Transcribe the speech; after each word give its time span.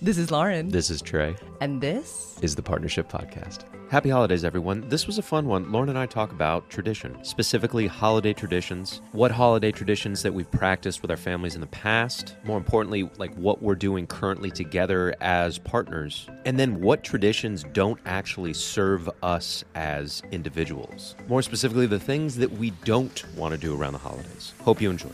This 0.00 0.16
is 0.16 0.30
Lauren. 0.30 0.68
This 0.68 0.90
is 0.90 1.02
Trey. 1.02 1.34
and 1.60 1.80
this 1.80 2.38
Is 2.40 2.54
the 2.54 2.62
Partnership 2.62 3.10
Podcast. 3.10 3.64
Happy 3.90 4.08
holidays, 4.10 4.44
everyone. 4.44 4.88
This 4.88 5.08
was 5.08 5.18
a 5.18 5.22
fun 5.22 5.46
one. 5.46 5.72
Lauren 5.72 5.88
and 5.88 5.98
I 5.98 6.06
talk 6.06 6.30
about 6.30 6.70
tradition, 6.70 7.16
specifically 7.24 7.88
holiday 7.88 8.32
traditions, 8.32 9.00
what 9.10 9.32
holiday 9.32 9.72
traditions 9.72 10.22
that 10.22 10.32
we've 10.32 10.50
practiced 10.52 11.02
with 11.02 11.10
our 11.10 11.16
families 11.16 11.56
in 11.56 11.60
the 11.60 11.66
past, 11.66 12.36
more 12.44 12.58
importantly, 12.58 13.10
like 13.18 13.34
what 13.34 13.60
we're 13.60 13.74
doing 13.74 14.06
currently 14.06 14.52
together 14.52 15.16
as 15.20 15.58
partners, 15.58 16.28
and 16.44 16.60
then 16.60 16.80
what 16.80 17.02
traditions 17.02 17.64
don't 17.72 17.98
actually 18.06 18.52
serve 18.52 19.10
us 19.24 19.64
as 19.74 20.22
individuals. 20.30 21.16
More 21.26 21.42
specifically, 21.42 21.86
the 21.86 21.98
things 21.98 22.36
that 22.36 22.52
we 22.52 22.70
don't 22.84 23.24
want 23.34 23.52
to 23.52 23.58
do 23.58 23.74
around 23.74 23.94
the 23.94 23.98
holidays. 23.98 24.52
Hope 24.60 24.80
you 24.80 24.90
enjoy. 24.90 25.10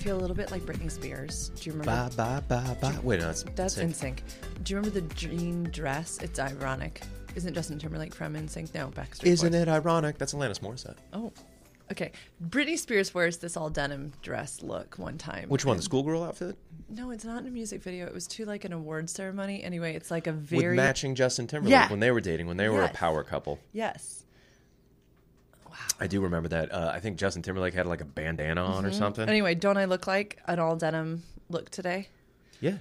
Feel 0.00 0.16
a 0.16 0.20
little 0.20 0.36
bit 0.36 0.50
like 0.50 0.62
Britney 0.62 0.90
Spears. 0.90 1.50
Do 1.56 1.68
you 1.70 1.76
remember? 1.76 2.10
bye, 2.16 2.40
bye, 2.48 2.76
bye. 2.80 2.98
Wait, 3.02 3.20
no, 3.20 3.26
that's, 3.26 3.42
That's 3.54 3.76
NSYNC. 3.76 4.20
Do 4.62 4.72
you 4.72 4.76
remember 4.78 4.98
the 5.00 5.14
jean 5.14 5.64
dress? 5.64 6.18
It's 6.22 6.38
ironic. 6.38 7.02
Isn't 7.34 7.54
Justin 7.54 7.78
Timberlake 7.78 8.14
from 8.14 8.34
NSYNC? 8.34 8.74
No, 8.74 8.88
Backstreet 8.88 9.26
Isn't 9.26 9.52
Boys. 9.52 9.60
it 9.62 9.68
ironic? 9.68 10.18
That's 10.18 10.32
Alanis 10.34 10.60
Morissette. 10.60 10.96
Oh, 11.12 11.32
okay. 11.92 12.12
Britney 12.48 12.78
Spears 12.78 13.12
wears 13.14 13.36
this 13.38 13.56
all 13.56 13.68
denim 13.70 14.12
dress 14.22 14.62
look 14.62 14.94
one 14.98 15.18
time. 15.18 15.48
Which 15.48 15.64
one? 15.66 15.76
The 15.76 15.82
schoolgirl 15.82 16.24
outfit? 16.24 16.56
No, 16.88 17.10
it's 17.10 17.24
not 17.24 17.42
in 17.42 17.48
a 17.48 17.50
music 17.50 17.82
video. 17.82 18.06
It 18.06 18.14
was 18.14 18.26
to 18.28 18.46
like 18.46 18.64
an 18.64 18.72
award 18.72 19.08
ceremony. 19.10 19.62
Anyway, 19.62 19.94
it's 19.94 20.10
like 20.10 20.26
a 20.26 20.32
very 20.32 20.68
with 20.68 20.76
matching 20.76 21.14
Justin 21.14 21.46
Timberlake 21.46 21.72
Yeah. 21.72 21.90
when 21.90 22.00
they 22.00 22.10
were 22.10 22.20
dating, 22.20 22.46
when 22.46 22.56
they 22.56 22.68
were 22.68 22.80
Yes. 22.80 22.90
a 22.90 22.96
power 22.96 23.22
couple. 23.22 23.58
yes. 23.72 24.19
I 25.98 26.06
do 26.06 26.20
remember 26.20 26.48
that. 26.50 26.72
Uh, 26.72 26.90
I 26.94 27.00
think 27.00 27.18
Justin 27.18 27.42
Timberlake 27.42 27.74
had 27.74 27.86
like 27.86 28.00
a 28.00 28.04
bandana 28.06 28.64
on 28.64 28.84
or 28.86 28.92
something. 28.92 29.28
Anyway, 29.28 29.54
don't 29.54 29.76
I 29.76 29.84
look 29.84 30.06
like 30.06 30.38
an 30.46 30.58
all 30.58 30.76
denim 30.76 31.22
look 31.48 31.70
today? 31.70 32.08
yeah, 32.60 32.76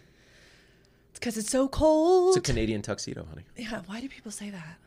It's 1.12 1.20
because 1.20 1.38
it's 1.38 1.50
so 1.50 1.68
cold. 1.68 2.36
it's 2.36 2.50
a 2.50 2.52
Canadian 2.52 2.82
tuxedo, 2.82 3.26
honey. 3.26 3.44
yeah. 3.58 3.82
Why 3.88 4.00
do 4.02 4.08
people 4.10 4.32
say 4.32 4.50
that? 4.50 4.78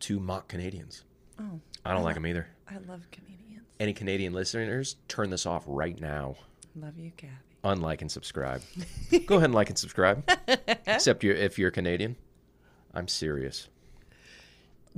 To 0.00 0.18
mock 0.20 0.48
Canadians. 0.48 1.04
Oh, 1.40 1.60
I 1.84 1.92
don't 1.92 2.02
like 2.04 2.14
them 2.14 2.26
either. 2.26 2.46
I 2.68 2.74
love 2.88 3.02
Canadians. 3.10 3.66
Any 3.80 3.92
Canadian 3.92 4.32
listeners, 4.32 4.96
turn 5.08 5.30
this 5.30 5.46
off 5.46 5.64
right 5.66 5.98
now. 6.00 6.36
Love 6.76 6.98
you, 6.98 7.10
Kathy. 7.16 7.32
Unlike 7.64 8.02
and 8.02 8.10
subscribe. 8.10 8.62
Go 9.26 9.36
ahead 9.36 9.46
and 9.46 9.54
like 9.54 9.68
and 9.70 9.78
subscribe. 9.78 10.28
Except 10.86 11.22
you're, 11.22 11.34
if 11.36 11.58
you're 11.58 11.70
Canadian. 11.70 12.16
I'm 12.94 13.08
serious. 13.08 13.68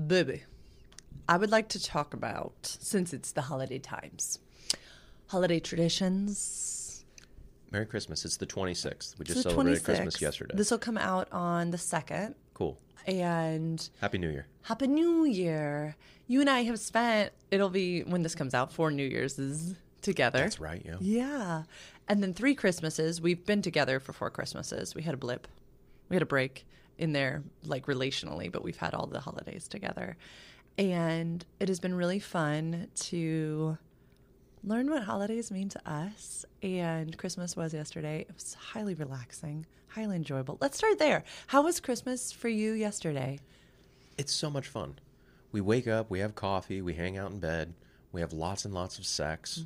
Baby, 0.06 0.42
I 1.28 1.36
would 1.36 1.50
like 1.50 1.68
to 1.70 1.82
talk 1.82 2.14
about, 2.14 2.52
since 2.80 3.12
it's 3.12 3.32
the 3.32 3.42
holiday 3.42 3.78
times, 3.78 4.38
holiday 5.28 5.60
traditions. 5.60 7.04
Merry 7.70 7.86
Christmas. 7.86 8.24
It's 8.24 8.36
the 8.36 8.46
26th. 8.46 9.18
We 9.18 9.24
just 9.24 9.42
celebrated 9.42 9.82
Christmas 9.82 10.20
yesterday. 10.20 10.54
This 10.56 10.70
will 10.70 10.78
come 10.78 10.98
out 10.98 11.28
on 11.32 11.70
the 11.70 11.76
2nd. 11.76 12.34
cool. 12.52 12.78
And 13.06 13.86
Happy 14.00 14.16
New 14.16 14.30
Year. 14.30 14.46
Happy 14.62 14.86
New 14.86 15.24
Year. 15.24 15.94
You 16.26 16.40
and 16.40 16.48
I 16.48 16.62
have 16.62 16.78
spent, 16.80 17.32
it'll 17.50 17.68
be 17.68 18.02
when 18.02 18.22
this 18.22 18.34
comes 18.34 18.54
out, 18.54 18.72
four 18.72 18.90
New 18.90 19.04
Year's 19.06 19.74
together. 20.00 20.38
That's 20.38 20.58
right, 20.58 20.82
yeah. 20.84 20.96
Yeah. 21.00 21.62
And 22.08 22.22
then 22.22 22.32
three 22.32 22.54
Christmases. 22.54 23.20
We've 23.20 23.44
been 23.44 23.60
together 23.60 24.00
for 24.00 24.12
four 24.14 24.30
Christmases. 24.30 24.94
We 24.94 25.02
had 25.02 25.12
a 25.14 25.18
blip. 25.18 25.48
We 26.08 26.16
had 26.16 26.22
a 26.22 26.26
break 26.26 26.66
in 26.96 27.12
there, 27.12 27.42
like 27.64 27.86
relationally, 27.86 28.50
but 28.50 28.62
we've 28.62 28.76
had 28.76 28.94
all 28.94 29.06
the 29.06 29.20
holidays 29.20 29.68
together. 29.68 30.16
And 30.76 31.44
it 31.60 31.68
has 31.68 31.78
been 31.78 31.94
really 31.94 32.18
fun 32.18 32.88
to 32.94 33.78
learn 34.64 34.90
what 34.90 35.04
holidays 35.04 35.50
mean 35.50 35.68
to 35.68 35.90
us. 35.90 36.44
And 36.62 37.16
Christmas 37.16 37.56
was 37.56 37.72
yesterday. 37.72 38.20
It 38.28 38.34
was 38.34 38.54
highly 38.54 38.94
relaxing, 38.94 39.66
highly 39.88 40.16
enjoyable. 40.16 40.58
Let's 40.60 40.76
start 40.76 40.98
there. 40.98 41.22
How 41.46 41.62
was 41.62 41.78
Christmas 41.80 42.32
for 42.32 42.48
you 42.48 42.72
yesterday? 42.72 43.38
It's 44.18 44.32
so 44.32 44.50
much 44.50 44.66
fun. 44.68 44.98
We 45.52 45.60
wake 45.60 45.86
up, 45.86 46.10
we 46.10 46.18
have 46.18 46.34
coffee, 46.34 46.82
we 46.82 46.94
hang 46.94 47.16
out 47.16 47.30
in 47.30 47.38
bed, 47.38 47.74
we 48.10 48.20
have 48.20 48.32
lots 48.32 48.64
and 48.64 48.74
lots 48.74 48.98
of 48.98 49.06
sex. 49.06 49.64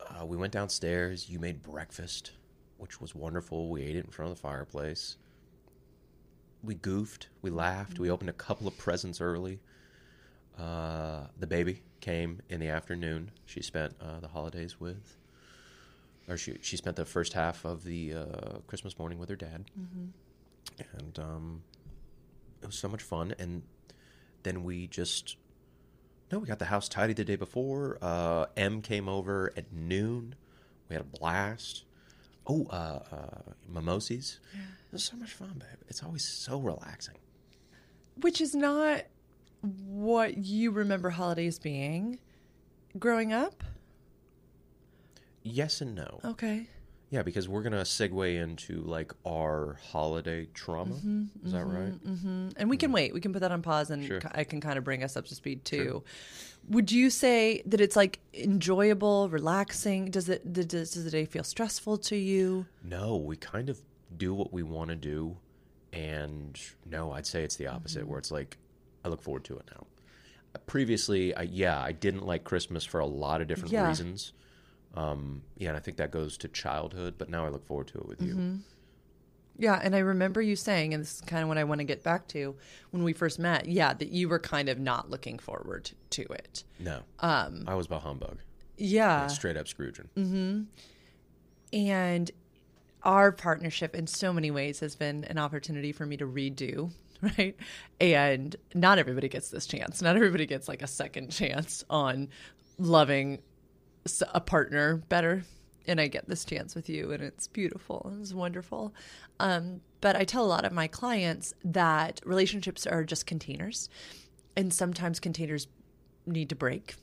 Uh, 0.00 0.26
we 0.26 0.36
went 0.36 0.52
downstairs. 0.52 1.28
You 1.28 1.38
made 1.38 1.62
breakfast, 1.62 2.32
which 2.76 3.00
was 3.00 3.14
wonderful. 3.14 3.70
We 3.70 3.82
ate 3.82 3.96
it 3.96 4.04
in 4.04 4.10
front 4.10 4.30
of 4.30 4.36
the 4.36 4.42
fireplace. 4.42 5.16
We 6.62 6.74
goofed, 6.74 7.28
we 7.40 7.50
laughed, 7.50 7.98
we 7.98 8.10
opened 8.10 8.30
a 8.30 8.34
couple 8.34 8.66
of 8.66 8.76
presents 8.76 9.20
early. 9.20 9.60
Uh, 10.58 11.26
the 11.38 11.46
baby 11.46 11.82
came 12.00 12.40
in 12.48 12.60
the 12.60 12.68
afternoon. 12.68 13.30
She 13.46 13.62
spent 13.62 13.94
uh, 14.00 14.20
the 14.20 14.28
holidays 14.28 14.80
with, 14.80 15.16
or 16.28 16.36
she 16.36 16.58
she 16.62 16.76
spent 16.76 16.96
the 16.96 17.04
first 17.04 17.32
half 17.32 17.64
of 17.64 17.84
the 17.84 18.14
uh, 18.14 18.58
Christmas 18.66 18.98
morning 18.98 19.18
with 19.18 19.28
her 19.28 19.36
dad, 19.36 19.70
and 20.98 21.18
um, 21.18 21.62
it 22.62 22.66
was 22.66 22.78
so 22.78 22.88
much 22.88 23.02
fun. 23.02 23.34
And 23.38 23.62
then 24.42 24.64
we 24.64 24.86
just 24.88 25.36
no, 26.30 26.38
we 26.38 26.46
got 26.46 26.58
the 26.58 26.66
house 26.66 26.88
tidy 26.88 27.14
the 27.14 27.24
day 27.24 27.36
before. 27.36 27.98
Uh, 28.02 28.46
M 28.56 28.82
came 28.82 29.08
over 29.08 29.52
at 29.56 29.72
noon. 29.72 30.34
We 30.88 30.94
had 30.94 31.02
a 31.02 31.18
blast. 31.18 31.84
Oh, 32.46 32.66
uh, 32.70 33.00
uh, 33.12 33.52
mimosas. 33.68 34.40
It 34.54 34.92
was 34.92 35.04
so 35.04 35.16
much 35.16 35.32
fun, 35.32 35.54
babe. 35.58 35.78
It's 35.88 36.02
always 36.02 36.26
so 36.26 36.58
relaxing. 36.58 37.16
Which 38.20 38.40
is 38.40 38.54
not 38.54 39.02
what 39.62 40.38
you 40.38 40.70
remember 40.70 41.10
holidays 41.10 41.58
being 41.58 42.18
growing 42.98 43.32
up. 43.32 43.64
Yes 45.42 45.80
and 45.80 45.94
no. 45.94 46.20
Okay. 46.24 46.68
Yeah, 47.10 47.22
because 47.22 47.48
we're 47.48 47.62
gonna 47.62 47.82
segue 47.82 48.42
into 48.42 48.82
like 48.82 49.12
our 49.26 49.78
holiday 49.90 50.46
trauma. 50.52 50.94
Mm-hmm, 50.94 51.46
Is 51.46 51.52
that 51.52 51.64
mm-hmm, 51.64 51.76
right? 51.76 52.04
Mm-hmm. 52.06 52.48
And 52.56 52.68
we 52.68 52.76
can 52.76 52.88
mm-hmm. 52.88 52.94
wait. 52.94 53.14
We 53.14 53.20
can 53.20 53.32
put 53.32 53.40
that 53.40 53.50
on 53.50 53.62
pause 53.62 53.90
and 53.90 54.04
Sure. 54.04 54.20
I 54.32 54.44
can 54.44 54.60
kind 54.60 54.76
of 54.76 54.84
bring 54.84 55.02
us 55.02 55.16
up 55.16 55.24
to 55.26 55.34
speed 55.34 55.64
too. 55.64 56.02
Would 56.68 56.92
you 56.92 57.08
say 57.08 57.62
that 57.64 57.80
it's 57.80 57.96
like 57.96 58.20
enjoyable, 58.34 59.30
relaxing? 59.30 60.10
Does 60.10 60.28
it 60.28 60.52
does, 60.52 60.66
does 60.66 61.04
the 61.04 61.10
day 61.10 61.24
feel 61.24 61.44
stressful 61.44 61.96
to 61.98 62.16
you? 62.16 62.66
No, 62.84 63.16
we 63.16 63.36
kind 63.36 63.70
of 63.70 63.80
do 64.14 64.34
what 64.34 64.52
we 64.52 64.62
want 64.62 64.90
to 64.90 64.96
do, 64.96 65.36
and 65.94 66.60
no, 66.84 67.12
I'd 67.12 67.26
say 67.26 67.42
it's 67.42 67.56
the 67.56 67.68
opposite. 67.68 68.06
Where 68.06 68.18
it's 68.18 68.30
like, 68.30 68.58
I 69.04 69.08
look 69.08 69.22
forward 69.22 69.44
to 69.44 69.56
it 69.56 69.68
now. 69.74 69.86
Previously, 70.66 71.34
I, 71.34 71.42
yeah, 71.42 71.80
I 71.80 71.92
didn't 71.92 72.26
like 72.26 72.44
Christmas 72.44 72.84
for 72.84 73.00
a 73.00 73.06
lot 73.06 73.40
of 73.40 73.48
different 73.48 73.72
Yeah. 73.72 73.88
reasons. 73.88 74.32
Um, 74.94 75.42
yeah, 75.56 75.68
and 75.68 75.76
I 75.76 75.80
think 75.80 75.98
that 75.98 76.10
goes 76.10 76.36
to 76.38 76.48
childhood, 76.48 77.14
but 77.18 77.28
now 77.28 77.44
I 77.46 77.50
look 77.50 77.66
forward 77.66 77.88
to 77.88 77.98
it 77.98 78.06
with 78.08 78.22
you. 78.22 78.58
Yeah, 79.60 79.78
and 79.82 79.94
I 79.94 79.98
remember 79.98 80.40
you 80.40 80.56
saying, 80.56 80.94
and 80.94 81.02
this 81.02 81.16
is 81.16 81.20
kind 81.20 81.42
of 81.42 81.48
what 81.48 81.58
I 81.58 81.64
want 81.64 81.80
to 81.80 81.84
get 81.84 82.02
back 82.02 82.28
to 82.28 82.54
when 82.90 83.02
we 83.02 83.12
first 83.12 83.38
met. 83.38 83.66
Yeah, 83.66 83.92
that 83.92 84.08
you 84.10 84.28
were 84.28 84.38
kind 84.38 84.68
of 84.68 84.78
not 84.78 85.10
looking 85.10 85.38
forward 85.38 85.90
to 86.10 86.22
it. 86.22 86.64
No, 86.78 87.00
um, 87.20 87.64
I 87.66 87.74
was 87.74 87.86
about 87.86 88.02
humbug, 88.02 88.38
Yeah, 88.76 89.26
straight 89.26 89.56
up 89.56 89.68
Scrooging. 89.68 90.08
And 91.72 92.30
our 93.02 93.30
partnership 93.32 93.94
in 93.94 94.06
so 94.06 94.32
many 94.32 94.50
ways 94.50 94.80
has 94.80 94.96
been 94.96 95.24
an 95.24 95.38
opportunity 95.38 95.92
for 95.92 96.06
me 96.06 96.16
to 96.16 96.26
redo, 96.26 96.90
right? 97.38 97.56
And 98.00 98.54
not 98.74 98.98
everybody 98.98 99.28
gets 99.28 99.50
this 99.50 99.66
chance. 99.66 100.02
Not 100.02 100.16
everybody 100.16 100.46
gets 100.46 100.68
like 100.68 100.82
a 100.82 100.86
second 100.86 101.30
chance 101.30 101.84
on 101.90 102.28
loving 102.78 103.40
a 104.32 104.40
partner 104.40 104.96
better. 105.08 105.44
And 105.86 106.00
I 106.00 106.06
get 106.06 106.28
this 106.28 106.44
chance 106.44 106.74
with 106.74 106.90
you, 106.90 107.12
and 107.12 107.22
it's 107.22 107.48
beautiful. 107.48 108.12
It's 108.20 108.34
wonderful. 108.34 108.94
Um, 109.40 109.80
but 110.02 110.16
I 110.16 110.24
tell 110.24 110.44
a 110.44 110.46
lot 110.46 110.66
of 110.66 110.72
my 110.72 110.86
clients 110.86 111.54
that 111.64 112.20
relationships 112.26 112.86
are 112.86 113.04
just 113.04 113.24
containers, 113.24 113.88
and 114.54 114.72
sometimes 114.72 115.18
containers 115.18 115.66
need 116.26 116.50
to 116.50 116.54
break. 116.54 116.96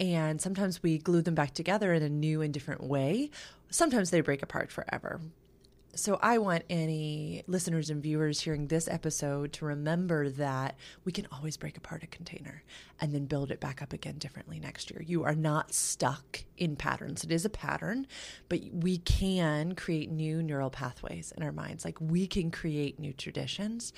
And 0.00 0.40
sometimes 0.40 0.82
we 0.82 0.96
glue 0.98 1.20
them 1.20 1.34
back 1.34 1.52
together 1.52 1.92
in 1.92 2.02
a 2.02 2.08
new 2.08 2.40
and 2.40 2.52
different 2.52 2.82
way. 2.82 3.30
Sometimes 3.70 4.10
they 4.10 4.22
break 4.22 4.42
apart 4.42 4.72
forever. 4.72 5.20
So 5.96 6.18
I 6.20 6.38
want 6.38 6.64
any 6.68 7.42
listeners 7.46 7.90
and 7.90 8.02
viewers 8.02 8.40
hearing 8.40 8.66
this 8.66 8.88
episode 8.88 9.52
to 9.54 9.64
remember 9.64 10.28
that 10.30 10.76
we 11.04 11.12
can 11.12 11.26
always 11.30 11.56
break 11.56 11.76
apart 11.76 12.02
a 12.02 12.06
container 12.06 12.62
and 13.00 13.14
then 13.14 13.26
build 13.26 13.50
it 13.50 13.60
back 13.60 13.80
up 13.80 13.92
again 13.92 14.18
differently 14.18 14.58
next 14.58 14.90
year. 14.90 15.02
You 15.02 15.24
are 15.24 15.34
not 15.34 15.72
stuck 15.72 16.44
in 16.56 16.76
patterns. 16.76 17.22
It 17.22 17.30
is 17.30 17.44
a 17.44 17.50
pattern, 17.50 18.06
but 18.48 18.60
we 18.72 18.98
can 18.98 19.74
create 19.74 20.10
new 20.10 20.42
neural 20.42 20.70
pathways 20.70 21.32
in 21.36 21.42
our 21.42 21.52
minds. 21.52 21.84
Like 21.84 22.00
we 22.00 22.26
can 22.26 22.50
create 22.50 22.98
new 22.98 23.12
traditions. 23.12 23.92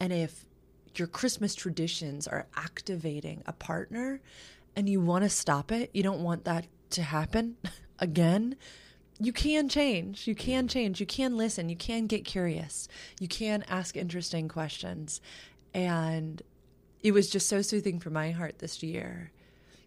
And 0.00 0.12
if 0.12 0.46
your 0.96 1.08
Christmas 1.08 1.54
traditions 1.54 2.26
are 2.26 2.46
activating 2.56 3.42
a 3.46 3.52
partner 3.52 4.20
and 4.74 4.88
you 4.88 5.00
want 5.00 5.24
to 5.24 5.28
stop 5.28 5.70
it, 5.70 5.90
you 5.92 6.02
don't 6.02 6.22
want 6.22 6.44
that 6.44 6.66
to 6.90 7.02
happen 7.02 7.56
again, 7.98 8.56
you 9.18 9.32
can 9.32 9.68
change. 9.68 10.26
You 10.26 10.34
mm-hmm. 10.34 10.44
can 10.44 10.68
change. 10.68 11.00
You 11.00 11.06
can 11.06 11.36
listen. 11.36 11.68
You 11.68 11.76
can 11.76 12.06
get 12.06 12.24
curious. 12.24 12.88
You 13.20 13.28
can 13.28 13.64
ask 13.68 13.96
interesting 13.96 14.48
questions. 14.48 15.20
And 15.74 16.42
it 17.02 17.12
was 17.12 17.30
just 17.30 17.48
so 17.48 17.62
soothing 17.62 17.98
for 17.98 18.10
my 18.10 18.30
heart 18.30 18.58
this 18.58 18.82
year 18.82 19.32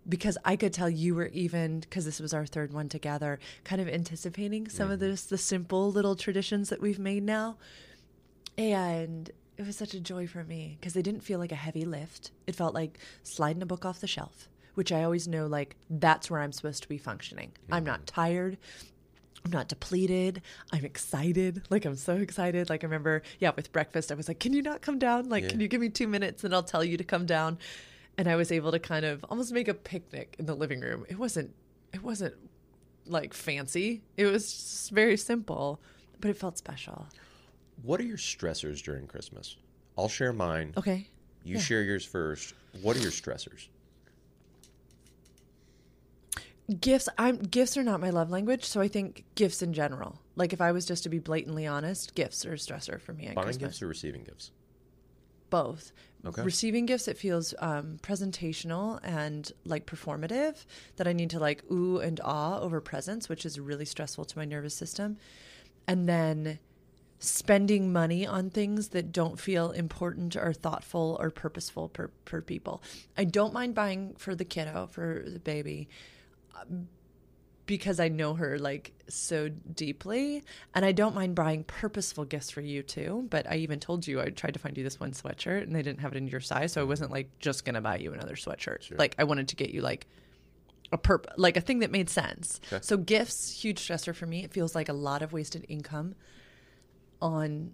because 0.08 0.38
I 0.46 0.56
could 0.56 0.74
tell 0.74 0.90
you 0.90 1.16
were 1.16 1.28
even 1.28 1.80
because 1.80 2.06
this 2.06 2.20
was 2.20 2.34
our 2.34 2.46
third 2.46 2.74
one 2.74 2.90
together, 2.90 3.40
kind 3.64 3.82
of 3.82 3.88
anticipating 3.88 4.68
some 4.68 4.92
of 4.92 5.00
mm-hmm. 5.00 5.10
this 5.10 5.26
the 5.26 5.38
simple 5.38 5.92
little 5.92 6.16
traditions 6.16 6.70
that 6.70 6.82
we've 6.82 7.00
made 7.00 7.24
now, 7.24 7.58
and 8.58 9.32
it 9.58 9.66
was 9.66 9.76
such 9.76 9.94
a 9.94 10.00
joy 10.00 10.28
for 10.28 10.44
me 10.44 10.78
because 10.80 10.94
they 10.94 11.02
didn't 11.02 11.24
feel 11.24 11.40
like 11.40 11.52
a 11.52 11.56
heavy 11.56 11.86
lift. 11.86 12.32
It 12.46 12.56
felt 12.56 12.74
like 12.74 13.00
sliding 13.24 13.62
a 13.62 13.66
book 13.66 13.86
off 13.86 14.02
the 14.02 14.08
shelf, 14.08 14.50
which 14.76 14.92
I 14.92 15.04
always 15.04 15.28
know 15.28 15.48
like 15.48 15.76
that's 15.90 16.30
where 16.30 16.42
I'm 16.42 16.52
supposed 16.52 16.84
to 16.84 16.90
be 16.90 16.98
functioning. 16.98 17.52
I'm 17.72 17.84
not 17.84 18.06
tired. 18.06 18.58
I'm 19.46 19.52
not 19.52 19.68
depleted. 19.68 20.42
I'm 20.74 20.84
excited. 20.84 21.62
Like 21.70 21.86
I'm 21.86 21.96
so 21.96 22.16
excited. 22.16 22.68
Like 22.70 22.84
I 22.84 22.88
remember, 22.88 23.22
yeah, 23.40 23.52
with 23.56 23.72
breakfast, 23.72 24.12
I 24.12 24.16
was 24.16 24.28
like, 24.28 24.40
"Can 24.40 24.54
you 24.54 24.64
not 24.64 24.82
come 24.82 24.98
down? 24.98 25.30
Like, 25.30 25.44
Yeah. 25.44 25.50
can 25.50 25.60
you 25.60 25.68
give 25.68 25.80
me 25.80 25.90
two 25.90 26.08
minutes 26.08 26.44
and 26.44 26.54
I'll 26.54 26.64
tell 26.64 26.84
you 26.84 26.98
to 26.98 27.04
come 27.04 27.28
down?" 27.28 27.60
And 28.18 28.28
I 28.28 28.36
was 28.38 28.52
able 28.52 28.72
to 28.72 28.80
kind 28.80 29.06
of 29.06 29.24
almost 29.30 29.52
make 29.54 29.68
a 29.68 29.74
picnic 29.76 30.36
in 30.40 30.48
the 30.48 30.56
living 30.56 30.80
room. 30.80 31.06
It 31.10 31.20
wasn't, 31.20 31.54
it 31.94 32.02
wasn't 32.02 32.34
like 33.06 33.34
fancy. 33.36 34.02
It 34.18 34.26
was 34.26 34.52
just 34.52 34.90
very 34.92 35.16
simple, 35.18 35.80
but 36.22 36.32
it 36.32 36.38
felt 36.38 36.58
special. 36.58 37.08
What 37.84 38.00
are 38.00 38.04
your 38.06 38.18
stressors 38.18 38.82
during 38.82 39.06
Christmas? 39.06 39.58
I'll 39.96 40.10
share 40.10 40.34
mine. 40.34 40.74
Okay. 40.76 41.08
You 41.44 41.56
Yeah. 41.56 41.62
share 41.62 41.84
yours 41.84 42.04
first. 42.04 42.54
What 42.82 42.96
are 42.98 43.02
your 43.02 43.12
stressors? 43.12 43.68
Gifts. 46.80 47.08
I'm 47.18 47.38
gifts 47.38 47.78
are 47.78 47.84
not 47.84 48.00
my 48.02 48.10
love 48.10 48.32
language, 48.32 48.66
so 48.66 48.82
I 48.82 48.88
think 48.88 49.24
gifts 49.36 49.62
in 49.62 49.74
general. 49.74 50.20
Like 50.36 50.52
if 50.52 50.62
I 50.62 50.72
was 50.72 50.86
just 50.86 51.04
to 51.04 51.10
be 51.10 51.20
blatantly 51.20 51.68
honest, 51.68 52.16
gifts 52.16 52.46
are 52.46 52.54
a 52.54 52.58
stressor 52.58 53.00
for 53.00 53.14
me 53.14 53.28
at 53.28 53.36
Buying 53.36 53.46
Christmas. 53.46 53.74
gifts 53.74 53.82
or 53.84 53.88
receiving 53.88 54.24
gifts? 54.24 54.52
both. 55.50 55.92
Okay. 56.26 56.42
Receiving 56.42 56.86
gifts, 56.86 57.08
it 57.08 57.18
feels 57.18 57.54
um, 57.60 57.98
presentational 58.02 59.00
and 59.04 59.52
like 59.64 59.86
performative 59.86 60.66
that 60.98 61.08
I 61.08 61.14
need 61.14 61.30
to 61.30 61.40
like 61.40 61.64
ooh 61.72 62.00
and 62.00 62.20
ah 62.24 62.60
over 62.60 62.82
presents, 62.82 63.30
which 63.30 63.46
is 63.46 63.60
really 63.60 63.86
stressful 63.86 64.26
to 64.26 64.38
my 64.38 64.44
nervous 64.46 64.74
system. 64.74 65.18
And 65.88 66.10
then 66.10 66.60
spending 67.20 67.94
money 67.94 68.28
on 68.28 68.50
things 68.50 68.90
that 68.90 69.12
don't 69.12 69.40
feel 69.40 69.72
important 69.72 70.36
or 70.36 70.52
thoughtful 70.52 71.16
or 71.22 71.30
purposeful 71.30 71.90
per, 71.90 72.10
per 72.26 72.42
people. 72.42 72.84
I 73.18 73.24
don't 73.24 73.54
mind 73.54 73.74
buying 73.76 74.16
for 74.18 74.36
the 74.36 74.46
kiddo, 74.46 74.90
for 74.92 75.24
the 75.26 75.40
baby, 75.40 75.88
because 77.66 78.00
I 78.00 78.10
know 78.10 78.36
her 78.36 78.60
like 78.60 78.94
so 79.08 79.50
deeply. 79.50 80.44
And 80.74 80.86
I 80.86 80.92
don't 80.92 81.16
mind 81.16 81.36
buying 81.36 81.64
purposeful 81.64 82.26
gifts 82.26 82.52
for 82.52 82.62
you 82.62 82.84
too. 82.84 83.28
But 83.30 83.50
I 83.50 83.56
even 83.58 83.80
told 83.80 84.08
you 84.08 84.22
I 84.22 84.30
tried 84.30 84.54
to 84.54 84.60
find 84.60 84.78
you 84.78 84.84
this 84.84 85.00
one 85.00 85.12
sweatshirt 85.12 85.64
and 85.64 85.76
they 85.76 85.82
didn't 85.82 86.02
have 86.02 86.14
it 86.14 86.18
in 86.18 86.28
your 86.28 86.42
size. 86.42 86.74
So 86.74 86.82
I 86.82 86.84
wasn't 86.84 87.12
like 87.12 87.30
just 87.40 87.66
gonna 87.66 87.82
buy 87.82 87.98
you 87.98 88.14
another 88.14 88.36
sweatshirt. 88.36 88.98
Like 88.98 89.16
I 89.18 89.24
wanted 89.24 89.48
to 89.50 89.56
get 89.56 89.72
you 89.72 89.82
like 89.82 90.08
a 90.92 90.98
perp 90.98 91.26
like 91.38 91.58
a 91.58 91.62
thing 91.62 91.80
that 91.80 91.92
made 91.92 92.10
sense. 92.10 92.60
Okay. 92.72 92.80
So 92.82 92.98
gifts, 92.98 93.52
huge 93.52 93.80
stressor 93.86 94.14
for 94.14 94.26
me. 94.26 94.44
It 94.44 94.52
feels 94.52 94.76
like 94.76 94.90
a 94.90 94.94
lot 94.94 95.22
of 95.22 95.34
wasted 95.34 95.66
income 95.68 96.16
on 97.22 97.72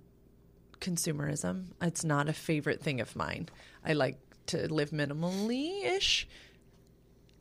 consumerism. 0.79 1.67
It's 1.81 2.03
not 2.03 2.29
a 2.29 2.33
favorite 2.33 2.81
thing 2.81 3.01
of 3.01 3.15
mine. 3.15 3.49
I 3.85 3.93
like 3.93 4.17
to 4.47 4.71
live 4.73 4.91
minimally 4.91 5.83
ish. 5.85 6.27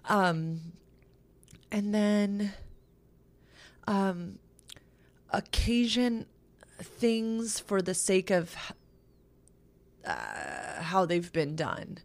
Um, 0.06 0.72
and 1.72 1.94
then, 1.94 2.52
um, 3.86 4.38
occasion 5.30 6.26
things 6.80 7.60
for 7.60 7.80
the 7.82 7.94
sake 7.94 8.30
of 8.30 8.54
uh, 10.04 10.80
how 10.82 11.04
they've 11.06 11.32
been 11.32 11.56
done. 11.56 11.98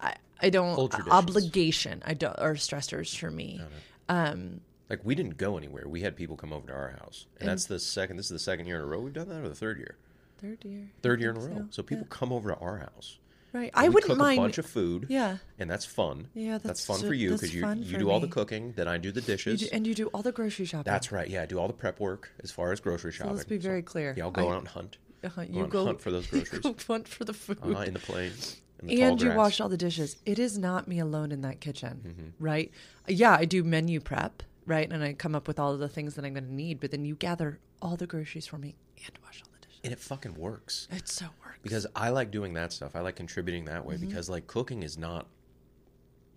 I 0.00 0.14
I 0.40 0.50
don't 0.50 0.78
obligation. 1.10 2.02
I 2.04 2.14
don't 2.14 2.38
are 2.38 2.54
stressors 2.54 3.16
for 3.16 3.30
me. 3.30 3.60
Um, 4.08 4.60
Like 4.88 5.00
we 5.04 5.14
didn't 5.14 5.36
go 5.36 5.56
anywhere. 5.58 5.88
We 5.88 6.02
had 6.02 6.14
people 6.16 6.36
come 6.36 6.52
over 6.52 6.68
to 6.68 6.72
our 6.72 6.90
house, 6.92 7.26
and, 7.34 7.42
And- 7.42 7.50
that's 7.50 7.66
the 7.66 7.80
second. 7.80 8.16
This 8.16 8.26
is 8.26 8.30
the 8.30 8.38
second 8.38 8.66
year 8.66 8.76
in 8.76 8.82
a 8.82 8.86
row 8.86 9.00
we've 9.00 9.12
done 9.12 9.28
that, 9.28 9.42
or 9.42 9.48
the 9.48 9.54
third 9.54 9.78
year. 9.78 9.96
third 10.38 10.64
year. 10.64 10.90
Third 11.02 11.20
year 11.20 11.30
in 11.30 11.36
a 11.36 11.40
row. 11.40 11.54
so, 11.56 11.66
So 11.70 11.82
people 11.82 12.06
come 12.06 12.32
over 12.32 12.50
to 12.50 12.56
our 12.58 12.78
house. 12.78 13.18
Right. 13.56 13.70
I 13.74 13.84
we 13.88 13.94
wouldn't 13.94 14.10
cook 14.10 14.18
mind. 14.18 14.38
a 14.38 14.42
bunch 14.42 14.58
of 14.58 14.66
food. 14.66 15.06
yeah. 15.08 15.38
and 15.58 15.70
that's 15.70 15.84
fun. 15.84 16.28
Yeah, 16.34 16.52
that's, 16.52 16.64
that's 16.64 16.86
fun 16.86 17.00
ju- 17.00 17.06
for 17.08 17.14
you 17.14 17.30
because 17.32 17.54
you 17.54 17.66
you 17.90 17.96
do 17.98 18.10
all 18.10 18.20
the 18.20 18.28
cooking, 18.28 18.72
then 18.76 18.86
I 18.88 18.98
do 18.98 19.10
the 19.12 19.20
You 19.20 19.26
dishes. 19.26 19.60
do, 19.62 19.68
and 19.72 19.86
you 19.86 19.94
do 19.94 20.06
all 20.08 20.22
the 20.22 20.32
grocery 20.32 20.66
shopping. 20.66 20.92
that's 20.92 21.10
right. 21.12 21.28
Yeah, 21.28 21.42
I 21.42 21.46
do 21.46 21.58
all 21.58 21.66
the 21.68 21.72
prep 21.82 21.98
work 22.00 22.30
as 22.44 22.50
far 22.50 22.72
as 22.72 22.80
grocery 22.80 23.12
So 23.12 23.18
shopping. 23.18 23.34
let's 23.36 23.48
be 23.48 23.56
very 23.58 23.82
clear. 23.82 24.14
yeah, 24.16 24.24
I'll 24.24 24.30
go 24.30 24.48
I- 24.48 24.52
out 24.54 24.58
and 24.58 24.68
hunt. 24.68 24.98
Uh-huh, 25.24 25.44
Go 25.44 25.52
you 25.58 25.62
out 25.64 25.70
go 25.70 25.84
hunt 25.86 26.00
for 26.00 26.10
those 26.10 26.24
you 26.32 26.40
groceries. 26.42 26.62
go 26.62 26.74
hunt 26.86 27.08
for 27.08 27.24
the 27.24 27.32
food. 27.32 27.58
uh, 27.64 27.78
in 27.80 27.94
the 27.94 27.98
plains. 28.00 28.60
In 28.80 28.88
the 28.88 29.02
and 29.02 29.22
you 29.22 29.30
wash 29.32 29.60
all 29.60 29.70
the 29.70 29.78
dishes. 29.78 30.16
It 30.26 30.38
is 30.38 30.58
not 30.58 30.86
me 30.86 30.98
alone 30.98 31.32
in 31.32 31.40
that 31.40 31.60
kitchen, 31.60 32.02
Mm-hmm. 32.06 32.44
right? 32.44 32.70
Yeah, 33.08 33.34
I 33.34 33.46
do 33.46 33.64
menu 33.64 34.00
prep, 34.00 34.42
right? 34.66 34.88
And 34.92 35.02
I 35.02 35.14
come 35.14 35.34
up 35.34 35.48
with 35.48 35.58
all 35.58 35.72
of 35.72 35.78
the 35.80 35.88
things 35.88 36.14
that 36.16 36.24
I'm 36.26 36.34
going 36.34 36.44
to 36.46 36.52
need, 36.54 36.78
but 36.80 36.90
then 36.90 37.04
you 37.06 37.14
gather 37.14 37.58
all 37.80 37.96
the 37.96 38.06
groceries 38.06 38.46
for 38.46 38.58
me 38.58 38.76
and 39.06 39.12
wash 39.24 39.40
all 39.42 39.45
the 39.45 39.45
dishes. 39.45 39.45
And 39.86 39.92
it 39.92 39.98
fucking 40.00 40.34
works. 40.34 40.88
It 40.90 41.08
so 41.08 41.26
works. 41.44 41.58
because 41.62 41.86
I 41.96 42.10
like 42.10 42.30
doing 42.30 42.52
that 42.54 42.72
stuff. 42.72 42.94
I 42.96 43.00
like 43.00 43.16
contributing 43.16 43.64
that 43.66 43.80
Mm-hmm. 43.80 43.88
way 43.88 43.96
because 43.96 44.28
like 44.28 44.46
cooking 44.46 44.82
is 44.82 44.98
not 44.98 45.26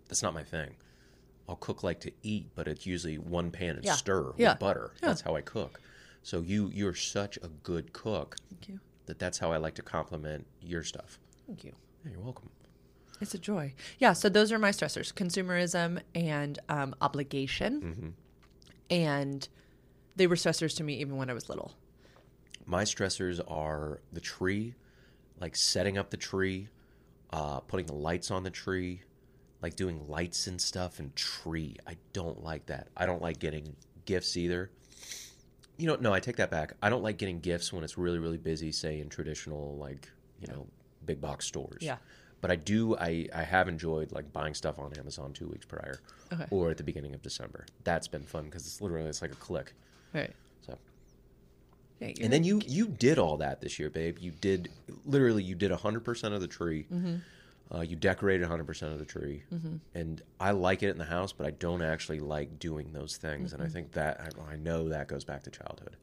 that's 0.07 0.23
not 0.23 0.33
my 0.33 0.43
thing. 0.43 0.75
I'll 1.47 1.55
cook 1.55 1.83
like 1.83 1.99
to 2.01 2.11
eat, 2.23 2.47
but 2.55 2.67
it's 2.67 2.85
usually 2.85 3.17
one 3.17 3.51
pan 3.51 3.75
and 3.75 3.83
Yeah. 3.85 3.93
stir 3.95 4.33
Yeah. 4.37 4.51
with 4.51 4.59
butter. 4.59 4.91
Yeah. 5.01 5.09
That's 5.09 5.21
how 5.21 5.35
I 5.35 5.41
cook. 5.41 5.81
So 6.23 6.41
you 6.41 6.69
you're 6.73 6.93
such 6.95 7.37
a 7.37 7.47
good 7.63 7.91
cook 7.93 8.35
Thank 8.49 8.69
you. 8.69 8.79
that 9.07 9.19
that's 9.19 9.37
how 9.39 9.51
I 9.51 9.57
like 9.57 9.75
to 9.75 9.81
compliment 9.81 10.45
your 10.61 10.83
stuff. 10.83 11.19
Thank 11.47 11.63
you. 11.63 11.73
Yeah, 12.05 12.11
you're 12.11 12.21
welcome. 12.21 12.49
It's 13.21 13.33
a 13.33 13.37
joy. 13.39 13.73
Yeah, 13.97 14.13
so 14.13 14.29
those 14.29 14.51
are 14.51 14.59
my 14.59 14.69
stressors 14.69 15.13
consumerism 15.13 16.01
and 16.15 16.57
um, 16.69 16.95
obligation. 17.01 17.81
Mm-hmm. 17.81 18.09
And 18.91 19.47
they 20.15 20.27
were 20.27 20.35
stressors 20.35 20.75
to 20.77 20.83
me 20.83 20.95
even 21.01 21.17
when 21.17 21.29
I 21.29 21.33
was 21.33 21.49
little. 21.49 21.73
My 22.69 22.83
stressors 22.83 23.41
are 23.47 23.99
the 24.13 24.21
tree, 24.21 24.75
like 25.39 25.55
setting 25.55 25.97
up 25.97 26.11
the 26.11 26.17
tree, 26.17 26.67
uh, 27.33 27.61
putting 27.61 27.87
the 27.87 27.95
lights 27.95 28.29
on 28.29 28.43
the 28.43 28.51
tree, 28.51 29.01
like 29.63 29.75
doing 29.75 30.07
lights 30.07 30.45
and 30.45 30.61
stuff 30.61 30.99
and 30.99 31.15
tree. 31.15 31.77
I 31.87 31.97
don't 32.13 32.43
like 32.43 32.67
that. 32.67 32.89
I 32.95 33.07
don't 33.07 33.23
like 33.23 33.39
getting 33.39 33.75
gifts 34.05 34.37
either. 34.37 34.69
You 35.77 35.87
know, 35.87 35.95
no, 35.99 36.13
I 36.13 36.19
take 36.19 36.35
that 36.35 36.51
back. 36.51 36.73
I 36.79 36.89
don't 36.91 37.01
like 37.01 37.17
getting 37.17 37.39
gifts 37.39 37.73
when 37.73 37.83
it's 37.83 37.97
really, 37.97 38.19
really 38.19 38.37
busy, 38.37 38.71
say 38.71 38.99
in 38.99 39.09
traditional, 39.09 39.75
like, 39.77 40.07
you 40.39 40.45
know, 40.53 40.67
big 41.07 41.19
box 41.19 41.47
stores. 41.47 41.81
Yeah. 41.81 41.97
But 42.39 42.51
I 42.51 42.55
do, 42.55 42.95
I, 42.97 43.27
I 43.33 43.41
have 43.41 43.67
enjoyed 43.67 44.11
like 44.11 44.31
buying 44.31 44.53
stuff 44.53 44.77
on 44.77 44.93
Amazon 44.99 45.33
two 45.33 45.47
weeks 45.47 45.65
prior 45.65 45.99
Okay. 46.31 46.45
or 46.51 46.69
at 46.69 46.77
the 46.77 46.83
beginning 46.83 47.15
of 47.15 47.23
December. 47.23 47.65
That's 47.83 48.07
been 48.07 48.21
fun 48.23 48.45
because 48.45 48.67
it's 48.67 48.79
literally, 48.79 49.09
it's 49.09 49.23
like 49.23 49.31
a 49.31 49.35
click. 49.37 49.73
Right. 50.13 50.31
So. 50.65 50.77
Yeah, 51.99 52.13
And 52.21 52.31
then 52.33 52.43
you 52.43 52.61
you 52.65 52.87
did 52.87 53.17
all 53.19 53.37
that 53.37 53.59
this 53.61 53.77
year, 53.79 53.89
babe. 53.89 54.17
You 54.19 54.31
did 54.31 54.69
literally 55.05 55.43
you 55.43 55.55
did 55.55 55.71
hundred 55.71 56.01
percent 56.05 56.33
of 56.33 56.41
the 56.41 56.47
tree. 56.47 56.85
Mm-hmm. 56.93 57.15
Uh, 57.71 57.81
you 57.81 57.95
decorated 57.95 58.47
hundred 58.47 58.65
percent 58.65 58.93
of 58.93 58.99
the 58.99 59.05
tree, 59.05 59.43
and 59.93 60.21
I 60.39 60.51
like 60.51 60.81
it 60.81 60.89
in 60.89 60.97
the 60.97 61.05
house, 61.05 61.31
but 61.33 61.45
I 61.45 61.51
don't 61.51 61.83
actually 61.83 62.19
like 62.19 62.57
doing 62.57 62.93
those 62.93 63.17
things. 63.17 63.51
Mm-hmm. 63.51 63.61
And 63.61 63.69
I 63.69 63.71
think 63.71 63.91
that 63.91 64.19
I, 64.49 64.53
I 64.53 64.55
know 64.55 64.89
that 64.89 65.07
goes 65.07 65.23
back 65.23 65.43
to 65.43 65.51
childhood. 65.51 65.95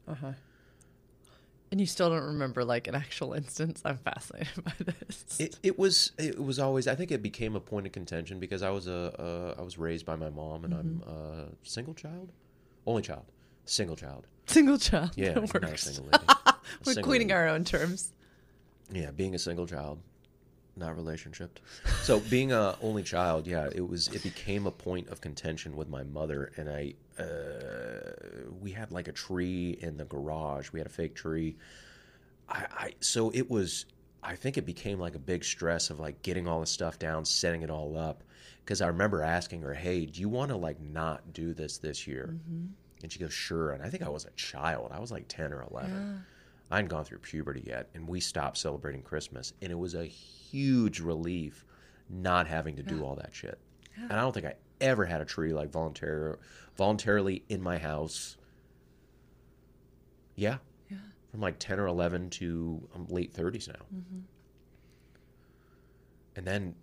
And 1.69 1.81
you 1.81 1.85
still 1.87 2.09
don't 2.09 2.23
remember 2.23 2.63
like 2.63 2.87
an 2.87 2.95
actual 2.95 3.33
instance. 3.33 3.81
I'm 3.83 3.97
fascinated 3.97 4.63
by 4.63 4.71
this. 4.79 5.37
It, 5.39 5.57
it 5.63 5.77
was 5.77 6.13
it 6.17 6.41
was 6.41 6.59
always 6.59 6.87
I 6.87 6.95
think 6.95 7.11
it 7.11 7.21
became 7.21 7.57
a 7.57 7.59
point 7.59 7.85
of 7.85 7.91
contention 7.91 8.39
because 8.39 8.63
I 8.63 8.69
was 8.69 8.87
a 8.87 9.55
uh, 9.59 9.61
was 9.63 9.77
raised 9.77 10.05
by 10.05 10.15
my 10.15 10.29
mom 10.29 10.63
and 10.63 10.73
I'm 10.73 11.01
Mm-hmm. 11.05 11.09
a 11.09 11.45
single 11.63 11.93
child, 11.93 12.31
only 12.85 13.01
child, 13.01 13.25
single 13.67 13.95
child. 13.95 14.25
single 14.47 14.77
child. 14.77 15.11
Yeah, 15.15 15.33
that 15.33 15.53
not 15.53 15.63
a 15.63 15.67
works. 15.67 15.83
single 15.83 16.05
lady. 16.05 16.25
A 16.29 16.53
We're 16.85 16.93
single 16.93 17.03
queening 17.09 17.27
lady. 17.29 17.37
our 17.37 17.47
own 17.47 17.63
terms. 17.63 18.11
Yeah, 18.91 19.11
being 19.11 19.35
a 19.35 19.39
single 19.39 19.65
child, 19.67 19.99
not 20.75 20.95
relationship. 20.95 21.59
So 22.03 22.19
being 22.29 22.51
a 22.51 22.75
only 22.81 23.03
child, 23.03 23.47
yeah, 23.47 23.69
it 23.73 23.87
was. 23.87 24.07
It 24.09 24.21
became 24.23 24.65
a 24.67 24.71
point 24.71 25.07
of 25.09 25.21
contention 25.21 25.75
with 25.75 25.87
my 25.89 26.03
mother, 26.03 26.51
and 26.57 26.69
I. 26.69 26.93
Uh, 27.17 28.11
we 28.61 28.71
had 28.71 28.91
like 28.91 29.07
a 29.07 29.11
tree 29.11 29.77
in 29.81 29.97
the 29.97 30.05
garage. 30.05 30.71
We 30.71 30.79
had 30.79 30.87
a 30.87 30.91
fake 30.91 31.15
tree. 31.15 31.55
I, 32.49 32.65
I 32.71 32.93
so 32.99 33.29
it 33.33 33.49
was. 33.49 33.85
I 34.23 34.35
think 34.35 34.57
it 34.57 34.65
became 34.65 34.99
like 34.99 35.15
a 35.15 35.19
big 35.19 35.43
stress 35.45 35.89
of 35.89 35.99
like 35.99 36.21
getting 36.21 36.47
all 36.47 36.59
the 36.59 36.65
stuff 36.65 36.99
down, 36.99 37.23
setting 37.25 37.61
it 37.61 37.69
all 37.69 37.97
up. 37.97 38.23
Because 38.63 38.81
I 38.81 38.87
remember 38.87 39.21
asking 39.23 39.61
her, 39.61 39.73
"Hey, 39.73 40.05
do 40.05 40.19
you 40.19 40.27
want 40.29 40.49
to 40.51 40.57
like 40.57 40.79
not 40.81 41.31
do 41.33 41.53
this 41.53 41.77
this 41.77 42.05
year?" 42.07 42.35
And 43.03 43.11
she 43.11 43.19
goes, 43.19 43.33
"Sure." 43.33 43.71
And 43.71 43.83
I 43.83 43.89
think 43.89 44.03
I 44.03 44.09
was 44.09 44.25
a 44.25 44.31
child. 44.31 44.91
I 44.93 44.99
was 44.99 45.11
like 45.11 45.27
ten 45.27 45.53
or 45.53 45.61
eleven. 45.69 46.25
I 46.71 46.75
hadn't 46.77 46.89
gone 46.89 47.05
through 47.05 47.19
puberty 47.19 47.63
yet, 47.65 47.89
and 47.93 48.07
we 48.07 48.19
stopped 48.19 48.57
celebrating 48.57 49.01
Christmas, 49.01 49.53
and 49.61 49.71
it 49.71 49.77
was 49.77 49.93
a 49.95 50.03
huge 50.05 50.99
relief 50.99 51.63
not 52.09 52.47
having 52.47 52.75
to 52.77 52.83
do 52.83 53.03
all 53.05 53.15
that 53.15 53.33
shit. 53.33 53.57
And 53.95 54.11
I 54.13 54.21
don't 54.21 54.33
think 54.33 54.45
I 54.45 54.55
ever 54.81 55.05
had 55.05 55.21
a 55.21 55.25
tree 55.25 55.53
like 55.53 55.71
voluntar- 55.71 56.37
voluntarily 56.75 57.43
in 57.49 57.61
my 57.61 57.77
house. 57.77 58.35
Yeah, 60.35 60.57
Yeah. 60.89 60.97
from 61.31 61.39
like 61.41 61.57
ten 61.59 61.79
or 61.79 61.87
eleven 61.87 62.29
to 62.31 62.87
um, 62.95 63.07
late 63.09 63.31
thirties 63.33 63.67
now, 63.67 63.85
and 66.35 66.45
then 66.45 66.75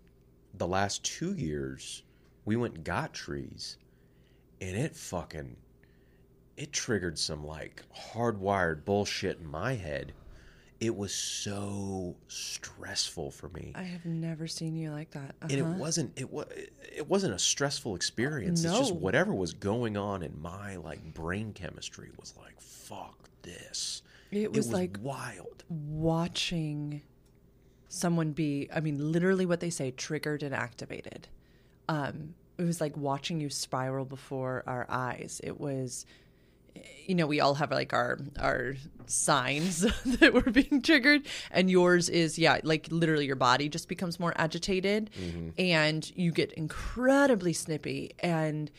the 0.54 0.66
last 0.66 1.04
two 1.04 1.34
years, 1.34 2.02
we 2.44 2.56
went 2.56 2.74
and 2.74 2.84
got 2.84 3.12
trees, 3.12 3.76
and 4.60 4.76
it 4.76 4.96
fucking 4.96 5.56
it 6.56 6.72
triggered 6.72 7.18
some 7.18 7.44
like 7.46 7.82
hardwired 8.12 8.84
bullshit 8.84 9.38
in 9.40 9.46
my 9.50 9.74
head. 9.74 10.12
It 10.80 10.94
was 10.94 11.14
so 11.14 12.14
stressful 12.28 13.30
for 13.30 13.48
me. 13.50 13.72
I 13.74 13.84
have 13.84 14.04
never 14.04 14.46
seen 14.46 14.74
you 14.76 14.90
like 14.90 15.10
that. 15.12 15.34
and 15.42 15.52
it 15.52 15.60
Uh-huh. 15.62 15.74
wasn't 15.78 16.12
it 16.18 16.30
was 16.32 16.46
it 16.94 17.08
wasn't 17.08 17.34
a 17.34 17.38
stressful 17.38 17.94
experience. 17.96 18.64
It's 18.64 18.76
just 18.78 18.94
whatever 18.94 19.32
was 19.34 19.54
going 19.54 19.96
on 19.96 20.22
in 20.22 20.40
my 20.42 20.76
like 20.76 21.02
brain 21.14 21.52
chemistry 21.52 22.10
was 22.18 22.34
like 22.36 22.60
fuck 22.60 23.30
this. 23.42 24.02
It 24.30 24.52
was 24.52 24.70
like- 24.72 24.98
wild. 25.00 25.64
watching 25.68 27.02
someone 27.88 28.32
be 28.32 28.68
i 28.74 28.80
mean 28.80 29.12
literally 29.12 29.46
what 29.46 29.60
they 29.60 29.70
say 29.70 29.90
triggered 29.92 30.42
and 30.42 30.52
activated 30.52 31.28
um 31.88 32.34
it 32.58 32.64
was 32.64 32.80
like 32.80 32.96
watching 32.96 33.40
you 33.40 33.48
spiral 33.48 34.04
before 34.04 34.64
our 34.66 34.84
eyes 34.88 35.40
it 35.44 35.60
was 35.60 36.04
you 37.06 37.14
know 37.14 37.26
we 37.26 37.40
all 37.40 37.54
have 37.54 37.70
like 37.70 37.92
our 37.92 38.18
our 38.40 38.74
signs 39.06 39.80
that 40.04 40.32
we're 40.32 40.50
being 40.50 40.80
triggered 40.82 41.26
and 41.50 41.70
yours 41.70 42.08
is 42.08 42.38
yeah 42.38 42.58
like 42.64 42.88
literally 42.90 43.26
your 43.26 43.36
body 43.36 43.68
just 43.68 43.88
becomes 43.88 44.18
more 44.18 44.32
agitated 44.36 45.10
and 45.58 46.10
you 46.16 46.32
get 46.32 46.52
incredibly 46.52 47.52
snippy 47.52 48.14
and 48.20 48.70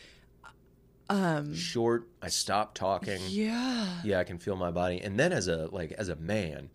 um 1.10 1.54
Short, 1.54 2.08
I 2.22 2.30
stop 2.30 2.74
talking. 2.74 3.20
yeah 3.28 4.02
Yeah, 4.04 4.20
I 4.20 4.24
can 4.24 4.40
feel 4.40 4.56
my 4.56 4.72
body. 4.72 5.00
And 5.02 5.20
then 5.20 5.32
as 5.32 5.48
a 5.48 5.68
like 5.72 5.92
as 5.92 6.10
a 6.10 6.16
man, 6.16 6.70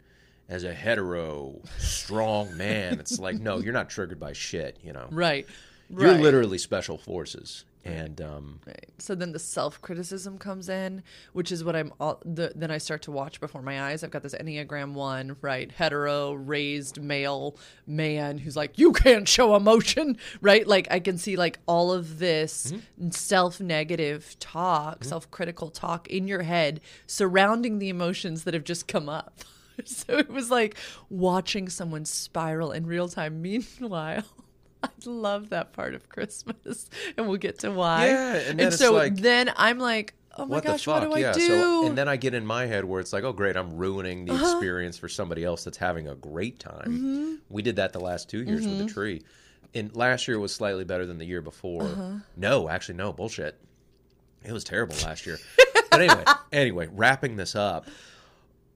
as 0.49 0.63
a 0.63 0.73
hetero, 0.73 1.61
strong 1.79 2.57
man, 2.57 3.01
it's 3.01 3.19
like 3.19 3.41
no, 3.41 3.59
you're 3.59 3.73
not 3.73 3.91
triggered 3.91 4.21
by 4.21 4.33
shit, 4.33 4.79
you 4.85 4.93
know. 4.93 5.09
right 5.11 5.47
You're 5.89 6.13
right. 6.13 6.21
literally 6.21 6.59
special 6.59 6.97
forces. 6.97 7.65
And 7.85 8.21
um 8.21 8.61
Right. 8.67 8.91
So 8.99 9.15
then 9.15 9.33
the 9.33 9.39
self 9.39 9.81
criticism 9.81 10.39
comes 10.39 10.69
in, 10.69 11.03
which 11.33 11.51
is 11.51 11.65
what 11.65 11.75
I'm 11.75 11.93
all. 11.99 12.21
The, 12.25 12.53
then 12.55 12.71
I 12.71 12.79
start 12.79 13.03
to 13.03 13.11
watch 13.11 13.41
before 13.41 13.63
my 13.63 13.83
eyes. 13.83 14.05
I've 14.05 14.11
got 14.11 14.23
this 14.23 14.35
Enneagram 14.35 14.93
one, 14.93 15.37
right? 15.41 15.71
Hetero, 15.73 16.33
raised 16.35 17.01
male 17.01 17.57
man 17.87 18.39
who's 18.39 18.57
like, 18.57 18.79
you 18.79 18.93
can't 18.93 19.27
show 19.27 19.55
emotion, 19.57 20.19
right? 20.41 20.67
Like 20.67 20.89
I 20.91 21.01
can 21.01 21.17
see 21.17 21.37
like 21.37 21.59
all 21.67 21.93
of 21.93 22.19
this 22.19 22.73
self 23.11 23.61
negative 23.61 24.37
talk, 24.39 25.05
self 25.05 25.31
critical 25.31 25.71
talk 25.71 26.09
in 26.09 26.29
your 26.29 26.43
head 26.43 26.81
surrounding 27.07 27.79
the 27.79 27.89
emotions 27.89 28.45
that 28.45 28.55
have 28.55 28.65
just 28.65 28.87
come 28.87 29.09
up. 29.09 29.41
so 29.85 30.19
it 30.19 30.29
was 30.29 30.51
like 30.51 30.77
watching 31.09 31.69
someone 31.69 32.05
spiral 32.05 32.73
in 32.73 32.87
real 32.87 33.09
time. 33.09 33.41
Meanwhile. 33.81 34.25
I 34.83 34.89
love 35.05 35.51
that 35.51 35.73
part 35.73 35.95
of 35.95 36.09
Christmas, 36.09 36.89
and 37.17 37.29
we'll 37.29 37.37
get 37.39 37.59
to 37.61 37.71
why. 37.71 38.07
Yeah, 38.09 38.35
and 38.35 38.61
it's 38.61 38.79
so 38.79 38.93
like- 38.93 39.17
then 39.17 39.53
I'm 39.57 39.79
like, 39.79 40.15
oh 40.39 40.47
my 40.47 40.57
what 40.57 40.65
gosh, 40.65 40.85
the 40.85 40.91
fuck? 40.93 41.01
what 41.03 41.11
do 41.11 41.15
I 41.17 41.19
yeah. 41.19 41.33
do? 41.33 41.47
So 41.49 41.87
and 41.87 41.99
then 41.99 42.09
I 42.09 42.17
get 42.17 42.35
in 42.35 42.47
my 42.47 42.67
head 42.67 42.85
where 42.85 43.01
it's 43.01 43.13
like, 43.13 43.25
oh 43.25 43.33
great, 43.33 43.57
I'm 43.57 43.77
ruining 43.77 44.29
Uh-huh. 44.31 44.39
the 44.39 44.51
experience 44.53 44.97
for 44.99 45.09
somebody 45.09 45.45
else 45.45 45.65
that's 45.65 45.77
having 45.79 46.09
a 46.09 46.15
great 46.15 46.59
time. 46.59 46.87
Mm-hmm. 46.87 47.35
We 47.51 47.63
did 47.63 47.77
that 47.77 47.93
the 47.93 48.01
last 48.01 48.31
two 48.31 48.43
years 48.43 48.67
with 48.67 48.79
the 48.79 48.87
tree. 48.87 49.23
And 49.75 49.95
last 49.95 50.27
year 50.27 50.39
was 50.41 50.53
slightly 50.55 50.83
better 50.85 51.07
than 51.07 51.19
the 51.19 51.25
year 51.25 51.43
before. 51.43 51.85
Uh-huh. 51.85 52.13
No, 52.37 52.69
actually 52.69 52.97
no, 52.97 53.13
bullshit. 53.13 53.57
It 54.43 54.53
was 54.53 54.65
terrible 54.65 54.97
last 55.05 55.27
year. 55.27 55.39
but 55.91 56.01
anyway, 56.01 56.25
anyway, 56.53 56.89
wrapping 56.91 57.37
this 57.37 57.55
up, 57.55 57.87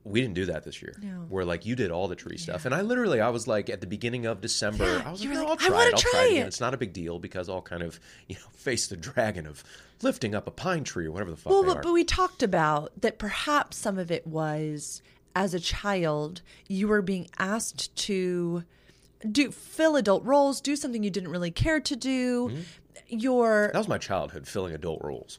we 0.04 0.20
didn't 0.20 0.34
do 0.34 0.46
that 0.46 0.64
this 0.64 0.82
year. 0.82 0.94
No. 1.02 1.26
Where 1.28 1.44
like 1.44 1.64
you 1.64 1.75
did 1.75 1.90
all 1.90 2.08
the 2.08 2.16
tree 2.16 2.37
stuff, 2.37 2.66
and 2.66 2.75
I 2.75 2.82
literally 2.82 3.20
I 3.20 3.30
was 3.30 3.49
like 3.49 3.70
at 3.70 3.80
the 3.80 3.87
beginning 3.87 4.26
of 4.26 4.40
December, 4.40 4.84
Yeah, 4.84 5.08
I 5.08 5.11
was 5.11 5.25
like, 5.25 5.34
no, 5.34 5.40
like, 5.40 5.49
I'll 5.49 5.56
try 5.56 5.70
wanna 5.70 5.88
it. 5.88 5.94
I'll 5.94 6.00
try 6.00 6.11
try 6.11 6.25
it 6.25 6.30
again. 6.32 6.46
It's 6.46 6.61
not 6.61 6.75
a 6.75 6.76
big 6.76 6.92
deal 6.92 7.18
because 7.18 7.49
I'll 7.49 7.62
kind 7.62 7.82
of 7.82 7.99
you 8.28 8.37
know 8.37 8.49
face 8.52 8.87
the 8.87 8.96
dragon 8.96 9.46
of 9.46 9.64
lifting 10.02 10.34
up 10.34 10.46
a 10.46 10.50
pine 10.50 10.84
tree 10.84 11.06
or 11.06 11.12
whatever 11.12 11.30
the 11.30 11.37
fuck 11.37 11.50
well, 11.50 11.62
they 11.62 11.68
but, 11.68 11.76
are. 11.78 11.82
but 11.82 11.92
we 11.92 12.04
talked 12.04 12.42
about 12.42 12.92
that 13.00 13.18
perhaps 13.18 13.78
some 13.78 13.99
of 13.99 14.11
it 14.11 14.26
was 14.26 15.02
as 15.34 15.54
a 15.54 15.61
child, 15.61 16.42
you 16.68 16.88
were 16.88 17.02
being 17.02 17.28
asked 17.38 17.94
to 17.96 18.62
do 19.30 19.50
fill 19.50 19.96
adult 19.96 20.25
roles, 20.25 20.61
do 20.61 20.76
something 20.76 21.02
you 21.02 21.11
didn't 21.11 21.30
really 21.30 21.50
care 21.50 21.80
to 21.80 21.96
do. 21.96 22.49
Mm-hmm. 22.49 22.61
Your 23.08 23.70
That 23.73 23.78
was 23.78 23.88
my 23.88 23.99
childhood, 23.99 24.46
filling 24.46 24.75
adult 24.75 25.02
roles. 25.02 25.38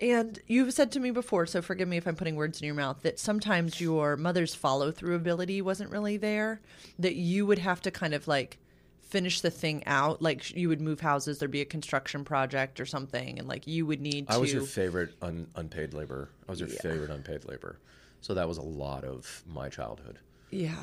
And 0.00 0.38
you've 0.46 0.72
said 0.72 0.90
to 0.92 1.00
me 1.00 1.10
before, 1.10 1.46
so 1.46 1.60
forgive 1.60 1.86
me 1.88 1.98
if 1.98 2.06
I'm 2.06 2.16
putting 2.16 2.36
words 2.36 2.60
in 2.60 2.66
your 2.66 2.74
mouth, 2.74 3.02
that 3.02 3.18
sometimes 3.18 3.80
your 3.80 4.16
mother's 4.16 4.54
follow 4.54 4.90
through 4.90 5.14
ability 5.14 5.60
wasn't 5.60 5.90
really 5.90 6.16
there, 6.16 6.60
that 6.98 7.16
you 7.16 7.44
would 7.46 7.58
have 7.58 7.82
to 7.82 7.90
kind 7.90 8.14
of 8.14 8.26
like 8.26 8.58
finish 9.00 9.40
the 9.40 9.50
thing 9.50 9.82
out. 9.86 10.22
Like 10.22 10.54
you 10.56 10.68
would 10.68 10.80
move 10.80 11.00
houses, 11.00 11.38
there'd 11.38 11.50
be 11.50 11.60
a 11.60 11.66
construction 11.66 12.24
project 12.24 12.80
or 12.80 12.86
something, 12.86 13.38
and 13.38 13.46
like 13.46 13.66
you 13.66 13.84
would 13.86 14.00
need 14.00 14.28
to. 14.28 14.34
I 14.34 14.38
was 14.38 14.52
your 14.52 14.62
favorite 14.62 15.14
un- 15.20 15.48
unpaid 15.54 15.92
labor. 15.92 16.30
I 16.48 16.52
was 16.52 16.60
your 16.60 16.68
favorite 16.68 17.10
unpaid 17.10 17.44
labor. 17.44 17.78
So 18.22 18.34
that 18.34 18.48
was 18.48 18.58
a 18.58 18.62
lot 18.62 19.04
of 19.04 19.42
my 19.46 19.68
childhood. 19.68 20.18
yeah. 20.50 20.76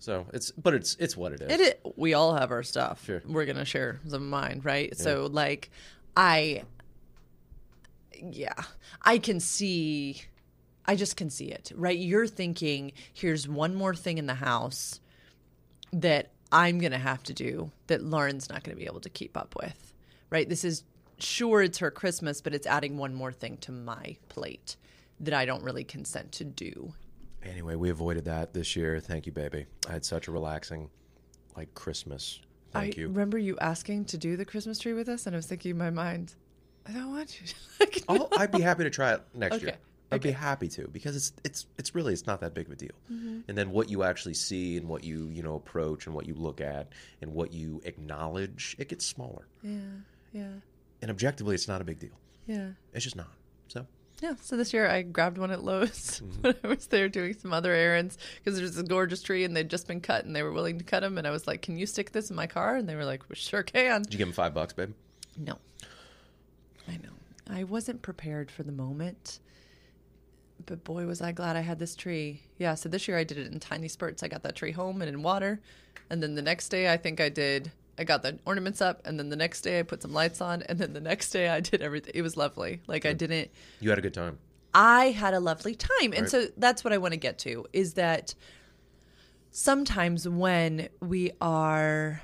So 0.00 0.26
it's, 0.32 0.52
but 0.52 0.74
it's 0.74 0.94
it's 1.00 1.16
what 1.16 1.32
it 1.32 1.40
is. 1.40 1.50
It, 1.50 1.60
it 1.60 1.80
we 1.96 2.14
all 2.14 2.32
have 2.36 2.52
our 2.52 2.62
stuff. 2.62 3.04
Sure. 3.04 3.20
We're 3.26 3.46
gonna 3.46 3.64
share 3.64 3.98
some 4.06 4.22
of 4.22 4.28
mine, 4.28 4.60
right? 4.62 4.96
So 4.96 5.28
like, 5.32 5.70
I, 6.16 6.62
yeah, 8.22 8.54
I 9.02 9.18
can 9.18 9.40
see, 9.40 10.22
I 10.86 10.96
just 10.96 11.16
can 11.16 11.30
see 11.30 11.46
it, 11.46 11.72
right? 11.74 11.98
You're 11.98 12.26
thinking, 12.26 12.92
here's 13.12 13.48
one 13.48 13.74
more 13.74 13.94
thing 13.94 14.18
in 14.18 14.26
the 14.26 14.34
house 14.34 15.00
that 15.92 16.30
I'm 16.52 16.78
gonna 16.78 16.98
have 16.98 17.22
to 17.24 17.32
do 17.32 17.70
that 17.86 18.02
Lauren's 18.02 18.48
not 18.48 18.64
gonna 18.64 18.76
be 18.76 18.86
able 18.86 19.00
to 19.00 19.10
keep 19.10 19.36
up 19.36 19.54
with, 19.60 19.94
right? 20.30 20.48
This 20.48 20.64
is 20.64 20.84
sure 21.18 21.62
it's 21.62 21.78
her 21.78 21.90
Christmas, 21.90 22.40
but 22.40 22.54
it's 22.54 22.66
adding 22.66 22.96
one 22.96 23.14
more 23.14 23.32
thing 23.32 23.56
to 23.58 23.72
my 23.72 24.16
plate 24.28 24.76
that 25.20 25.34
I 25.34 25.44
don't 25.44 25.64
really 25.64 25.84
consent 25.84 26.32
to 26.32 26.44
do 26.44 26.92
Anyway, 27.42 27.76
we 27.76 27.90
avoided 27.90 28.24
that 28.24 28.52
this 28.52 28.74
year. 28.76 29.00
Thank 29.00 29.26
you, 29.26 29.32
baby. 29.32 29.66
I 29.88 29.92
had 29.92 30.04
such 30.04 30.28
a 30.28 30.32
relaxing, 30.32 30.90
like 31.56 31.72
Christmas. 31.74 32.40
Thank 32.72 32.98
I 32.98 33.00
you. 33.00 33.08
remember 33.08 33.38
you 33.38 33.56
asking 33.58 34.06
to 34.06 34.18
do 34.18 34.36
the 34.36 34.44
Christmas 34.44 34.78
tree 34.78 34.92
with 34.92 35.08
us, 35.08 35.26
and 35.26 35.34
I 35.34 35.38
was 35.38 35.46
thinking 35.46 35.72
in 35.72 35.78
my 35.78 35.90
mind, 35.90 36.34
I 36.88 36.92
don't 36.92 37.10
want 37.12 37.40
you. 37.40 37.46
Like, 37.80 38.02
I'll, 38.08 38.28
I'd 38.36 38.50
be 38.50 38.60
happy 38.60 38.82
to 38.84 38.90
try 38.90 39.12
it 39.14 39.20
next 39.34 39.62
year. 39.62 39.76
I'd 40.10 40.20
be 40.22 40.30
happy 40.32 40.68
to 40.68 40.88
because 40.88 41.14
it's 41.14 41.32
it's 41.44 41.66
it's 41.78 41.94
really 41.94 42.12
it's 42.14 42.26
not 42.26 42.40
that 42.40 42.54
big 42.54 42.66
of 42.66 42.72
a 42.72 42.76
deal. 42.76 42.90
Mm-hmm. 43.12 43.40
And 43.46 43.56
then 43.58 43.70
what 43.70 43.88
you 43.90 44.02
actually 44.02 44.34
see 44.34 44.76
and 44.78 44.88
what 44.88 45.04
you 45.04 45.28
you 45.28 45.42
know 45.42 45.54
approach 45.54 46.06
and 46.06 46.14
what 46.14 46.26
you 46.26 46.34
look 46.34 46.60
at 46.60 46.88
and 47.22 47.32
what 47.34 47.52
you 47.52 47.80
acknowledge, 47.84 48.74
it 48.78 48.88
gets 48.88 49.04
smaller. 49.06 49.46
yeah, 49.62 49.78
yeah, 50.32 50.48
And 51.02 51.10
objectively, 51.10 51.54
it's 51.54 51.68
not 51.68 51.80
a 51.80 51.84
big 51.84 51.98
deal. 52.00 52.18
yeah. 52.46 52.70
It's 52.94 53.04
just 53.04 53.16
not. 53.16 53.28
So 53.68 53.86
Yeah, 54.22 54.34
so 54.40 54.56
this 54.56 54.72
year 54.72 54.88
I 54.88 55.02
grabbed 55.02 55.36
one 55.38 55.50
at 55.50 55.62
Lowe's 55.62 56.20
Mm-hmm. 56.24 56.40
when 56.40 56.54
I 56.64 56.68
was 56.68 56.86
there 56.88 57.08
doing 57.10 57.34
some 57.34 57.52
other 57.52 57.72
errands 57.72 58.16
because 58.42 58.58
there's 58.58 58.78
a 58.78 58.82
gorgeous 58.82 59.22
tree 59.22 59.44
and 59.44 59.54
they'd 59.54 59.68
just 59.70 59.86
been 59.86 60.00
cut 60.00 60.24
and 60.24 60.34
they 60.34 60.42
were 60.42 60.52
willing 60.52 60.78
to 60.78 60.84
cut 60.84 61.00
them. 61.00 61.16
And 61.18 61.26
I 61.26 61.30
was 61.30 61.46
like, 61.46 61.60
Can 61.62 61.76
you 61.78 61.86
stick 61.86 62.12
this 62.12 62.30
in 62.30 62.34
my 62.36 62.46
car? 62.46 62.76
And 62.76 62.88
they 62.88 62.96
were 62.96 63.04
like, 63.04 63.28
We 63.28 63.36
sure 63.36 63.62
can. 63.62 64.02
did 64.02 64.14
you 64.14 64.18
give 64.18 64.28
him 64.28 64.34
five 64.34 64.52
bucks, 64.54 64.72
babe? 64.72 64.94
No. 65.36 65.58
I 67.58 67.64
wasn't 67.64 68.02
prepared 68.02 68.52
for 68.52 68.62
the 68.62 68.70
moment. 68.70 69.40
But 70.64 70.84
boy, 70.84 71.06
was 71.06 71.20
I 71.20 71.32
glad 71.32 71.56
I 71.56 71.60
had 71.60 71.80
this 71.80 71.96
tree. 71.96 72.42
Yeah, 72.56 72.74
so 72.76 72.88
this 72.88 73.08
year 73.08 73.18
I 73.18 73.24
did 73.24 73.36
it 73.36 73.50
in 73.52 73.58
tiny 73.58 73.88
spurts. 73.88 74.22
I 74.22 74.28
got 74.28 74.44
that 74.44 74.54
tree 74.54 74.70
home 74.70 75.02
and 75.02 75.08
in 75.08 75.22
water. 75.22 75.60
And 76.08 76.22
then 76.22 76.36
the 76.36 76.42
next 76.42 76.68
day, 76.68 76.92
I 76.92 76.96
think 76.96 77.20
I 77.20 77.28
did, 77.28 77.72
I 77.98 78.04
got 78.04 78.22
the 78.22 78.38
ornaments 78.46 78.80
up. 78.80 79.02
And 79.04 79.18
then 79.18 79.28
the 79.28 79.36
next 79.36 79.62
day, 79.62 79.80
I 79.80 79.82
put 79.82 80.02
some 80.02 80.12
lights 80.12 80.40
on. 80.40 80.62
And 80.62 80.78
then 80.78 80.92
the 80.92 81.00
next 81.00 81.30
day, 81.30 81.48
I 81.48 81.58
did 81.60 81.82
everything. 81.82 82.12
It 82.14 82.22
was 82.22 82.36
lovely. 82.36 82.80
Like, 82.86 83.04
I 83.04 83.12
didn't, 83.12 83.50
You 83.80 83.90
had 83.90 83.98
a 83.98 84.02
good 84.02 84.14
time. 84.14 84.38
I 84.72 85.06
had 85.06 85.34
a 85.34 85.40
lovely 85.40 85.74
time. 85.74 86.12
And 86.12 86.20
Right. 86.22 86.28
so 86.30 86.46
that's 86.56 86.84
what 86.84 86.92
I 86.92 86.98
want 86.98 87.12
to 87.14 87.18
get 87.18 87.38
to 87.40 87.66
is 87.72 87.94
that 87.94 88.36
sometimes 89.50 90.28
when 90.28 90.88
we 91.00 91.32
are 91.40 92.22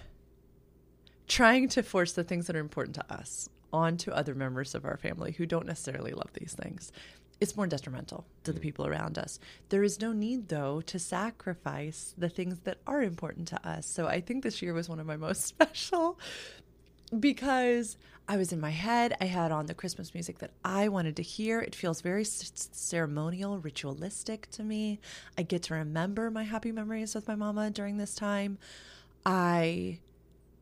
trying 1.27 1.69
to 1.71 1.83
force 1.83 2.13
the 2.13 2.23
things 2.23 2.47
that 2.47 2.55
are 2.55 2.61
important 2.61 2.95
to 2.97 3.13
us 3.13 3.49
onto 3.75 4.13
other 4.13 4.37
members 4.37 4.75
of 4.75 4.85
our 4.85 4.97
family 4.97 5.33
who 5.33 5.45
don't 5.45 5.67
necessarily 5.67 6.13
love 6.13 6.31
these 6.33 6.55
things, 6.55 6.93
it's 7.41 7.57
more 7.57 7.67
detrimental 7.67 8.25
to 8.45 8.53
the 8.53 8.61
mm. 8.61 8.63
people 8.63 8.87
around 8.87 9.19
us. 9.19 9.41
There 9.69 9.83
is 9.83 10.01
no 10.01 10.13
need, 10.13 10.49
though, 10.49 10.81
to 10.83 10.99
sacrifice 11.01 12.15
the 12.17 12.29
things 12.29 12.61
that 12.61 12.79
are 12.87 13.03
important 13.03 13.49
to 13.49 13.69
us. 13.69 13.87
So 13.87 14.07
I 14.07 14.21
think 14.21 14.45
this 14.45 14.63
year 14.63 14.73
was 14.73 14.89
one 14.89 15.01
of 15.01 15.07
my 15.07 15.17
most 15.17 15.45
special 15.47 16.19
because 17.19 17.97
I 18.29 18.37
was 18.37 18.53
in 18.53 18.61
my 18.61 18.71
head. 18.71 19.17
I 19.21 19.25
had 19.27 19.51
on 19.51 19.67
the 19.67 19.75
Christmas 19.75 20.15
music 20.15 20.39
that 20.39 20.53
I 20.65 20.89
wanted 20.89 21.17
to 21.17 21.23
hear. 21.23 21.61
It 21.61 21.75
feels 21.75 22.01
very 22.01 22.25
ceremonial, 22.25 23.59
ritualistic 23.59 24.49
to 24.53 24.63
me. 24.63 25.01
I 25.37 25.43
get 25.43 25.65
to 25.65 25.75
remember 25.75 26.31
my 26.31 26.45
happy 26.45 26.71
memories 26.71 27.15
with 27.15 27.27
my 27.27 27.35
mama 27.35 27.71
during 27.71 27.97
this 27.97 28.15
time. 28.15 28.59
I 29.27 29.99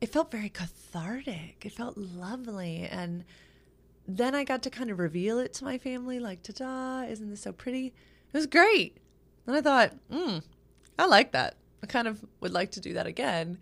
it 0.02 0.08
felt 0.08 0.32
very 0.32 0.48
cathartic. 0.48 1.62
It 1.64 1.72
felt 1.72 1.96
lovely 1.96 2.88
and 2.90 3.24
then 4.06 4.34
I 4.34 4.42
got 4.42 4.64
to 4.64 4.70
kind 4.70 4.90
of 4.90 4.98
reveal 4.98 5.38
it 5.38 5.54
to 5.54 5.64
my 5.64 5.78
family 5.78 6.18
like 6.18 6.42
ta-da, 6.42 7.08
isn't 7.08 7.30
this 7.30 7.42
so 7.42 7.52
pretty? 7.52 7.86
It 7.86 8.36
was 8.36 8.48
great. 8.48 8.98
And 9.46 9.54
I 9.54 9.60
thought, 9.60 9.94
"Hmm, 10.10 10.38
I 10.98 11.06
like 11.06 11.30
that. 11.32 11.54
I 11.84 11.86
kind 11.86 12.08
of 12.08 12.24
would 12.40 12.52
like 12.52 12.72
to 12.72 12.80
do 12.80 12.94
that 12.94 13.06
again. 13.06 13.58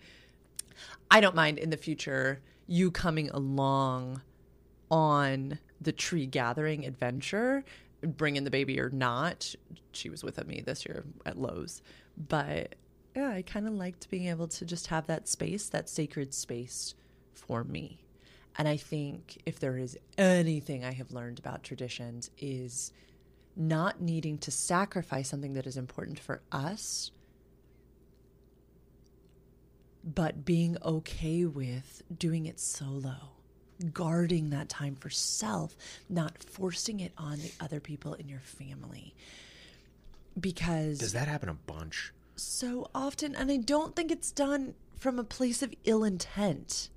I 1.10 1.20
don't 1.20 1.34
mind 1.34 1.58
in 1.58 1.68
the 1.68 1.76
future 1.76 2.40
you 2.66 2.90
coming 2.90 3.28
along 3.30 4.22
on 4.90 5.58
the 5.78 5.92
tree 5.92 6.24
gathering 6.24 6.86
adventure, 6.86 7.64
bringing 8.02 8.44
the 8.44 8.50
baby 8.50 8.80
or 8.80 8.88
not. 8.88 9.54
She 9.92 10.08
was 10.08 10.24
with 10.24 10.44
me 10.46 10.62
this 10.64 10.86
year 10.86 11.04
at 11.26 11.36
Lowe's, 11.36 11.82
but 12.16 12.76
yeah, 13.14 13.30
I 13.30 13.42
kind 13.42 13.66
of 13.66 13.74
liked 13.74 14.10
being 14.10 14.28
able 14.28 14.48
to 14.48 14.64
just 14.64 14.88
have 14.88 15.06
that 15.06 15.28
space, 15.28 15.68
that 15.68 15.88
sacred 15.88 16.32
space 16.34 16.94
for 17.34 17.64
me. 17.64 18.04
And 18.56 18.68
I 18.68 18.76
think 18.76 19.38
if 19.46 19.58
there 19.58 19.76
is 19.76 19.98
anything 20.18 20.84
I 20.84 20.92
have 20.92 21.12
learned 21.12 21.38
about 21.38 21.62
traditions 21.62 22.30
is 22.38 22.92
not 23.56 24.00
needing 24.00 24.38
to 24.38 24.50
sacrifice 24.50 25.28
something 25.28 25.54
that 25.54 25.66
is 25.66 25.76
important 25.76 26.18
for 26.18 26.40
us, 26.52 27.10
but 30.04 30.44
being 30.44 30.76
okay 30.84 31.44
with 31.44 32.02
doing 32.16 32.46
it 32.46 32.60
solo, 32.60 33.30
guarding 33.92 34.50
that 34.50 34.68
time 34.68 34.94
for 34.94 35.10
self, 35.10 35.76
not 36.08 36.42
forcing 36.42 37.00
it 37.00 37.12
on 37.18 37.38
the 37.38 37.52
other 37.60 37.80
people 37.80 38.14
in 38.14 38.28
your 38.28 38.40
family. 38.40 39.14
Because 40.38 40.98
Does 40.98 41.12
that 41.12 41.28
happen 41.28 41.48
a 41.48 41.54
bunch? 41.54 42.12
So 42.40 42.90
often, 42.94 43.34
and 43.34 43.50
I 43.50 43.56
don't 43.56 43.94
think 43.94 44.10
it's 44.10 44.32
done 44.32 44.74
from 44.98 45.18
a 45.18 45.24
place 45.24 45.62
of 45.62 45.74
ill 45.84 46.04
intent. 46.04 46.90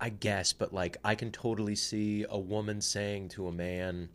I 0.00 0.08
guess, 0.08 0.52
but 0.52 0.72
like 0.72 0.96
I 1.04 1.14
can 1.14 1.30
totally 1.30 1.76
see 1.76 2.26
a 2.28 2.38
woman 2.38 2.80
saying 2.80 3.28
to 3.30 3.46
a 3.46 3.52
man, 3.52 4.08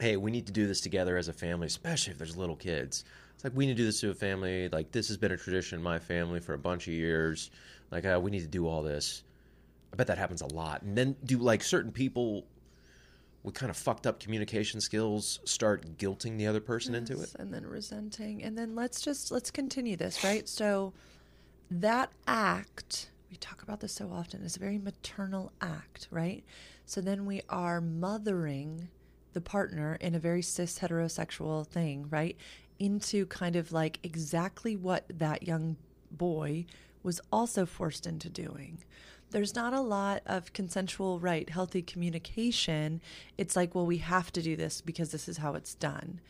"Hey, 0.00 0.16
we 0.16 0.30
need 0.30 0.46
to 0.46 0.52
do 0.52 0.66
this 0.66 0.80
together 0.80 1.16
as 1.16 1.28
a 1.28 1.32
family, 1.32 1.66
especially 1.66 2.12
if 2.12 2.18
there's 2.18 2.36
little 2.36 2.56
kids." 2.56 3.04
It's 3.34 3.44
like 3.44 3.54
we 3.54 3.66
need 3.66 3.76
to 3.76 3.82
do 3.82 3.84
this 3.84 4.00
to 4.00 4.10
a 4.10 4.14
family. 4.14 4.68
Like 4.68 4.92
this 4.92 5.08
has 5.08 5.16
been 5.16 5.32
a 5.32 5.36
tradition 5.36 5.78
in 5.78 5.82
my 5.82 5.98
family 5.98 6.40
for 6.40 6.54
a 6.54 6.58
bunch 6.58 6.88
of 6.88 6.94
years. 6.94 7.50
Like 7.90 8.04
uh, 8.04 8.18
we 8.22 8.30
need 8.30 8.40
to 8.40 8.48
do 8.48 8.66
all 8.66 8.82
this. 8.82 9.22
I 9.92 9.96
bet 9.96 10.06
that 10.08 10.18
happens 10.18 10.40
a 10.40 10.46
lot. 10.46 10.82
And 10.82 10.96
then 10.96 11.16
do 11.24 11.38
like 11.38 11.62
certain 11.62 11.92
people 11.92 12.46
with 13.46 13.54
kind 13.54 13.70
of 13.70 13.76
fucked 13.76 14.08
up 14.08 14.18
communication 14.18 14.80
skills 14.80 15.38
start 15.44 15.96
guilting 15.98 16.36
the 16.36 16.48
other 16.48 16.60
person 16.60 16.96
into 16.96 17.18
it? 17.22 17.32
And 17.38 17.54
then 17.54 17.64
resenting 17.64 18.42
and 18.42 18.58
then 18.58 18.74
let's 18.74 19.00
just 19.00 19.30
let's 19.30 19.52
continue 19.52 19.96
this 19.96 20.22
right? 20.24 20.46
So 20.48 20.92
that 21.70 22.10
act 22.26 23.10
we 23.30 23.36
talk 23.36 23.62
about 23.62 23.80
this 23.80 23.92
so 23.92 24.10
often 24.12 24.42
is 24.42 24.56
a 24.56 24.60
very 24.60 24.78
maternal 24.78 25.52
act 25.60 26.08
right? 26.10 26.42
So 26.86 27.00
then 27.00 27.24
we 27.24 27.40
are 27.48 27.80
mothering 27.80 28.88
the 29.32 29.40
partner 29.40 29.96
in 30.00 30.16
a 30.16 30.18
very 30.18 30.42
cis 30.42 30.80
heterosexual 30.80 31.64
thing 31.64 32.08
right? 32.10 32.36
Into 32.80 33.26
kind 33.26 33.54
of 33.54 33.70
like 33.70 34.00
exactly 34.02 34.74
what 34.74 35.04
that 35.08 35.44
young 35.44 35.76
boy 36.10 36.66
was 37.04 37.20
also 37.30 37.64
forced 37.64 38.08
into 38.08 38.28
doing 38.28 38.78
there's 39.30 39.54
not 39.54 39.72
a 39.72 39.80
lot 39.80 40.22
of 40.26 40.52
consensual, 40.52 41.18
right, 41.18 41.48
healthy 41.50 41.82
communication. 41.82 43.00
It's 43.36 43.56
like, 43.56 43.74
well, 43.74 43.86
we 43.86 43.98
have 43.98 44.32
to 44.32 44.42
do 44.42 44.56
this 44.56 44.80
because 44.80 45.10
this 45.10 45.28
is 45.28 45.38
how 45.38 45.54
it's 45.54 45.74
done. 45.74 46.20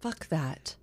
Fuck 0.00 0.28
that. 0.28 0.76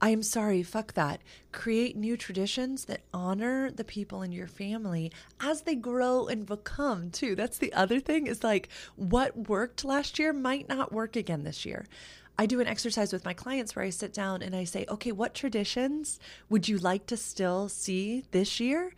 I 0.00 0.08
am 0.08 0.24
sorry, 0.24 0.64
fuck 0.64 0.94
that. 0.94 1.20
Create 1.52 1.96
new 1.96 2.16
traditions 2.16 2.86
that 2.86 3.02
honor 3.14 3.70
the 3.70 3.84
people 3.84 4.22
in 4.22 4.32
your 4.32 4.48
family 4.48 5.12
as 5.40 5.62
they 5.62 5.76
grow 5.76 6.26
and 6.26 6.44
become, 6.44 7.10
too. 7.10 7.36
That's 7.36 7.58
the 7.58 7.72
other 7.72 8.00
thing 8.00 8.26
is 8.26 8.42
like 8.42 8.68
what 8.96 9.48
worked 9.48 9.84
last 9.84 10.18
year 10.18 10.32
might 10.32 10.68
not 10.68 10.90
work 10.90 11.14
again 11.14 11.44
this 11.44 11.64
year. 11.64 11.86
I 12.36 12.46
do 12.46 12.60
an 12.60 12.66
exercise 12.66 13.12
with 13.12 13.24
my 13.24 13.34
clients 13.34 13.76
where 13.76 13.84
I 13.84 13.90
sit 13.90 14.12
down 14.12 14.42
and 14.42 14.56
I 14.56 14.64
say, 14.64 14.86
okay, 14.88 15.12
what 15.12 15.34
traditions 15.34 16.18
would 16.48 16.66
you 16.66 16.78
like 16.78 17.06
to 17.06 17.16
still 17.16 17.68
see 17.68 18.24
this 18.32 18.58
year? 18.58 18.94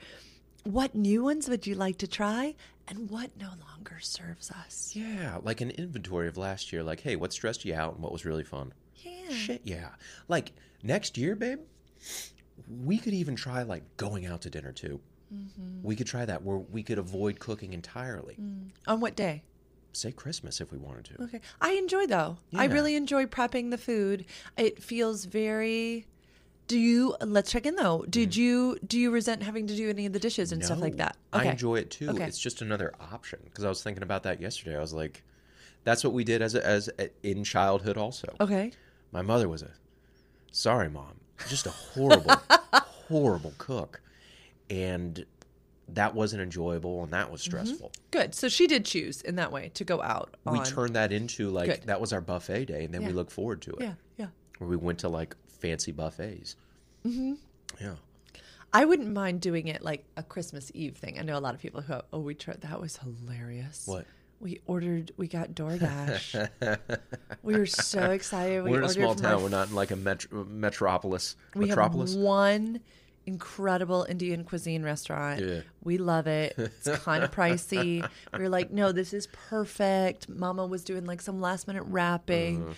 What 0.65 0.95
new 0.95 1.23
ones 1.23 1.49
would 1.49 1.67
you 1.67 1.75
like 1.75 1.99
to 1.99 2.07
try? 2.07 2.55
And 2.89 3.11
what 3.11 3.31
no 3.39 3.51
longer 3.69 3.99
serves 4.01 4.51
us? 4.51 4.93
Yeah, 4.95 5.39
like 5.43 5.61
an 5.61 5.71
inventory 5.71 6.27
of 6.29 6.37
last 6.37 6.73
year. 6.73 6.83
Like, 6.83 7.01
hey, 7.01 7.17
what 7.17 7.33
stressed 7.33 7.65
you 7.65 7.75
out 7.75 7.95
and 7.95 8.03
what 8.03 8.13
was 8.13 8.25
really 8.25 8.45
fun? 8.45 8.73
Yeah. 8.97 9.31
Shit, 9.31 9.61
yeah. 9.65 9.91
Like 10.29 10.53
next 10.83 11.19
year, 11.19 11.37
babe, 11.37 11.61
we 12.83 12.99
could 12.99 13.15
even 13.15 13.37
try 13.37 13.63
like 13.63 13.83
going 13.97 14.27
out 14.27 14.43
to 14.43 14.51
dinner 14.51 14.73
too. 14.73 15.01
Mm-hmm. 15.35 15.83
We 15.83 15.97
could 15.97 16.07
try 16.07 16.25
that 16.25 16.43
where 16.43 16.59
we 16.59 16.83
could 16.83 16.99
avoid 16.99 17.39
cooking 17.41 17.73
entirely. 17.73 18.37
Mm. 18.41 18.71
On 18.87 19.01
what 19.01 19.17
day? 19.17 19.43
Say 19.93 20.13
Christmas 20.13 20.61
if 20.61 20.73
we 20.73 20.79
wanted 20.79 21.05
to. 21.07 21.23
Okay. 21.25 21.41
I 21.61 21.73
enjoy 21.73 22.07
though. 22.07 22.39
I 22.55 22.65
really 22.67 22.97
enjoy 22.97 23.27
prepping 23.27 23.71
the 23.71 23.79
food. 23.79 24.25
It 24.57 24.83
feels 24.83 25.25
very 25.27 26.07
do 26.67 26.79
you 26.79 27.15
let's 27.21 27.51
check 27.51 27.67
in 27.67 27.75
though. 27.77 28.05
Did 28.09 28.35
you 28.35 28.79
do 28.87 28.99
you 28.99 29.11
resent 29.11 29.43
having 29.43 29.67
to 29.67 29.77
do 29.77 29.89
any 29.91 30.07
of 30.07 30.13
the 30.13 30.19
dishes 30.19 30.51
and 30.53 30.65
stuff 30.65 30.81
like 30.81 30.95
Mm. 30.95 30.99
No, 30.99 31.05
that? 31.05 31.17
I 31.33 31.45
enjoy 31.47 31.77
it 31.77 31.91
too. 31.91 32.09
Okay. 32.11 32.25
It's 32.25 32.39
just 32.39 32.63
another 32.63 32.95
option 33.01 33.41
because 33.45 33.65
I 33.65 33.69
was 33.69 33.83
thinking 33.83 34.03
about 34.03 34.23
that 34.25 34.41
yesterday. 34.41 34.77
I 34.77 34.81
was 34.81 34.93
like, 34.95 35.23
that's 35.85 36.03
what 36.03 36.13
we 36.15 36.25
did 36.25 36.41
as 36.43 36.55
a, 36.55 36.67
as 36.67 36.89
a, 36.99 37.11
in 37.23 37.45
childhood. 37.45 37.99
Also, 37.99 38.35
Okay. 38.41 38.73
my 39.13 39.21
mother 39.23 39.49
was 39.49 39.63
a 39.63 39.71
sorry 40.53 40.89
mom, 40.89 41.21
just 41.49 41.67
a 41.67 41.71
horrible, 41.71 42.37
horrible 43.09 43.53
cook, 43.59 44.01
and 44.71 45.27
that 45.89 46.15
wasn't 46.15 46.41
enjoyable 46.41 47.03
and 47.05 47.13
that 47.13 47.31
was 47.31 47.43
Mm-hmm. 47.43 47.51
stressful. 47.67 47.93
Good. 48.11 48.35
So 48.35 48.49
she 48.49 48.67
did 48.67 48.87
choose 48.87 49.21
in 49.21 49.37
that 49.37 49.53
way 49.53 49.71
to 49.75 49.85
go 49.85 50.01
out 50.01 50.35
on 50.47 50.59
We 50.59 50.65
turned 50.65 50.97
that 50.97 51.13
into 51.13 51.51
like 51.51 51.67
Good. 51.67 51.83
that 51.87 52.01
was 52.01 52.13
our 52.13 52.23
buffet 52.23 52.65
day, 52.67 52.85
and 52.85 52.95
then 52.95 53.05
we 53.05 53.13
look 53.13 53.31
forward 53.31 53.61
to 53.63 53.73
it. 53.73 53.83
Yeah, 53.83 53.95
yeah. 54.17 54.27
Where 54.59 54.71
we 54.71 54.77
went 54.77 55.01
to 55.01 55.09
like 55.09 55.37
fancy 55.65 55.93
buffets. 55.93 56.57
Mm-hmm. 57.07 57.35
Yeah. 57.81 57.95
I 58.73 58.85
wouldn't 58.85 59.13
mind 59.13 59.41
doing 59.41 59.69
it 59.69 59.83
like 59.83 60.05
a 60.17 60.23
Christmas 60.23 60.71
Eve 60.75 60.97
thing. 60.97 61.19
I 61.19 61.23
know 61.23 61.39
a 61.39 61.41
lot 61.41 61.55
of 61.55 61.61
people 61.61 61.81
who 61.81 62.01
oh 62.13 62.19
we 62.19 62.35
tried 62.35 62.61
that 62.63 62.81
was 62.81 62.99
hilarious. 62.99 63.85
What? 63.87 64.05
We 64.41 64.61
ordered 64.67 65.13
we 65.17 65.27
got 65.27 65.53
DoorDash. 65.53 66.49
we 67.43 67.57
were 67.57 67.67
so 67.67 68.11
excited. 68.11 68.63
We 68.63 68.73
We're 68.73 68.81
in 68.81 68.85
a 68.85 68.89
small 68.91 69.15
town. 69.15 69.43
We're 69.43 69.49
not 69.49 69.69
in 69.69 69.75
like 69.75 69.91
a 69.91 69.97
metro- 69.97 70.45
metropolis. 70.45 71.37
We 71.55 71.67
metropolis. 71.67 72.13
have 72.13 72.21
one 72.23 72.81
incredible 73.27 74.05
Indian 74.07 74.45
cuisine 74.45 74.83
restaurant. 74.83 75.41
Yeah. 75.41 75.61
We 75.83 75.97
love 75.97 76.27
it. 76.27 76.55
It's 76.59 76.89
kind 76.99 77.25
of 77.25 77.31
pricey. 77.31 78.07
We 78.35 78.39
were 78.39 78.51
like, 78.51 78.71
no, 78.71 78.93
this 78.93 79.15
is 79.15 79.29
perfect. 79.29 80.29
Mama 80.29 80.67
was 80.67 80.85
doing 80.85 81.07
like 81.07 81.23
some 81.23 81.41
last 81.41 81.67
minute 81.67 81.85
wrapping. 81.85 82.65
Uh-huh. 82.65 82.75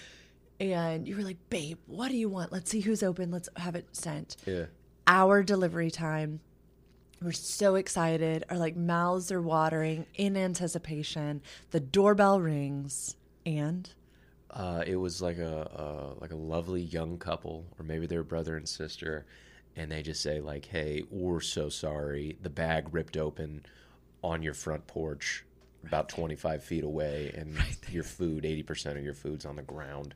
And 0.59 1.07
you 1.07 1.16
were 1.16 1.23
like, 1.23 1.37
babe, 1.51 1.79
what 1.87 2.09
do 2.09 2.16
you 2.16 2.29
want? 2.29 2.51
Let's 2.53 2.71
see 2.71 2.81
who's 2.81 3.03
open. 3.03 3.31
Let's 3.31 3.49
have 3.57 3.75
it 3.77 3.87
sent. 3.92 4.37
yeah. 4.47 4.66
Our 5.07 5.42
delivery 5.42 5.90
time. 5.90 6.40
We're 7.23 7.33
so 7.33 7.77
excited. 7.77 8.45
Our 8.51 8.59
like 8.59 8.77
mouths 8.77 9.31
are 9.33 9.40
watering 9.40 10.07
in 10.16 10.37
anticipation. 10.37 11.42
The 11.71 11.81
doorbell 11.81 12.40
rings 12.40 13.16
and 13.47 13.88
Uh, 14.51 14.83
it 14.87 14.97
was 14.97 15.23
like 15.23 15.38
a 15.38 15.71
uh, 15.81 16.14
like 16.21 16.33
a 16.33 16.37
lovely 16.37 16.83
young 16.83 17.19
couple, 17.19 17.64
or 17.79 17.85
maybe 17.85 18.07
they're 18.07 18.23
brother 18.25 18.57
and 18.57 18.69
sister, 18.69 19.27
and 19.77 19.90
they 19.90 20.03
just 20.03 20.23
say 20.23 20.40
like, 20.40 20.66
"Hey, 20.66 21.05
we're 21.11 21.40
so 21.40 21.69
sorry. 21.69 22.37
The 22.42 22.51
bag 22.51 22.92
ripped 22.92 23.16
open 23.16 23.64
on 24.23 24.42
your 24.42 24.55
front 24.55 24.87
porch, 24.87 25.45
about 25.85 26.09
twenty 26.09 26.37
five 26.37 26.64
feet 26.64 26.85
away, 26.85 27.33
and 27.37 27.57
your 27.90 28.05
food, 28.05 28.45
eighty 28.45 28.62
percent 28.62 28.99
of 28.99 29.05
your 29.05 29.14
food's 29.14 29.47
on 29.47 29.57
the 29.57 29.62
ground. 29.62 30.14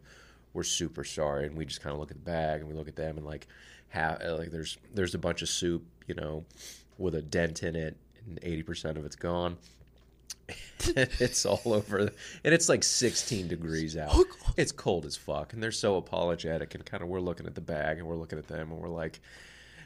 We're 0.53 0.65
super 0.65 1.05
sorry." 1.05 1.47
And 1.47 1.57
we 1.57 1.65
just 1.65 1.81
kind 1.83 1.93
of 1.93 2.01
look 2.01 2.11
at 2.11 2.17
the 2.17 2.31
bag 2.31 2.61
and 2.61 2.69
we 2.69 2.75
look 2.75 2.89
at 2.89 2.97
them 2.97 3.17
and 3.17 3.27
like, 3.27 3.47
half 3.91 4.23
uh, 4.25 4.37
like 4.37 4.51
there's 4.51 4.79
there's 4.95 5.15
a 5.15 5.19
bunch 5.19 5.43
of 5.43 5.49
soup, 5.49 5.85
you 6.07 6.15
know, 6.15 6.45
with 6.99 7.15
a 7.15 7.23
dent 7.23 7.63
in 7.63 7.77
it, 7.77 7.97
and 8.27 8.39
eighty 8.43 8.63
percent 8.63 8.97
of 8.97 9.05
it's 9.05 9.17
gone. 9.17 9.59
it's 10.97 11.47
all 11.47 11.61
over 11.67 11.99
and 11.99 12.11
it's 12.43 12.69
like 12.69 12.83
16 12.83 13.47
degrees 13.47 13.97
out 13.97 14.17
it's 14.57 14.73
cold 14.73 15.05
as 15.07 15.17
fuck 15.17 15.53
and 15.53 15.63
they're 15.63 15.71
so 15.71 15.97
apologetic 15.97 16.75
and 16.75 16.85
kind 16.85 17.03
of 17.03 17.09
we're 17.09 17.21
looking 17.21 17.47
at 17.47 17.55
the 17.55 17.61
bag 17.61 17.99
and 17.99 18.07
we're 18.07 18.17
looking 18.17 18.39
at 18.39 18.49
them 18.49 18.73
and 18.73 18.81
we're 18.81 18.89
like 18.89 19.21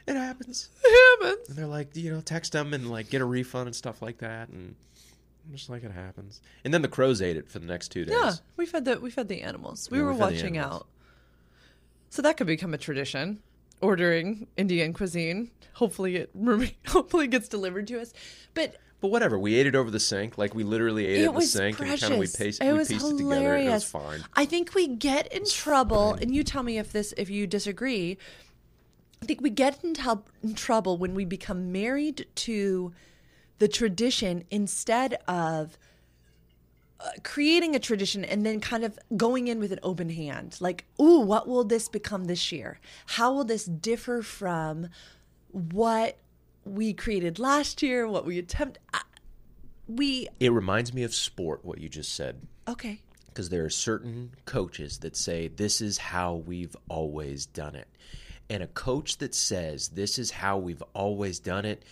it 0.07 0.15
happens 0.15 0.69
it 0.83 1.19
happens. 1.21 1.49
and 1.49 1.57
they're 1.57 1.67
like 1.67 1.95
you 1.95 2.11
know 2.11 2.21
text 2.21 2.53
them 2.53 2.73
and 2.73 2.89
like 2.89 3.09
get 3.09 3.21
a 3.21 3.25
refund 3.25 3.67
and 3.67 3.75
stuff 3.75 4.01
like 4.01 4.17
that 4.19 4.49
and 4.49 4.75
just 5.51 5.69
like 5.69 5.83
it 5.83 5.91
happens 5.91 6.41
and 6.63 6.73
then 6.73 6.81
the 6.81 6.87
crows 6.87 7.21
ate 7.21 7.37
it 7.37 7.49
for 7.49 7.59
the 7.59 7.65
next 7.67 7.89
two 7.89 8.03
days 8.05 8.15
Yeah, 8.19 8.33
we 8.57 8.65
fed 8.65 8.85
the 8.85 8.99
we 8.99 9.09
fed 9.11 9.27
the 9.27 9.41
animals. 9.41 9.89
We 9.91 9.97
Yeah, 9.99 10.03
were 10.05 10.13
we 10.13 10.19
fed 10.19 10.29
the 10.29 10.33
watching 10.35 10.57
animals. 10.57 10.81
out. 10.81 10.87
So 12.09 12.21
that 12.21 12.37
could 12.37 12.47
become 12.47 12.73
a 12.73 12.77
tradition. 12.77 13.41
Ordering 13.81 14.47
Indian 14.57 14.93
cuisine. 14.93 15.51
Hopefully 15.73 16.15
it 16.15 16.31
hopefully 16.87 17.25
it 17.25 17.31
gets 17.31 17.47
delivered 17.47 17.87
to 17.87 17.99
us. 18.01 18.13
But 18.53 18.77
but 19.01 19.09
whatever 19.09 19.37
we 19.37 19.55
ate 19.55 19.67
it 19.67 19.75
over 19.75 19.91
the 19.91 19.99
sink 19.99 20.37
like 20.37 20.55
we 20.55 20.63
literally 20.63 21.05
ate 21.05 21.15
it, 21.17 21.23
it 21.23 21.25
in 21.25 21.25
the 21.25 21.31
was 21.33 21.51
sink 21.51 21.77
precious. 21.77 21.93
and 21.93 22.01
kind 22.01 22.13
of 22.13 22.19
we, 22.19 22.27
paste, 22.27 22.63
it 22.63 22.71
we 22.71 22.77
was 22.77 22.87
pieced 22.87 23.01
hilarious. 23.05 23.19
it 23.19 23.23
together 23.29 23.55
and 23.55 23.67
it 23.67 23.71
was 23.71 23.83
fine 23.83 24.23
I 24.33 24.45
think 24.45 24.73
we 24.73 24.87
get 24.87 25.31
in 25.33 25.45
trouble, 25.45 26.13
and 26.13 26.33
you 26.33 26.43
tell 26.43 26.63
me 26.63 26.77
if 26.77 26.91
this 26.91 27.13
if 27.17 27.29
you 27.29 27.45
disagree. 27.47 28.17
I 29.21 29.25
think 29.25 29.41
we 29.41 29.49
get 29.49 29.83
in, 29.83 29.93
tou- 29.95 30.23
in 30.43 30.53
trouble 30.55 30.97
when 30.97 31.15
we 31.15 31.25
become 31.25 31.71
married 31.71 32.27
to 32.35 32.93
the 33.59 33.67
tradition 33.67 34.43
instead 34.51 35.13
of 35.27 35.77
uh, 36.99 37.09
creating 37.23 37.75
a 37.75 37.79
tradition 37.79 38.23
and 38.25 38.45
then 38.45 38.59
kind 38.59 38.83
of 38.83 38.97
going 39.15 39.47
in 39.47 39.59
with 39.59 39.71
an 39.71 39.79
open 39.83 40.09
hand. 40.09 40.57
Like, 40.59 40.85
ooh, 40.99 41.19
what 41.19 41.47
will 41.47 41.63
this 41.63 41.87
become 41.87 42.25
this 42.25 42.51
year? 42.51 42.79
How 43.05 43.33
will 43.33 43.43
this 43.43 43.65
differ 43.65 44.21
from 44.21 44.87
what 45.51 46.17
we 46.65 46.93
created 46.93 47.37
last 47.39 47.81
year, 47.83 48.07
what 48.07 48.25
we 48.25 48.39
attempt. 48.39 48.79
I- 48.93 49.01
We 49.87 50.27
It 50.39 50.51
reminds 50.51 50.93
me 50.93 51.03
of 51.03 51.13
sport, 51.13 51.63
what 51.63 51.79
you 51.79 51.87
just 51.89 52.13
said. 52.13 52.41
okay. 52.67 53.01
because 53.27 53.49
there 53.49 53.65
are 53.65 53.69
certain 53.69 54.31
coaches 54.45 54.99
that 54.99 55.15
say 55.15 55.47
this 55.49 55.81
is 55.81 55.97
how 55.97 56.33
we've 56.35 56.75
always 56.89 57.45
done 57.45 57.75
it. 57.75 57.87
And 58.49 58.63
a 58.63 58.67
coach 58.67 59.17
that 59.17 59.35
says 59.35 59.89
this 59.89 60.17
is 60.17 60.31
how 60.31 60.57
we've 60.57 60.81
always 60.93 61.37
done 61.39 61.65
it 61.65 61.83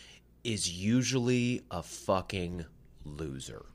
is 0.44 0.72
usually 0.72 1.62
a 1.72 1.82
fucking 1.84 2.66
loser 3.06 3.66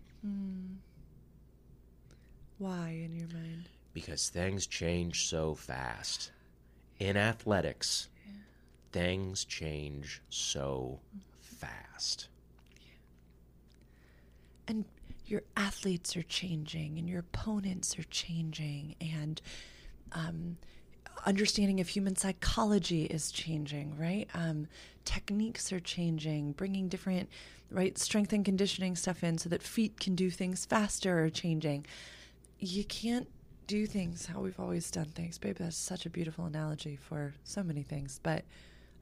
Why 2.59 2.90
in 3.04 3.14
your 3.14 3.28
mind? 3.28 3.68
because 3.94 4.28
things 4.28 4.66
change 4.66 5.26
so 5.28 5.54
fast. 5.57 6.31
In 7.00 7.16
athletics, 7.16 8.09
things 8.92 9.44
change 9.44 10.20
so 10.28 11.00
fast. 11.40 12.28
and 14.68 14.85
your 15.26 15.42
athletes 15.57 16.16
are 16.16 16.22
changing 16.22 16.98
and 16.98 17.09
your 17.09 17.20
opponents 17.20 17.98
are 17.98 18.04
changing 18.04 18.94
and 19.00 19.40
um, 20.12 20.57
understanding 21.26 21.81
of 21.81 21.88
human 21.88 22.16
psychology 22.16 23.04
is 23.04 23.31
changing 23.31 23.96
right? 23.98 24.28
Um, 24.35 24.68
techniques 25.04 25.72
are 25.72 25.81
changing 25.81 26.52
bringing 26.52 26.88
different 26.88 27.28
right 27.70 27.98
strength 27.98 28.33
and 28.33 28.44
conditioning 28.44 28.96
stuff 28.96 29.22
in 29.22 29.38
so 29.38 29.48
that 29.48 29.62
feet 29.62 30.00
can 30.00 30.14
do 30.14 30.31
things 30.31 30.64
faster 30.64 31.22
are 31.24 31.31
changing. 31.31 31.87
You 32.59 32.85
can't 32.85 33.28
do 33.66 33.87
things 33.87 34.26
how 34.26 34.40
we've 34.40 34.59
always 34.59 34.90
done 34.90 35.07
things. 35.07 35.38
Babe 35.38 35.57
that's 35.59 35.76
such 35.76 36.07
a 36.07 36.11
beautiful 36.11 36.46
analogy 36.46 36.96
for 36.96 37.35
so 37.44 37.62
many 37.62 37.83
things 37.83 38.20
but 38.22 38.44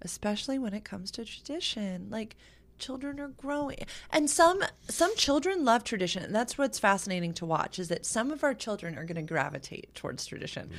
especially 0.02 0.58
when 0.58 0.74
it 0.74 0.84
comes 0.84 1.10
to 1.10 1.24
tradition 1.24 2.08
like 2.10 2.36
children 2.78 3.18
are 3.20 3.28
growing 3.28 3.78
and 4.10 4.28
some 4.30 4.62
some 4.88 5.14
children 5.16 5.64
love 5.64 5.82
tradition 5.84 6.22
and 6.22 6.34
that's 6.34 6.56
what's 6.58 6.78
fascinating 6.78 7.32
to 7.32 7.44
watch 7.46 7.78
is 7.78 7.88
that 7.88 8.04
some 8.06 8.30
of 8.30 8.42
our 8.44 8.54
children 8.54 8.96
are 8.98 9.04
going 9.04 9.16
to 9.16 9.22
gravitate 9.22 9.94
towards 9.94 10.26
tradition 10.26 10.70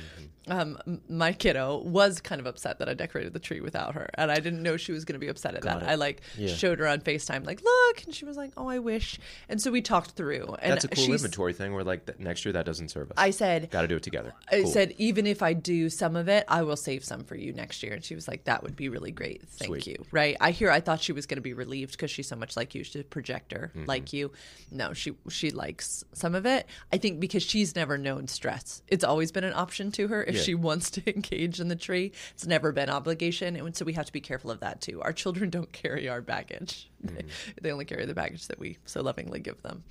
um, 0.48 0.78
my 1.10 1.32
kiddo 1.32 1.78
was 1.78 2.20
kind 2.20 2.40
of 2.40 2.46
upset 2.46 2.78
that 2.78 2.88
i 2.88 2.94
decorated 2.94 3.32
the 3.32 3.38
tree 3.38 3.60
without 3.60 3.94
her 3.94 4.08
and 4.14 4.30
i 4.30 4.36
didn't 4.36 4.62
know 4.62 4.76
she 4.76 4.92
was 4.92 5.04
going 5.04 5.14
to 5.14 5.18
be 5.18 5.28
upset 5.28 5.54
at 5.54 5.62
Got 5.62 5.80
that 5.80 5.88
it. 5.88 5.92
i 5.92 5.94
like 5.96 6.22
Yeah. 6.36 6.54
showed 6.54 6.78
her 6.78 6.86
on 6.86 7.00
facetime 7.00 7.44
like 7.44 7.62
look 7.62 8.02
and 8.04 8.14
she 8.14 8.24
was 8.24 8.36
like 8.36 8.52
oh 8.56 8.68
i 8.68 8.78
wish 8.78 9.18
and 9.48 9.60
so 9.60 9.70
we 9.70 9.82
talked 9.82 10.12
through 10.12 10.56
and 10.62 10.72
That's 10.72 10.84
a 10.84 10.88
cool 10.88 11.12
inventory 11.12 11.52
thing 11.52 11.74
where, 11.74 11.84
like, 11.84 12.18
next 12.18 12.44
year 12.44 12.52
that 12.52 12.64
doesn't 12.66 12.88
serve 12.90 13.10
us. 13.10 13.14
i 13.18 13.30
said 13.30 13.70
Got 13.70 13.82
to 13.82 13.88
do 13.88 13.96
it 13.96 14.02
together. 14.02 14.32
I 14.50 14.62
Cool. 14.62 14.70
said, 14.70 14.94
even 14.98 15.26
if 15.26 15.42
I 15.42 15.52
do 15.52 15.88
some 15.90 16.16
of 16.16 16.28
it, 16.28 16.44
I 16.48 16.62
will 16.62 16.76
save 16.76 17.04
some 17.04 17.22
for 17.24 17.36
you 17.36 17.52
next 17.52 17.82
year. 17.82 17.92
And 17.92 18.04
she 18.04 18.14
was 18.14 18.26
like, 18.26 18.44
that 18.44 18.62
would 18.62 18.74
be 18.76 18.88
really 18.88 19.12
great. 19.12 19.42
Thank 19.48 19.68
Sweet. 19.68 19.86
you. 19.86 20.04
Right. 20.10 20.36
I 20.40 20.50
hear, 20.50 20.70
I 20.70 20.80
thought 20.80 21.00
she 21.00 21.12
was 21.12 21.26
going 21.26 21.36
to 21.36 21.42
be 21.42 21.52
relieved 21.52 21.87
because 21.92 22.10
she's 22.10 22.28
so 22.28 22.36
much 22.36 22.56
like 22.56 22.74
you. 22.74 22.84
She's 22.84 23.00
a 23.00 23.04
projector 23.04 23.70
Mm-hmm. 23.74 23.84
like 23.86 24.12
you. 24.12 24.30
No, 24.70 24.92
she, 24.92 25.12
she 25.28 25.50
likes 25.50 26.04
some 26.12 26.34
of 26.34 26.46
it. 26.46 26.66
I 26.92 26.98
think 26.98 27.20
because 27.20 27.42
she's 27.42 27.74
never 27.76 27.98
known 27.98 28.28
stress. 28.28 28.82
It's 28.88 29.04
always 29.04 29.32
been 29.32 29.44
an 29.44 29.52
option 29.54 29.90
to 29.92 30.08
her 30.08 30.22
if 30.24 30.36
Yeah. 30.36 30.42
she 30.42 30.54
wants 30.68 30.90
to 30.92 31.14
engage 31.14 31.60
in 31.60 31.68
the 31.68 31.76
tree. 31.76 32.12
It's 32.34 32.46
never 32.46 32.72
been 32.72 32.90
obligation. 32.90 33.56
And 33.56 33.76
so 33.76 33.84
we 33.84 33.92
have 33.94 34.06
to 34.06 34.12
be 34.12 34.20
careful 34.20 34.50
of 34.50 34.60
that 34.60 34.80
too. 34.80 35.00
Our 35.02 35.12
children 35.12 35.50
don't 35.50 35.72
carry 35.72 36.08
our 36.08 36.20
baggage. 36.20 36.90
Mm-hmm. 37.06 37.26
they 37.62 37.70
only 37.72 37.84
carry 37.84 38.06
the 38.06 38.14
baggage 38.14 38.46
that 38.48 38.58
we 38.58 38.78
so 38.84 39.02
lovingly 39.02 39.40
give 39.40 39.60
them. 39.62 39.84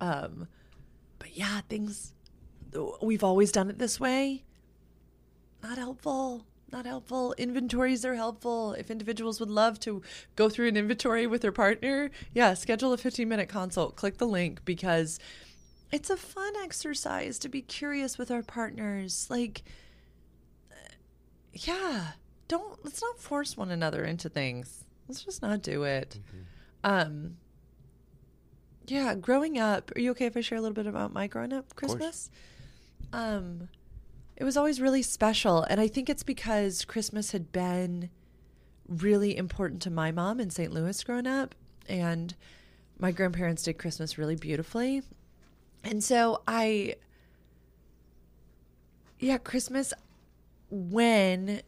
Um, 0.00 0.48
but 1.18 1.36
yeah, 1.36 1.60
things 1.68 2.12
we've 3.02 3.22
always 3.24 3.52
done 3.52 3.68
it 3.70 3.78
this 3.78 4.00
way. 4.00 4.44
Not 5.62 5.78
helpful. 5.78 6.44
Not 6.72 6.86
helpful. 6.86 7.34
Inventories 7.36 8.02
are 8.04 8.14
helpful. 8.14 8.72
If 8.72 8.90
individuals 8.90 9.38
would 9.40 9.50
love 9.50 9.78
to 9.80 10.00
go 10.36 10.48
through 10.48 10.68
an 10.68 10.76
inventory 10.78 11.26
with 11.26 11.42
their 11.42 11.52
partner, 11.52 12.10
yeah, 12.32 12.54
schedule 12.54 12.94
a 12.94 12.96
15 12.96 13.28
minute 13.28 13.50
consult. 13.50 13.94
Click 13.96 14.16
the 14.16 14.26
link 14.26 14.64
because 14.64 15.18
it's 15.90 16.08
a 16.08 16.16
fun 16.16 16.54
exercise 16.62 17.38
to 17.40 17.50
be 17.50 17.60
curious 17.60 18.16
with 18.16 18.30
our 18.30 18.42
partners. 18.42 19.26
Like, 19.28 19.62
yeah, 21.52 22.12
don't, 22.48 22.82
let's 22.82 23.02
not 23.02 23.18
force 23.18 23.54
one 23.54 23.70
another 23.70 24.02
into 24.04 24.30
things. 24.30 24.84
Let's 25.08 25.22
just 25.22 25.42
not 25.42 25.60
do 25.60 25.82
it. 25.84 26.18
Um, 26.82 27.36
yeah, 28.86 29.14
growing 29.14 29.58
up, 29.58 29.92
are 29.94 30.00
you 30.00 30.12
okay 30.12 30.26
if 30.26 30.36
I 30.38 30.40
share 30.40 30.56
a 30.56 30.60
little 30.62 30.74
bit 30.74 30.86
about 30.86 31.12
my 31.12 31.26
growing 31.26 31.52
up. 31.52 31.76
Christmas? 31.76 32.30
Um, 33.12 33.68
it 34.36 34.44
was 34.44 34.56
always 34.56 34.80
really 34.80 35.02
special, 35.02 35.62
and 35.62 35.80
I 35.80 35.88
think 35.88 36.08
it's 36.08 36.22
because 36.22 36.84
Christmas 36.84 37.32
had 37.32 37.52
been 37.52 38.10
really 38.88 39.36
important 39.36 39.82
to 39.82 39.90
my 39.90 40.10
mom 40.10 40.40
in 40.40 40.50
St. 40.50 40.72
Louis 40.72 41.02
growing 41.04 41.26
up, 41.26 41.54
and 41.88 42.34
my 42.98 43.12
grandparents 43.12 43.62
did 43.62 43.78
Christmas 43.78 44.18
really 44.18 44.36
beautifully, 44.36 45.02
and 45.84 46.02
so 46.02 46.42
I, 46.46 46.96
yeah, 49.18 49.38
Christmas 49.38 49.92
when 50.70 51.60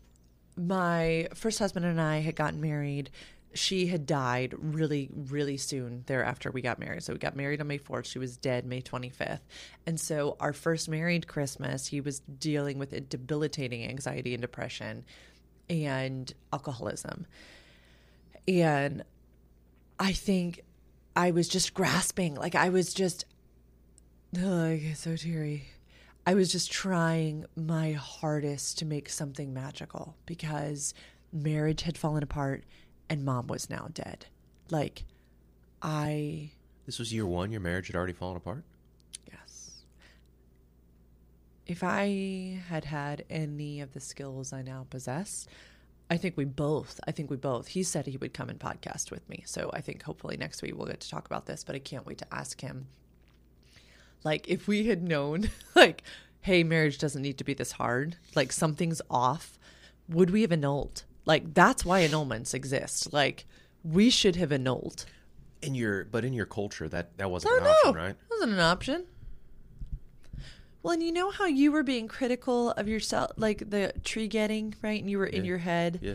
my 0.57 1.29
first 1.35 1.59
husband 1.59 1.85
and 1.85 2.00
I 2.00 2.20
had 2.20 2.37
gotten 2.37 2.61
married, 2.61 3.11
she 3.54 3.86
had 3.86 4.06
died 4.06 4.54
really, 4.58 5.08
really 5.14 5.56
soon 5.56 6.02
thereafter 6.06 6.50
we 6.50 6.60
got 6.60 6.78
married. 6.78 7.02
So 7.02 7.12
we 7.12 7.18
got 7.18 7.36
married 7.36 7.60
on 7.60 7.68
May 7.68 7.78
4th. 7.78 8.06
She 8.06 8.18
was 8.18 8.36
dead 8.36 8.66
May 8.66 8.82
25th. 8.82 9.40
And 9.86 9.98
so 9.98 10.36
our 10.40 10.52
first 10.52 10.88
married 10.88 11.26
Christmas, 11.26 11.86
he 11.86 12.00
was 12.00 12.20
dealing 12.20 12.78
with 12.78 12.92
a 12.92 13.00
debilitating 13.00 13.84
anxiety 13.88 14.34
and 14.34 14.40
depression 14.40 15.04
and 15.70 16.32
alcoholism. 16.52 17.26
And 18.48 19.04
I 19.98 20.12
think 20.12 20.62
I 21.16 21.30
was 21.30 21.48
just 21.48 21.74
grasping. 21.74 22.34
Like 22.34 22.54
I 22.54 22.68
was 22.68 22.92
just, 22.92 23.24
oh, 24.38 24.64
I 24.64 24.76
get 24.78 24.98
so 24.98 25.16
teary. 25.16 25.66
I 26.26 26.34
was 26.34 26.50
just 26.50 26.72
trying 26.72 27.44
my 27.54 27.92
hardest 27.92 28.78
to 28.78 28.86
make 28.86 29.08
something 29.08 29.52
magical 29.52 30.16
because 30.26 30.94
marriage 31.32 31.82
had 31.82 31.98
fallen 31.98 32.22
apart 32.22 32.64
and 33.08 33.24
mom 33.24 33.46
was 33.46 33.68
now 33.70 33.88
dead. 33.92 34.26
Like, 34.70 35.04
I, 35.82 36.50
This 36.86 36.98
was 36.98 37.12
year 37.12 37.26
one. 37.26 37.50
Your 37.52 37.60
marriage 37.60 37.88
had 37.88 37.96
already 37.96 38.12
fallen 38.12 38.36
apart. 38.36 38.64
yes. 39.30 39.82
If 41.66 41.82
I 41.82 42.60
had 42.68 42.84
had 42.86 43.24
any 43.30 43.80
of 43.80 43.92
the 43.92 44.00
skills 44.00 44.52
I 44.52 44.62
now 44.62 44.86
possess, 44.90 45.46
I 46.10 46.16
think 46.16 46.36
we 46.36 46.44
both, 46.44 47.00
I 47.06 47.12
think 47.12 47.30
we 47.30 47.36
both, 47.36 47.68
he 47.68 47.82
said 47.82 48.06
he 48.06 48.16
would 48.18 48.34
come 48.34 48.48
and 48.50 48.58
podcast 48.58 49.10
with 49.10 49.28
me. 49.28 49.42
So 49.46 49.70
I 49.72 49.80
think 49.80 50.02
hopefully 50.02 50.36
next 50.36 50.60
week 50.62 50.76
we'll 50.76 50.86
get 50.86 51.00
to 51.00 51.10
talk 51.10 51.26
about 51.26 51.46
this, 51.46 51.64
but 51.64 51.74
I 51.74 51.78
can't 51.78 52.06
wait 52.06 52.18
to 52.18 52.34
ask 52.34 52.60
him. 52.60 52.86
Like, 54.22 54.48
if 54.48 54.66
we 54.66 54.86
had 54.86 55.02
known, 55.02 55.50
like, 55.74 56.02
hey, 56.40 56.62
marriage 56.64 56.98
doesn't 56.98 57.20
need 57.22 57.38
to 57.38 57.44
be 57.44 57.54
this 57.54 57.72
hard, 57.72 58.16
like, 58.34 58.52
something's 58.52 59.02
off, 59.10 59.58
would 60.08 60.30
we 60.30 60.42
have 60.42 60.52
annulled? 60.52 61.04
Like, 61.26 61.54
that's 61.54 61.84
why 61.84 62.02
annulments 62.06 62.52
exist. 62.54 63.12
Like, 63.12 63.46
we 63.82 64.10
should 64.10 64.37
have 64.37 64.52
annulled. 64.52 65.06
In 65.62 65.74
your, 65.74 66.04
but 66.04 66.24
in 66.24 66.32
your 66.34 66.44
culture, 66.46 66.88
that 66.88 67.16
that 67.16 67.30
wasn't 67.30 67.60
an 67.60 67.66
option, 67.66 67.94
right? 67.94 68.14
wasn't 68.30 68.52
an 68.52 68.60
option. 68.60 69.06
Well, 70.82 70.92
and 70.92 71.02
you 71.02 71.12
know 71.12 71.30
how 71.30 71.46
you 71.46 71.72
were 71.72 71.82
being 71.82 72.08
critical 72.08 72.72
of 72.72 72.87
yourself, 72.88 73.30
like 73.37 73.70
the 73.70 73.92
tree 74.04 74.28
getting, 74.28 74.74
right? 74.82 75.00
And 75.00 75.08
you 75.10 75.16
were 75.18 75.24
in 75.26 75.44
Yeah. 75.44 75.48
your 75.48 75.58
head. 75.58 75.98
Yeah. 76.02 76.14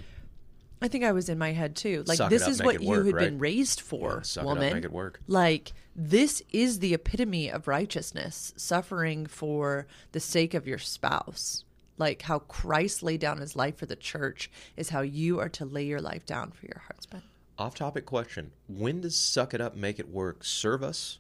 I 0.82 0.88
think 0.88 1.04
I 1.04 1.12
was 1.12 1.28
in 1.28 1.38
my 1.40 1.52
head 1.54 1.76
too. 1.76 2.04
Like, 2.06 2.18
Suck 2.18 2.28
it 2.28 2.36
this 2.36 2.44
up, 2.44 2.50
is 2.50 2.60
make 2.60 2.66
what 2.68 2.76
it 2.76 2.82
you 2.84 2.90
work, 2.90 3.06
had 3.08 3.16
been 3.16 3.34
right? 3.34 3.42
raised 3.42 3.82
for, 3.82 4.18
Yeah, 4.18 4.22
suck 4.22 4.44
it 4.44 4.48
up, 4.48 4.56
woman. 4.56 4.74
make 4.74 4.86
it 4.86 4.92
work. 4.94 5.20
Like, 5.28 5.74
this 5.96 6.44
is 6.54 6.80
the 6.80 6.94
epitome 6.94 7.50
of 7.50 7.68
righteousness, 7.68 8.54
suffering 8.56 9.26
for 9.26 9.88
the 10.12 10.20
sake 10.20 10.54
of 10.54 10.68
your 10.68 10.78
spouse. 10.78 11.66
Like, 12.00 12.24
how 12.24 12.40
Christ 12.40 13.04
laid 13.04 13.20
down 13.20 13.38
his 13.38 13.56
life 13.56 13.78
for 13.78 13.86
the 13.86 13.96
church 13.96 14.50
is 14.76 14.90
how 14.90 15.02
you 15.02 15.40
are 15.40 15.50
to 15.50 15.66
lay 15.66 15.84
your 15.86 16.02
life 16.02 16.26
down 16.26 16.52
for 16.52 16.66
your 16.66 16.82
husband. 16.94 17.22
Off 17.60 17.76
topic 17.76 18.06
question. 18.06 18.52
When 18.68 19.02
does 19.02 19.16
suck 19.18 19.54
it 19.54 19.60
up, 19.62 19.76
make 19.76 20.00
it 20.00 20.10
work 20.10 20.44
serve 20.44 20.82
us? 20.82 21.20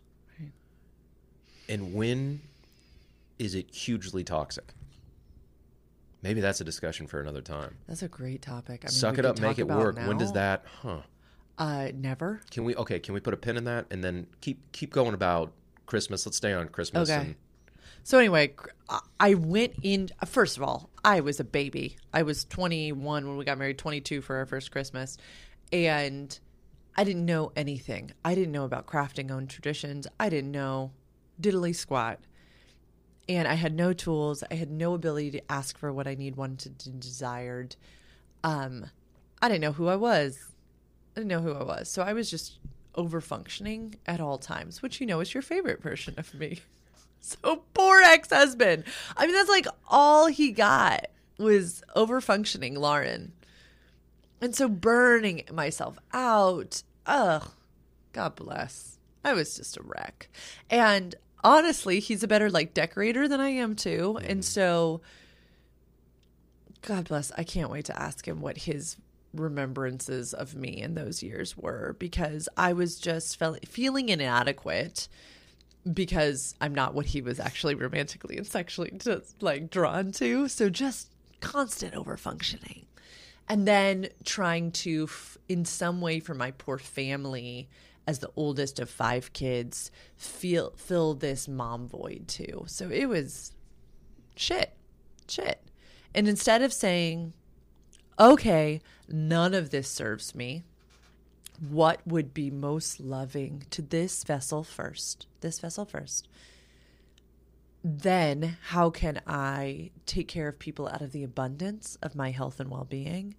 And 1.67 1.93
when 1.93 2.41
is 3.37 3.53
it 3.53 3.75
hugely 3.75 4.23
toxic? 4.23 4.73
Maybe 6.23 6.41
that's 6.41 6.59
a 6.59 6.63
discussion 6.63 7.07
for 7.07 7.21
another 7.21 7.41
time. 7.41 7.75
That's 7.87 8.01
a 8.01 8.07
great 8.07 8.41
topic. 8.41 8.81
I 8.83 8.87
mean, 8.87 8.91
Suck 8.91 9.17
it 9.19 9.25
up, 9.25 9.39
make 9.39 9.59
it 9.59 9.67
work. 9.67 9.97
When 9.97 10.17
does 10.17 10.31
that 10.33 10.63
huh? 10.81 11.01
Uh, 11.57 11.89
never. 11.93 12.41
Can 12.51 12.63
we 12.63 12.75
okay, 12.75 12.99
can 12.99 13.13
we 13.13 13.19
put 13.19 13.33
a 13.33 13.37
pin 13.37 13.57
in 13.57 13.65
that 13.65 13.85
and 13.91 14.03
then 14.03 14.27
keep 14.41 14.71
keep 14.71 14.91
going 14.91 15.13
about 15.13 15.51
Christmas? 15.85 16.25
Let's 16.25 16.37
stay 16.37 16.53
on 16.53 16.69
Christmas 16.69 17.09
Okay. 17.09 17.19
and 17.21 17.35
So 18.09 18.17
anyway, 18.17 18.55
I- 19.19 19.35
went 19.35 19.75
in. 19.83 20.09
First 20.25 20.57
of 20.57 20.63
all, 20.63 20.89
I 21.05 21.19
was 21.19 21.39
a 21.39 21.43
baby. 21.43 21.95
I 22.11 22.23
was 22.23 22.43
21 22.43 23.27
when 23.27 23.37
we 23.37 23.45
got 23.45 23.59
married, 23.59 23.77
22 23.77 24.21
for 24.21 24.37
our 24.37 24.47
first 24.47 24.71
Christmas, 24.71 25.15
and 25.71 26.39
I 26.97 27.03
didn't 27.03 27.27
know 27.27 27.51
anything. 27.55 28.09
I 28.25 28.33
didn't 28.33 28.51
know 28.51 28.65
about 28.65 28.87
crafting 28.87 29.29
own 29.29 29.45
traditions. 29.45 30.07
I 30.19 30.29
didn't 30.29 30.49
know 30.49 30.91
diddly 31.39 31.75
squat, 31.75 32.19
and 33.27 33.47
I 33.47 33.53
had 33.53 33.75
no 33.75 33.93
tools. 33.93 34.43
I 34.49 34.55
had 34.55 34.71
no 34.71 34.95
ability 34.95 35.29
to 35.29 35.51
ask 35.51 35.77
for 35.77 35.93
what 35.93 36.07
I 36.07 36.15
need, 36.15 36.35
wanted, 36.35 36.81
and 36.87 36.99
desired. 36.99 37.75
Um, 38.43 38.87
I 39.39 39.49
didn't 39.49 39.61
know 39.61 39.73
who 39.73 39.87
I 39.87 39.97
was. 39.97 40.55
I 41.15 41.19
didn't 41.19 41.29
know 41.29 41.41
who 41.41 41.53
I 41.53 41.61
was. 41.61 41.89
So 41.89 42.01
I 42.01 42.13
was 42.13 42.31
just 42.31 42.57
over 42.95 43.21
functioning 43.21 43.97
at 44.07 44.19
all 44.19 44.39
times, 44.39 44.81
which 44.81 44.99
you 44.99 45.05
know 45.05 45.19
is 45.19 45.35
your 45.35 45.43
favorite 45.43 45.83
version 45.83 46.15
of 46.17 46.33
me. 46.33 46.61
So 47.43 47.63
poor 47.73 48.01
ex 48.01 48.29
husband. 48.29 48.85
I 49.15 49.25
mean, 49.25 49.35
that's 49.35 49.49
like 49.49 49.67
all 49.87 50.27
he 50.27 50.51
got 50.51 51.07
was 51.37 51.83
over 51.95 52.21
functioning 52.21 52.75
Lauren. 52.75 53.33
And 54.41 54.55
so 54.55 54.67
burning 54.67 55.43
myself 55.51 55.99
out. 56.13 56.81
Ugh. 57.05 57.51
God 58.13 58.35
bless. 58.35 58.97
I 59.23 59.33
was 59.33 59.55
just 59.55 59.77
a 59.77 59.83
wreck. 59.83 60.29
And 60.69 61.13
honestly, 61.43 61.99
he's 61.99 62.23
a 62.23 62.27
better 62.27 62.49
like 62.49 62.73
decorator 62.73 63.27
than 63.27 63.41
I 63.41 63.49
am 63.49 63.75
too. 63.75 64.19
And 64.23 64.41
mm. 64.41 64.43
so 64.43 65.01
God 66.81 67.07
bless. 67.07 67.31
I 67.37 67.43
can't 67.43 67.71
wait 67.71 67.85
to 67.85 68.01
ask 68.01 68.27
him 68.27 68.41
what 68.41 68.59
his 68.59 68.97
remembrances 69.33 70.33
of 70.33 70.55
me 70.55 70.81
in 70.81 70.95
those 70.95 71.21
years 71.21 71.55
were 71.55 71.95
because 71.99 72.49
I 72.57 72.73
was 72.73 72.99
just 72.99 73.39
feeling 73.67 74.09
inadequate 74.09 75.07
because 75.91 76.55
I'm 76.59 76.75
not 76.75 76.93
what 76.93 77.07
he 77.07 77.21
was 77.21 77.39
actually 77.39 77.75
romantically 77.75 78.37
and 78.37 78.45
sexually 78.45 78.91
just 78.97 79.41
like 79.41 79.69
drawn 79.69 80.11
to. 80.13 80.47
So 80.47 80.69
just 80.69 81.09
constant 81.39 81.93
overfunctioning. 81.93 82.85
And 83.47 83.67
then 83.67 84.09
trying 84.25 84.71
to, 84.73 85.05
f- 85.09 85.37
in 85.47 85.65
some 85.65 86.01
way, 86.01 86.19
for 86.19 86.35
my 86.35 86.51
poor 86.51 86.77
family, 86.77 87.67
as 88.05 88.19
the 88.19 88.29
oldest 88.35 88.79
of 88.79 88.89
five 88.89 89.33
kids, 89.33 89.91
feel 90.15 90.73
fill 90.77 91.13
this 91.15 91.47
mom 91.47 91.87
void 91.87 92.25
too. 92.27 92.63
So 92.67 92.89
it 92.89 93.07
was 93.07 93.53
shit, 94.35 94.73
shit. 95.27 95.63
And 96.13 96.27
instead 96.27 96.61
of 96.61 96.73
saying, 96.73 97.33
okay, 98.19 98.81
none 99.07 99.53
of 99.53 99.69
this 99.69 99.87
serves 99.87 100.35
me, 100.35 100.63
what 101.67 102.05
would 102.07 102.33
be 102.33 102.49
most 102.49 102.99
loving 102.99 103.63
to 103.71 103.81
this 103.81 104.23
vessel 104.23 104.63
first? 104.63 105.27
This 105.41 105.59
vessel 105.59 105.85
first. 105.85 106.27
Then, 107.83 108.57
how 108.67 108.89
can 108.89 109.21
I 109.25 109.91
take 110.05 110.27
care 110.27 110.49
of 110.49 110.59
people 110.59 110.87
out 110.87 111.01
of 111.01 111.11
the 111.11 111.23
abundance 111.23 111.97
of 112.01 112.15
my 112.15 112.31
health 112.31 112.59
and 112.59 112.69
well 112.69 112.85
being? 112.85 113.35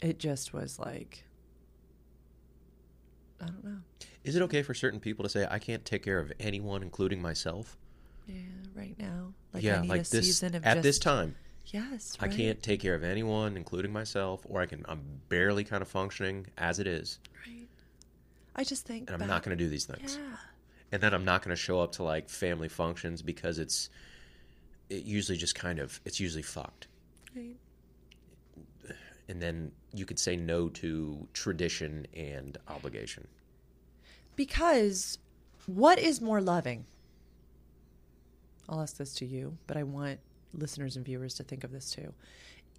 It 0.00 0.18
just 0.18 0.54
was 0.54 0.78
like, 0.78 1.24
I 3.42 3.46
don't 3.46 3.64
know. 3.64 3.78
Is 4.24 4.36
it 4.36 4.42
okay 4.42 4.62
for 4.62 4.74
certain 4.74 5.00
people 5.00 5.22
to 5.22 5.28
say, 5.28 5.46
I 5.50 5.58
can't 5.58 5.84
take 5.84 6.02
care 6.02 6.18
of 6.18 6.32
anyone, 6.40 6.82
including 6.82 7.20
myself? 7.20 7.76
Yeah, 8.26 8.40
right 8.74 8.94
now. 8.98 9.32
Like 9.54 9.62
yeah, 9.62 9.82
like 9.82 10.08
this 10.08 10.42
at 10.42 10.52
just, 10.52 10.82
this 10.82 10.98
time. 10.98 11.34
Yes, 11.68 12.16
I 12.20 12.28
can't 12.28 12.62
take 12.62 12.80
care 12.80 12.94
of 12.94 13.04
anyone, 13.04 13.56
including 13.56 13.92
myself, 13.92 14.40
or 14.48 14.60
I 14.60 14.66
can 14.66 14.84
I'm 14.88 15.02
barely 15.28 15.64
kind 15.64 15.82
of 15.82 15.88
functioning 15.88 16.46
as 16.56 16.78
it 16.78 16.86
is, 16.86 17.18
Right. 17.46 17.68
I 18.56 18.64
just 18.64 18.86
think 18.86 19.08
and 19.08 19.14
I'm 19.14 19.20
back- 19.20 19.28
not 19.28 19.42
going 19.42 19.56
to 19.56 19.62
do 19.64 19.68
these 19.68 19.84
things. 19.84 20.16
Yeah. 20.20 20.36
And 20.92 21.02
then 21.02 21.12
I'm 21.12 21.24
not 21.24 21.42
going 21.42 21.54
to 21.54 21.60
show 21.60 21.80
up 21.80 21.92
to 21.92 22.02
like 22.02 22.30
family 22.30 22.68
functions 22.68 23.20
because 23.22 23.58
it's 23.58 23.90
it 24.88 25.04
usually 25.04 25.36
just 25.36 25.54
kind 25.54 25.78
of 25.78 26.00
it's 26.06 26.18
usually 26.18 26.42
fucked. 26.42 26.86
Right. 27.36 27.56
And 29.28 29.42
then 29.42 29.72
you 29.92 30.06
could 30.06 30.18
say 30.18 30.36
no 30.36 30.70
to 30.70 31.28
tradition 31.34 32.06
and 32.16 32.56
obligation. 32.68 33.28
Because 34.36 35.18
what 35.66 35.98
is 35.98 36.22
more 36.22 36.40
loving? 36.40 36.86
I'll 38.70 38.80
ask 38.80 38.96
this 38.96 39.12
to 39.16 39.26
you, 39.26 39.58
but 39.66 39.76
I 39.76 39.82
want 39.82 40.20
listeners 40.52 40.96
and 40.96 41.04
viewers 41.04 41.34
to 41.34 41.42
think 41.42 41.64
of 41.64 41.72
this 41.72 41.90
too. 41.90 42.14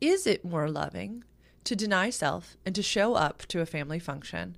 Is 0.02 0.26
it 0.26 0.46
more 0.46 0.70
loving 0.70 1.24
to 1.66 1.76
deny 1.76 2.10
self 2.10 2.56
and 2.66 2.74
to 2.76 2.82
show 2.82 3.16
up 3.16 3.46
to 3.48 3.62
a 3.62 3.66
family 3.66 4.00
function 4.00 4.56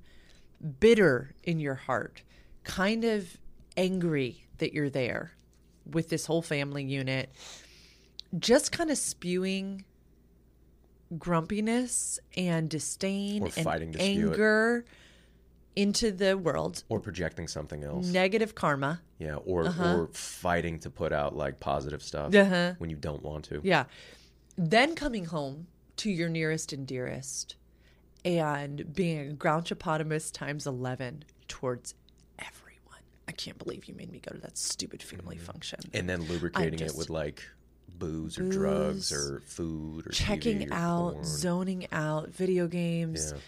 bitter 0.80 1.34
in 1.44 1.60
your 1.60 1.76
heart, 1.76 2.22
kind 2.64 3.04
of 3.04 3.38
angry 3.76 4.46
that 4.60 4.74
you're 4.74 4.90
there 4.90 5.34
with 5.90 6.10
this 6.10 6.28
whole 6.28 6.42
family 6.42 6.84
unit, 6.84 7.32
just 8.38 8.72
kind 8.72 8.92
of 8.92 8.98
spewing 8.98 9.84
grumpiness 11.18 12.20
and 12.38 12.70
disdain 12.70 13.44
Or 13.44 13.46
and 13.58 13.66
spew 13.96 14.32
it. 14.32 14.86
Into 15.76 16.12
the 16.12 16.38
world, 16.38 16.84
Or 16.90 17.00
projecting 17.00 17.48
something 17.48 17.84
else. 17.84 18.06
negative 18.08 18.54
karma. 18.56 19.02
yeah, 19.20 19.36
or 19.36 19.68
or 19.68 20.10
fighting 20.14 20.80
to 20.80 20.90
put 20.90 21.12
out 21.14 21.36
like 21.36 21.60
positive 21.60 22.02
stuff 22.04 22.34
Uh-huh. 22.36 22.74
when 22.78 22.90
you 22.90 22.96
don't 22.98 23.24
want 23.24 23.46
to. 23.46 23.62
Yeah. 23.64 23.86
Then 24.58 24.96
coming 24.96 25.26
home 25.26 25.68
to 25.98 26.10
your 26.12 26.28
nearest 26.30 26.74
and 26.74 26.86
dearest 26.86 27.56
and 28.26 28.94
being 28.94 29.32
a 29.32 29.34
grouchopotamus 29.34 30.32
times 30.32 30.68
11 30.68 31.24
towards 31.48 31.96
everyone. 32.38 33.00
I 33.28 33.32
can't 33.32 33.58
believe 33.58 33.86
you 33.86 33.94
made 33.96 34.12
me 34.12 34.20
go 34.20 34.32
to 34.36 34.42
that 34.42 34.58
stupid 34.58 35.02
family 35.02 35.38
function. 35.38 35.80
And 35.94 36.10
then 36.10 36.24
lubricating 36.24 36.80
just- 36.80 36.96
it 36.96 36.98
with 36.98 37.10
like 37.10 37.44
booze 37.98 38.38
or 38.40 38.50
drugs 38.50 39.12
or 39.12 39.42
food 39.46 40.08
or 40.08 40.10
Checking 40.12 40.72
or 40.72 40.74
out, 40.74 41.14
porn. 41.14 41.24
zoning 41.26 41.88
out, 41.92 42.30
video 42.30 42.68
games. 42.68 43.32
Yeah. 43.34 43.40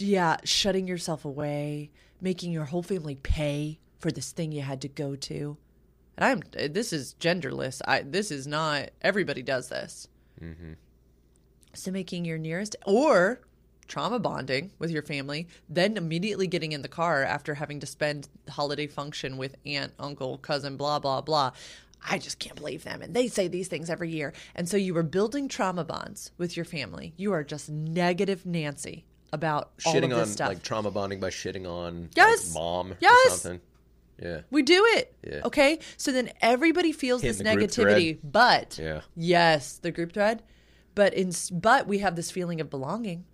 Yeah, 0.00 0.38
shutting 0.44 0.88
yourself 0.88 1.24
away, 1.24 1.90
making 2.20 2.52
your 2.52 2.64
whole 2.64 2.82
family 2.82 3.16
pay 3.16 3.78
for 3.98 4.10
this 4.10 4.32
thing 4.32 4.50
you 4.50 4.62
had 4.62 4.80
to 4.80 4.88
go 4.88 5.14
to. 5.14 5.56
And 6.16 6.42
I'm 6.54 6.70
this 6.72 6.92
is 6.92 7.14
genderless. 7.20 7.80
I 7.86 8.02
this 8.02 8.30
is 8.30 8.46
not 8.46 8.90
everybody 9.02 9.42
does 9.42 9.68
this. 9.68 10.08
Mm-hmm. 10.40 10.72
So 11.74 11.90
making 11.90 12.24
your 12.24 12.38
nearest 12.38 12.76
or 12.84 13.40
trauma 13.86 14.18
bonding 14.18 14.70
with 14.78 14.90
your 14.90 15.02
family, 15.02 15.48
then 15.68 15.96
immediately 15.96 16.46
getting 16.46 16.72
in 16.72 16.82
the 16.82 16.88
car 16.88 17.22
after 17.22 17.54
having 17.54 17.80
to 17.80 17.86
spend 17.86 18.28
holiday 18.48 18.86
function 18.86 19.36
with 19.36 19.56
aunt, 19.66 19.92
uncle, 19.98 20.38
cousin, 20.38 20.76
blah 20.76 20.98
blah 20.98 21.20
blah. 21.20 21.52
I 22.08 22.16
just 22.16 22.38
can't 22.38 22.56
believe 22.56 22.84
them. 22.84 23.02
And 23.02 23.12
they 23.12 23.28
say 23.28 23.46
these 23.46 23.68
things 23.68 23.90
every 23.90 24.08
year. 24.08 24.32
And 24.54 24.66
so 24.66 24.78
you 24.78 24.94
were 24.94 25.02
building 25.02 25.48
trauma 25.48 25.84
bonds 25.84 26.32
with 26.38 26.56
your 26.56 26.64
family. 26.64 27.12
You 27.18 27.34
are 27.34 27.44
just 27.44 27.68
negative 27.68 28.46
Nancy 28.46 29.04
about 29.32 29.70
all 29.86 29.94
Shitting 29.94 30.16
on 30.16 30.26
stuff. 30.26 30.48
like 30.48 30.62
trauma 30.62 30.90
bonding 30.90 31.20
by 31.20 31.30
shitting 31.30 31.66
on 31.66 32.02
like, 32.02 32.16
Yes. 32.16 32.52
mom 32.54 32.92
or 32.92 32.96
Yes. 33.00 33.40
something. 33.42 33.60
Yeah. 34.22 34.40
We 34.50 34.62
do 34.62 34.84
it. 34.96 35.14
Yeah. 35.26 35.40
Okay. 35.44 35.78
So 35.96 36.12
then 36.12 36.30
everybody 36.42 36.92
feels 36.92 37.22
Hit 37.22 37.38
this 37.38 37.42
negativity, 37.42 38.18
but 38.22 38.78
Yeah. 38.78 39.00
yes, 39.16 39.78
the 39.78 39.90
group 39.90 40.12
thread. 40.12 40.42
But 40.94 41.14
in 41.14 41.32
but 41.52 41.86
we 41.86 41.98
have 41.98 42.16
this 42.16 42.30
feeling 42.30 42.60
of 42.60 42.68
belonging 42.68 43.24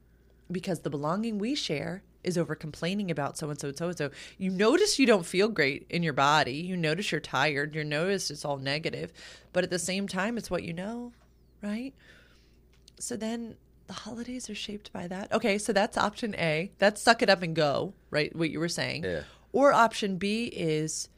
because 0.53 0.81
the 0.81 0.91
belonging 0.91 1.39
we 1.39 1.55
share 1.55 2.03
is 2.23 2.37
over 2.37 2.55
complaining 2.55 3.11
about 3.11 3.39
so 3.39 3.49
and 3.51 3.59
so 3.59 3.69
and 3.69 3.77
so 3.79 3.89
and 3.89 3.99
so. 3.99 4.11
You 4.37 4.51
notice 4.51 4.99
you 4.99 5.07
don't 5.07 5.25
feel 5.27 5.49
great 5.49 5.87
in 5.91 6.03
your 6.03 6.13
body. 6.13 6.55
You 6.55 6.77
notice 6.77 7.11
you're 7.11 7.21
tired. 7.21 7.75
You 7.75 7.83
notice 7.83 8.31
it's 8.31 8.45
all 8.45 8.59
negative, 8.59 9.13
but 9.53 9.65
at 9.65 9.71
the 9.71 9.79
same 9.79 10.07
time, 10.07 10.37
it's 10.37 10.51
what 10.51 10.63
you 10.63 10.73
know, 10.73 11.13
right? 11.63 11.95
So 12.99 13.17
then 13.17 13.57
the 13.87 13.93
holidays 13.93 14.49
are 14.51 14.55
shaped 14.55 14.93
by 14.93 15.07
that. 15.07 15.33
Okay, 15.33 15.59
so 15.59 15.73
that's 15.73 15.97
option 15.97 16.35
A. 16.37 16.73
That's 16.79 17.01
suck 17.01 17.23
it 17.23 17.31
up 17.31 17.43
and 17.43 17.55
go, 17.55 17.95
right? 18.11 18.35
What 18.35 18.51
you 18.51 18.59
were 18.61 18.69
saying. 18.69 19.05
Yeah. 19.05 19.23
Or 19.53 19.73
option 19.73 20.17
B 20.19 20.45
is 20.47 21.09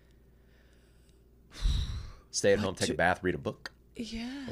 Stay 2.30 2.52
at 2.52 2.58
home, 2.58 2.74
take 2.74 2.90
a 2.90 2.94
bath, 2.94 3.20
read 3.22 3.34
a 3.34 3.38
book. 3.38 3.72
yeah. 3.96 4.46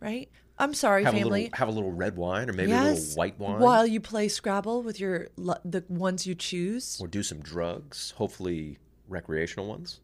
Right? 0.00 0.28
I'm 0.58 0.72
sorry, 0.74 1.04
Have 1.04 1.14
a 1.14 1.18
family. 1.18 1.42
little 1.44 1.56
have 1.58 1.68
a 1.68 1.70
little 1.70 1.92
red 1.92 2.16
wine 2.16 2.48
or 2.48 2.54
maybe 2.54 2.72
a 2.72 2.82
little 2.82 3.04
white 3.14 3.38
wine. 3.38 3.60
While 3.60 3.86
you 3.86 4.00
play 4.00 4.28
Scrabble 4.28 4.82
with 4.82 4.98
your 4.98 5.28
the 5.36 5.84
ones 5.88 6.26
you 6.26 6.34
choose 6.34 6.98
or 7.00 7.06
do 7.08 7.22
some 7.22 7.40
drugs, 7.40 8.12
hopefully 8.16 8.78
recreational 9.08 9.66
ones. 9.66 10.00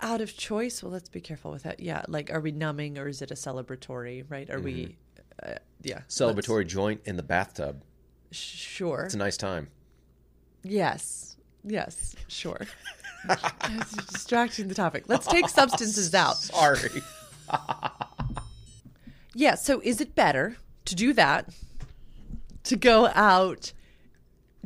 out 0.00 0.20
of 0.20 0.36
choice. 0.36 0.80
Well, 0.82 0.92
let's 0.92 1.08
be 1.08 1.20
careful 1.20 1.50
with 1.50 1.64
that. 1.64 1.80
Yeah, 1.80 2.02
like 2.08 2.30
are 2.32 2.40
we 2.40 2.52
numbing 2.52 2.98
or 2.98 3.08
is 3.08 3.20
it 3.20 3.30
a 3.32 3.34
celebratory? 3.34 4.24
Right? 4.28 4.48
Are 4.48 4.60
we? 4.60 4.72
Mm-hmm. 4.74 4.92
Uh, 5.42 5.54
yeah. 5.82 5.96
let's- 5.96 6.18
Celebratory 6.20 6.66
joint 6.66 7.00
in 7.04 7.16
the 7.16 7.22
bathtub. 7.22 7.82
Sure. 8.30 9.02
It's 9.04 9.14
a 9.14 9.18
nice 9.18 9.36
time. 9.36 9.68
Yes. 10.62 11.36
Yes. 11.64 12.14
Sure. 12.28 12.60
Distracting 14.10 14.68
the 14.68 14.74
topic. 14.74 15.04
Let's 15.08 15.26
take 15.26 15.48
substances 15.60 16.14
out. 16.14 16.36
Sorry. 16.36 17.02
Yeah. 19.34 19.54
So 19.54 19.80
is 19.84 20.00
it 20.00 20.14
better 20.16 20.56
to 20.84 20.94
do 20.96 21.12
that, 21.12 21.48
to 22.64 22.76
go 22.76 23.06
out 23.14 23.72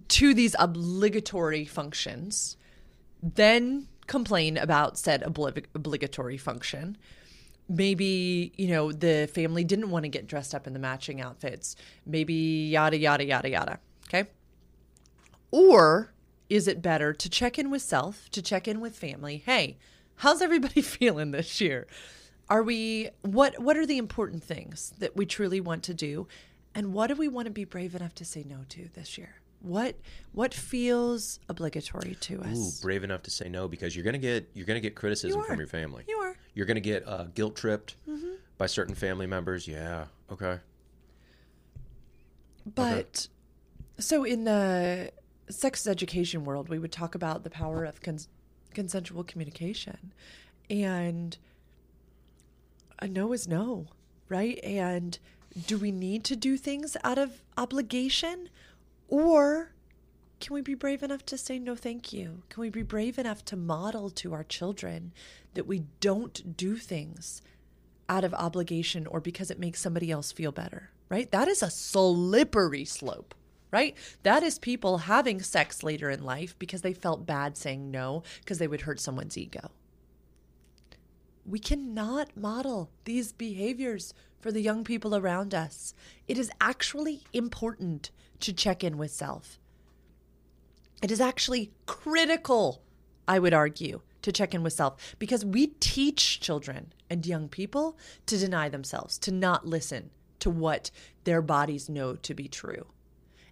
to 0.09 0.33
these 0.33 0.57
obligatory 0.59 1.65
functions, 1.67 2.57
then 3.23 3.87
complain 4.07 4.57
about 4.57 4.97
said 4.97 5.23
obli- 5.25 5.67
obligatory 5.75 6.39
function? 6.39 6.97
Maybe, 7.69 8.53
you 8.57 8.69
know, 8.69 8.93
the 8.93 9.31
family 9.33 9.65
didn't 9.65 9.91
want 9.91 10.05
to 10.05 10.09
get 10.09 10.27
dressed 10.27 10.55
up 10.55 10.67
in 10.67 10.73
the 10.73 10.79
matching 10.79 11.21
outfits. 11.21 11.77
Maybe 12.05 12.35
yada, 12.35 12.99
yada, 12.99 13.25
yada, 13.25 13.49
yada. 13.49 13.79
Okay. 14.09 14.29
Or 15.51 16.13
is 16.49 16.69
it 16.69 16.83
better 16.83 17.13
to 17.13 17.31
check 17.31 17.59
in 17.59 17.71
with 17.71 17.83
self, 17.83 18.29
to 18.31 18.43
check 18.43 18.69
in 18.69 18.81
with 18.81 18.97
family? 18.97 19.43
Hey, 19.45 19.79
how's 20.17 20.43
everybody 20.43 20.83
feeling 20.83 21.31
this 21.31 21.61
year? 21.61 21.87
Are 22.49 22.63
we 22.63 23.11
what 23.23 23.59
what 23.61 23.77
are 23.77 23.87
the 23.87 23.97
important 23.97 24.43
things 24.43 24.93
that 24.99 25.17
we 25.17 25.25
truly 25.25 25.61
want 25.61 25.83
to 25.85 25.95
do? 25.95 26.27
And 26.75 26.93
what 26.93 27.07
do 27.09 27.15
we 27.15 27.29
want 27.29 27.47
to 27.47 27.53
be 27.53 27.65
brave 27.65 27.95
enough 27.95 28.15
to 28.17 28.25
say 28.25 28.45
no 28.47 28.65
to 28.71 28.89
this 28.95 29.17
year? 29.17 29.42
What 29.63 29.97
what 30.33 30.53
feels 30.53 31.39
obligatory 31.49 32.17
to 32.21 32.41
Ooh, 32.41 32.51
us? 32.51 32.81
brave 32.81 33.05
enough 33.05 33.23
to 33.23 33.31
say 33.31 33.49
no 33.49 33.69
because 33.69 33.95
you're 33.95 34.05
gonna 34.05 34.19
get 34.19 34.51
you're 34.55 34.67
gonna 34.67 34.81
get 34.81 34.97
criticism 34.97 35.41
You 35.41 35.47
from 35.47 35.59
your 35.59 35.69
family. 35.69 36.05
You 36.09 36.17
are. 36.19 36.37
You're 36.55 36.67
gonna 36.67 36.81
get 36.81 37.07
uh, 37.07 37.25
guilt 37.35 37.55
tripped 37.57 37.95
by 38.59 38.67
certain 38.67 38.95
family 38.95 39.27
members. 39.27 39.69
Yeah. 39.69 40.07
Okay. 40.31 40.59
But 42.75 43.29
so 43.99 44.25
in 44.25 44.45
the 44.45 45.13
sex 45.49 45.87
education 45.87 46.45
world, 46.45 46.69
we 46.69 46.79
would 46.79 46.93
talk 46.93 47.15
about 47.15 47.45
the 47.45 47.51
power 47.51 47.85
of 47.85 48.01
cons- 48.01 48.29
consensual 48.75 49.25
communication. 49.25 50.13
And 50.71 51.37
a 52.99 53.09
no 53.09 53.33
is 53.33 53.47
no, 53.49 53.87
right? 54.29 54.59
And 54.63 55.19
do 55.67 55.77
we 55.79 55.91
need 55.91 56.25
to 56.25 56.37
do 56.37 56.57
things 56.57 56.97
out 57.05 57.19
of 57.19 57.43
obligation? 57.57 58.49
Or 59.13 59.73
can 60.41 60.55
we 60.55 60.63
be 60.63 60.73
brave 60.73 61.03
enough 61.03 61.27
to 61.27 61.37
say 61.37 61.59
no 61.59 61.77
thank 61.77 62.15
you? 62.15 62.45
Can 62.49 62.63
we 62.63 62.71
be 62.71 62.83
brave 62.83 63.19
enough 63.19 63.45
to 63.45 63.57
model 63.57 64.09
to 64.09 64.33
our 64.33 64.43
children 64.43 65.13
that 65.53 65.67
we 65.67 65.83
don't 66.01 66.57
do 66.57 66.77
things 66.77 67.43
out 68.09 68.25
of 68.25 68.33
obligation 68.33 69.07
or 69.07 69.21
because 69.21 69.51
it 69.51 69.59
makes 69.59 69.83
somebody 69.83 70.11
else 70.11 70.33
feel 70.33 70.51
better, 70.51 70.89
right? 71.11 71.31
That 71.31 71.47
is 71.47 71.63
a 71.63 71.69
slippery 71.69 72.87
slope, 72.87 73.35
right? 73.71 73.95
That 74.23 74.43
is 74.43 74.59
people 74.59 74.97
having 74.97 75.43
sex 75.43 75.83
later 75.83 76.09
in 76.09 76.25
life 76.25 76.59
because 76.59 76.81
they 76.81 76.95
felt 76.95 77.27
bad 77.27 77.59
saying 77.59 77.91
no 77.91 78.23
because 78.41 78.57
they 78.57 78.67
would 78.67 78.81
hurt 78.81 78.99
someone's 78.99 79.37
ego. 79.37 79.73
We 81.45 81.59
cannot 81.59 82.37
model 82.37 82.91
these 83.05 83.33
behaviors 83.33 84.15
for 84.41 84.53
the 84.53 84.61
young 84.61 84.85
people 84.85 85.17
around 85.17 85.55
us. 85.55 85.95
It 86.29 86.39
is 86.39 86.51
actually 86.61 87.23
important 87.33 88.11
to 88.41 88.53
check 88.53 88.85
in 88.85 88.97
with 88.97 89.11
self. 89.11 89.59
It 91.03 91.11
is 91.11 91.21
actually 91.21 91.73
critical, 91.87 92.83
I 93.27 93.39
would 93.39 93.53
argue, 93.53 94.03
to 94.23 94.33
check 94.33 94.55
in 94.55 94.63
with 94.63 94.73
self 94.73 95.17
because 95.19 95.45
we 95.45 95.69
teach 95.81 96.41
children 96.41 96.93
and 97.11 97.27
young 97.27 97.49
people 97.49 97.99
to 98.27 98.39
deny 98.39 98.69
themselves, 98.69 99.19
to 99.19 99.33
not 99.33 99.67
listen 99.67 100.11
to 100.39 100.51
what 100.51 100.91
their 101.25 101.43
bodies 101.43 101.89
know 101.89 102.15
to 102.15 102.35
be 102.35 102.49
true. 102.49 102.87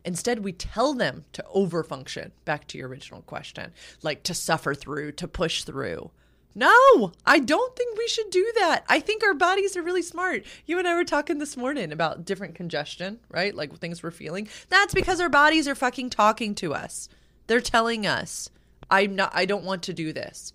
Instead, 0.05 0.45
we 0.45 0.53
tell 0.53 0.95
them 0.95 1.25
to 1.33 1.45
overfunction, 1.55 2.31
back 2.45 2.67
to 2.69 2.79
your 2.79 2.89
original 2.89 3.23
question, 3.23 3.73
like 4.03 4.23
to 4.23 4.35
suffer 4.35 4.75
through, 4.75 5.13
to 5.13 5.29
push 5.29 5.65
through. 5.65 6.11
No, 6.55 7.13
I 7.25 7.39
don't 7.39 7.77
think 7.77 7.97
we 7.97 8.09
should 8.09 8.31
do 8.31 8.53
that. 8.57 8.85
I 8.89 8.99
think 9.01 9.23
our 9.23 9.35
bodies 9.35 9.77
are 9.77 9.83
really 9.83 10.03
smart. 10.03 10.45
You 10.67 10.79
and 10.79 10.89
I 10.89 10.95
were 10.95 11.05
talking 11.05 11.39
this 11.39 11.57
morning 11.57 11.93
about 11.93 12.25
different 12.25 12.57
congestion, 12.57 13.21
right? 13.29 13.55
Like 13.55 13.77
things 13.79 14.03
we're 14.03 14.11
feeling. 14.11 14.49
That's 14.69 14.93
because 14.93 15.21
our 15.21 15.29
bodies 15.29 15.69
are 15.69 15.77
fucking 15.77 16.11
talking 16.11 16.55
to 16.57 16.75
us. 16.75 17.09
They're 17.47 17.61
telling 17.61 18.07
us, 18.07 18.51
I'm 18.91 19.15
not 19.15 19.31
I 19.35 19.45
don't 19.45 19.65
want 19.65 19.83
to 19.85 19.93
do 19.93 20.13
this. 20.13 20.53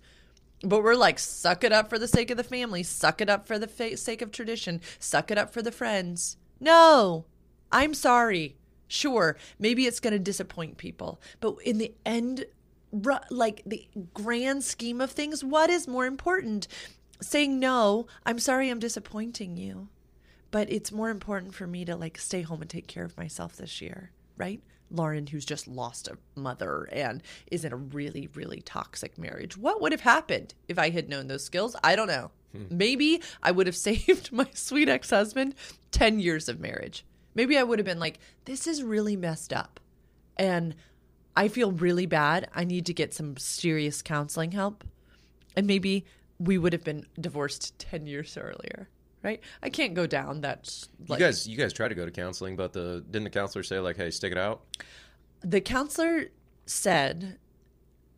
But 0.62 0.82
we're 0.82 0.94
like, 0.94 1.18
suck 1.18 1.64
it 1.64 1.72
up 1.72 1.88
for 1.88 1.98
the 1.98 2.08
sake 2.08 2.30
of 2.30 2.36
the 2.36 2.44
family, 2.44 2.82
suck 2.82 3.20
it 3.20 3.28
up 3.28 3.46
for 3.46 3.58
the 3.58 3.68
fa- 3.68 3.96
sake 3.96 4.22
of 4.22 4.30
tradition, 4.30 4.80
suck 4.98 5.30
it 5.30 5.38
up 5.38 5.52
for 5.52 5.62
the 5.62 5.72
friends. 5.72 6.36
No, 6.60 7.26
I'm 7.70 7.94
sorry. 7.94 8.56
Sure, 8.88 9.36
maybe 9.58 9.86
it's 9.86 10.00
going 10.00 10.12
to 10.12 10.18
disappoint 10.18 10.78
people, 10.78 11.20
but 11.40 11.56
in 11.64 11.78
the 11.78 11.92
end, 12.04 12.46
like 12.92 13.62
the 13.66 13.86
grand 14.14 14.64
scheme 14.64 15.00
of 15.00 15.10
things, 15.10 15.42
what 15.44 15.70
is 15.70 15.88
more 15.88 16.06
important? 16.06 16.68
Saying 17.20 17.58
no, 17.58 18.06
I'm 18.24 18.38
sorry 18.38 18.68
I'm 18.68 18.78
disappointing 18.78 19.56
you, 19.56 19.88
but 20.50 20.70
it's 20.70 20.92
more 20.92 21.10
important 21.10 21.54
for 21.54 21.66
me 21.66 21.84
to 21.84 21.96
like 21.96 22.18
stay 22.18 22.42
home 22.42 22.60
and 22.60 22.70
take 22.70 22.86
care 22.86 23.04
of 23.04 23.16
myself 23.16 23.56
this 23.56 23.80
year, 23.80 24.10
right? 24.36 24.60
Lauren, 24.90 25.26
who's 25.26 25.44
just 25.44 25.66
lost 25.66 26.08
a 26.08 26.18
mother 26.38 26.88
and 26.92 27.22
is 27.50 27.64
in 27.64 27.72
a 27.72 27.76
really, 27.76 28.28
really 28.34 28.60
toxic 28.60 29.18
marriage. 29.18 29.56
What 29.56 29.80
would 29.80 29.92
have 29.92 30.02
happened 30.02 30.54
if 30.68 30.78
I 30.78 30.90
had 30.90 31.08
known 31.08 31.26
those 31.26 31.44
skills? 31.44 31.74
I 31.82 31.96
don't 31.96 32.06
know. 32.06 32.30
Hmm. 32.52 32.64
Maybe 32.70 33.20
I 33.42 33.50
would 33.50 33.66
have 33.66 33.76
saved 33.88 34.32
my 34.32 34.48
sweet 34.54 34.88
ex 34.88 35.10
husband 35.10 35.54
10 35.90 36.20
years 36.20 36.48
of 36.48 36.60
marriage. 36.60 37.04
Maybe 37.34 37.58
I 37.58 37.62
would 37.62 37.78
have 37.78 37.86
been 37.86 38.00
like, 38.00 38.18
this 38.44 38.66
is 38.66 38.82
really 38.82 39.16
messed 39.16 39.52
up. 39.52 39.80
And 40.36 40.74
I 41.36 41.48
feel 41.48 41.72
really 41.72 42.06
bad. 42.06 42.48
I 42.54 42.64
need 42.64 42.86
to 42.86 42.94
get 42.94 43.12
some 43.12 43.36
serious 43.36 44.02
counseling 44.02 44.52
help. 44.52 44.84
And 45.56 45.66
maybe 45.66 46.04
we 46.38 46.58
would 46.58 46.72
have 46.72 46.84
been 46.84 47.06
divorced 47.20 47.78
10 47.78 48.06
years 48.06 48.36
earlier, 48.36 48.88
right? 49.22 49.40
I 49.62 49.70
can't 49.70 49.94
go 49.94 50.06
down 50.06 50.40
that. 50.42 50.86
Like, 51.08 51.20
you 51.20 51.26
guys, 51.26 51.46
you 51.46 51.56
guys 51.56 51.72
tried 51.72 51.88
to 51.88 51.94
go 51.94 52.04
to 52.04 52.10
counseling, 52.10 52.56
but 52.56 52.72
the 52.72 53.04
didn't 53.10 53.24
the 53.24 53.30
counselor 53.30 53.62
say 53.62 53.78
like, 53.78 53.96
"Hey, 53.96 54.10
stick 54.10 54.32
it 54.32 54.38
out"? 54.38 54.62
the 55.40 55.60
counselor 55.60 56.26
said 56.66 57.38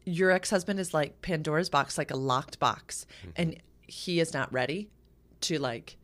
your 0.04 0.30
ex-husband 0.30 0.80
is 0.80 0.94
like 0.94 1.20
pandora's 1.20 1.68
box 1.68 1.98
like 1.98 2.10
a 2.10 2.16
locked 2.16 2.58
box 2.58 3.06
hmm. 3.22 3.30
and 3.36 3.56
he 3.82 4.20
is 4.20 4.32
not 4.32 4.50
ready 4.52 4.88
to 5.40 5.58
like 5.58 5.96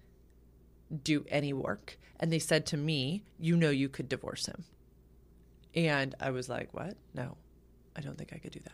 do 1.02 1.24
any 1.28 1.52
work 1.52 1.98
and 2.20 2.30
they 2.30 2.38
said 2.38 2.66
to 2.66 2.76
me 2.76 3.22
you 3.38 3.56
know 3.56 3.70
you 3.70 3.88
could 3.88 4.08
divorce 4.08 4.46
him 4.46 4.64
and 5.74 6.14
i 6.20 6.30
was 6.30 6.48
like 6.48 6.72
what 6.72 6.96
no 7.14 7.36
i 7.96 8.00
don't 8.00 8.16
think 8.16 8.32
i 8.32 8.38
could 8.38 8.52
do 8.52 8.60
that 8.60 8.72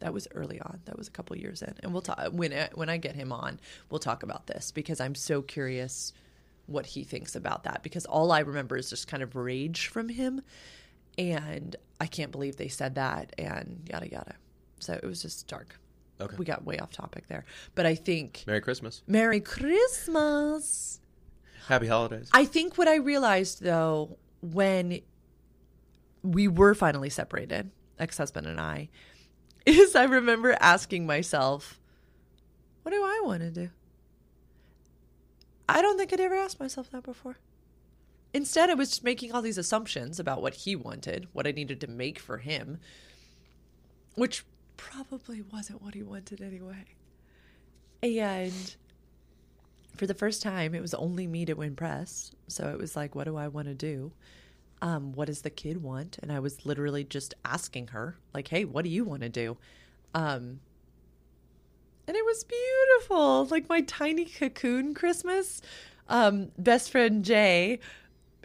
that 0.00 0.12
was 0.14 0.28
early 0.34 0.60
on 0.60 0.80
that 0.84 0.96
was 0.96 1.08
a 1.08 1.10
couple 1.10 1.36
years 1.36 1.62
in 1.62 1.74
and 1.82 1.92
we'll 1.92 2.02
talk 2.02 2.18
when 2.32 2.52
I, 2.52 2.68
when 2.74 2.88
i 2.88 2.96
get 2.96 3.14
him 3.14 3.32
on 3.32 3.58
we'll 3.90 3.98
talk 3.98 4.22
about 4.22 4.46
this 4.46 4.70
because 4.70 5.00
i'm 5.00 5.14
so 5.14 5.42
curious 5.42 6.12
what 6.66 6.86
he 6.86 7.02
thinks 7.02 7.34
about 7.34 7.64
that 7.64 7.82
because 7.82 8.06
all 8.06 8.30
i 8.30 8.40
remember 8.40 8.76
is 8.76 8.90
just 8.90 9.08
kind 9.08 9.22
of 9.22 9.34
rage 9.34 9.88
from 9.88 10.08
him 10.08 10.42
and 11.18 11.74
I 12.00 12.06
can't 12.06 12.30
believe 12.30 12.56
they 12.56 12.68
said 12.68 12.94
that 12.94 13.34
and 13.36 13.82
yada 13.90 14.08
yada. 14.08 14.34
So 14.78 14.94
it 14.94 15.04
was 15.04 15.20
just 15.20 15.46
dark. 15.48 15.78
Okay. 16.20 16.36
We 16.36 16.44
got 16.44 16.64
way 16.64 16.78
off 16.78 16.92
topic 16.92 17.26
there. 17.28 17.44
But 17.74 17.86
I 17.86 17.94
think 17.96 18.44
Merry 18.46 18.60
Christmas, 18.60 19.02
Merry 19.06 19.40
Christmas. 19.40 21.00
Happy 21.66 21.86
Holidays. 21.86 22.30
I 22.32 22.44
think 22.44 22.78
what 22.78 22.88
I 22.88 22.96
realized 22.96 23.62
though 23.62 24.16
when 24.40 25.00
we 26.22 26.48
were 26.48 26.74
finally 26.74 27.10
separated, 27.10 27.70
ex-husband 27.98 28.46
and 28.46 28.60
I, 28.60 28.88
is 29.66 29.94
I 29.94 30.04
remember 30.04 30.56
asking 30.60 31.06
myself, 31.06 31.80
what 32.82 32.92
do 32.92 33.02
I 33.02 33.20
want 33.24 33.40
to 33.40 33.50
do? 33.50 33.70
I 35.68 35.82
don't 35.82 35.98
think 35.98 36.12
I'd 36.12 36.20
ever 36.20 36.34
asked 36.34 36.60
myself 36.60 36.90
that 36.90 37.02
before. 37.02 37.36
Instead, 38.32 38.70
I 38.70 38.74
was 38.74 38.90
just 38.90 39.04
making 39.04 39.32
all 39.32 39.42
these 39.42 39.58
assumptions 39.58 40.18
about 40.18 40.42
what 40.42 40.54
he 40.54 40.76
wanted, 40.76 41.28
what 41.32 41.46
I 41.46 41.52
needed 41.52 41.80
to 41.82 41.86
make 41.86 42.18
for 42.18 42.38
him, 42.38 42.78
which 44.14 44.44
probably 44.76 45.42
wasn't 45.42 45.82
what 45.82 45.94
he 45.94 46.02
wanted 46.02 46.40
anyway. 46.40 46.84
And 48.02 48.76
for 49.96 50.06
the 50.06 50.14
first 50.14 50.42
time, 50.42 50.74
it 50.74 50.80
was 50.80 50.94
only 50.94 51.26
me 51.26 51.44
to 51.46 51.60
impress. 51.62 52.32
So 52.46 52.68
it 52.68 52.78
was 52.78 52.96
like, 52.96 53.14
what 53.14 53.24
do 53.24 53.36
I 53.36 53.48
want 53.48 53.68
to 53.68 53.74
do? 53.74 54.12
Um, 54.80 55.12
what 55.12 55.26
does 55.26 55.42
the 55.42 55.50
kid 55.50 55.82
want? 55.82 56.18
And 56.22 56.30
I 56.30 56.38
was 56.38 56.64
literally 56.64 57.04
just 57.04 57.34
asking 57.44 57.88
her, 57.88 58.16
like, 58.32 58.48
hey, 58.48 58.64
what 58.64 58.84
do 58.84 58.90
you 58.90 59.04
want 59.04 59.22
to 59.22 59.28
do? 59.28 59.56
Um, 60.14 60.60
and 62.06 62.16
it 62.16 62.24
was 62.24 62.44
beautiful, 62.44 63.46
like 63.46 63.68
my 63.68 63.82
tiny 63.82 64.24
cocoon 64.24 64.94
Christmas. 64.94 65.60
Um, 66.08 66.52
best 66.56 66.90
friend 66.90 67.24
Jay 67.24 67.80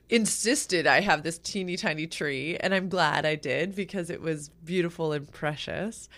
insisted 0.09 0.85
I 0.85 0.99
have 0.99 1.23
this 1.23 1.37
teeny 1.37 1.77
tiny 1.77 2.07
tree, 2.07 2.57
and 2.57 2.73
I'm 2.73 2.89
glad 2.89 3.25
I 3.25 3.35
did 3.35 3.73
because 3.75 4.09
it 4.09 4.21
was 4.21 4.49
beautiful 4.63 5.13
and 5.13 5.31
precious. 5.31 6.09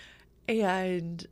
And 0.47 1.25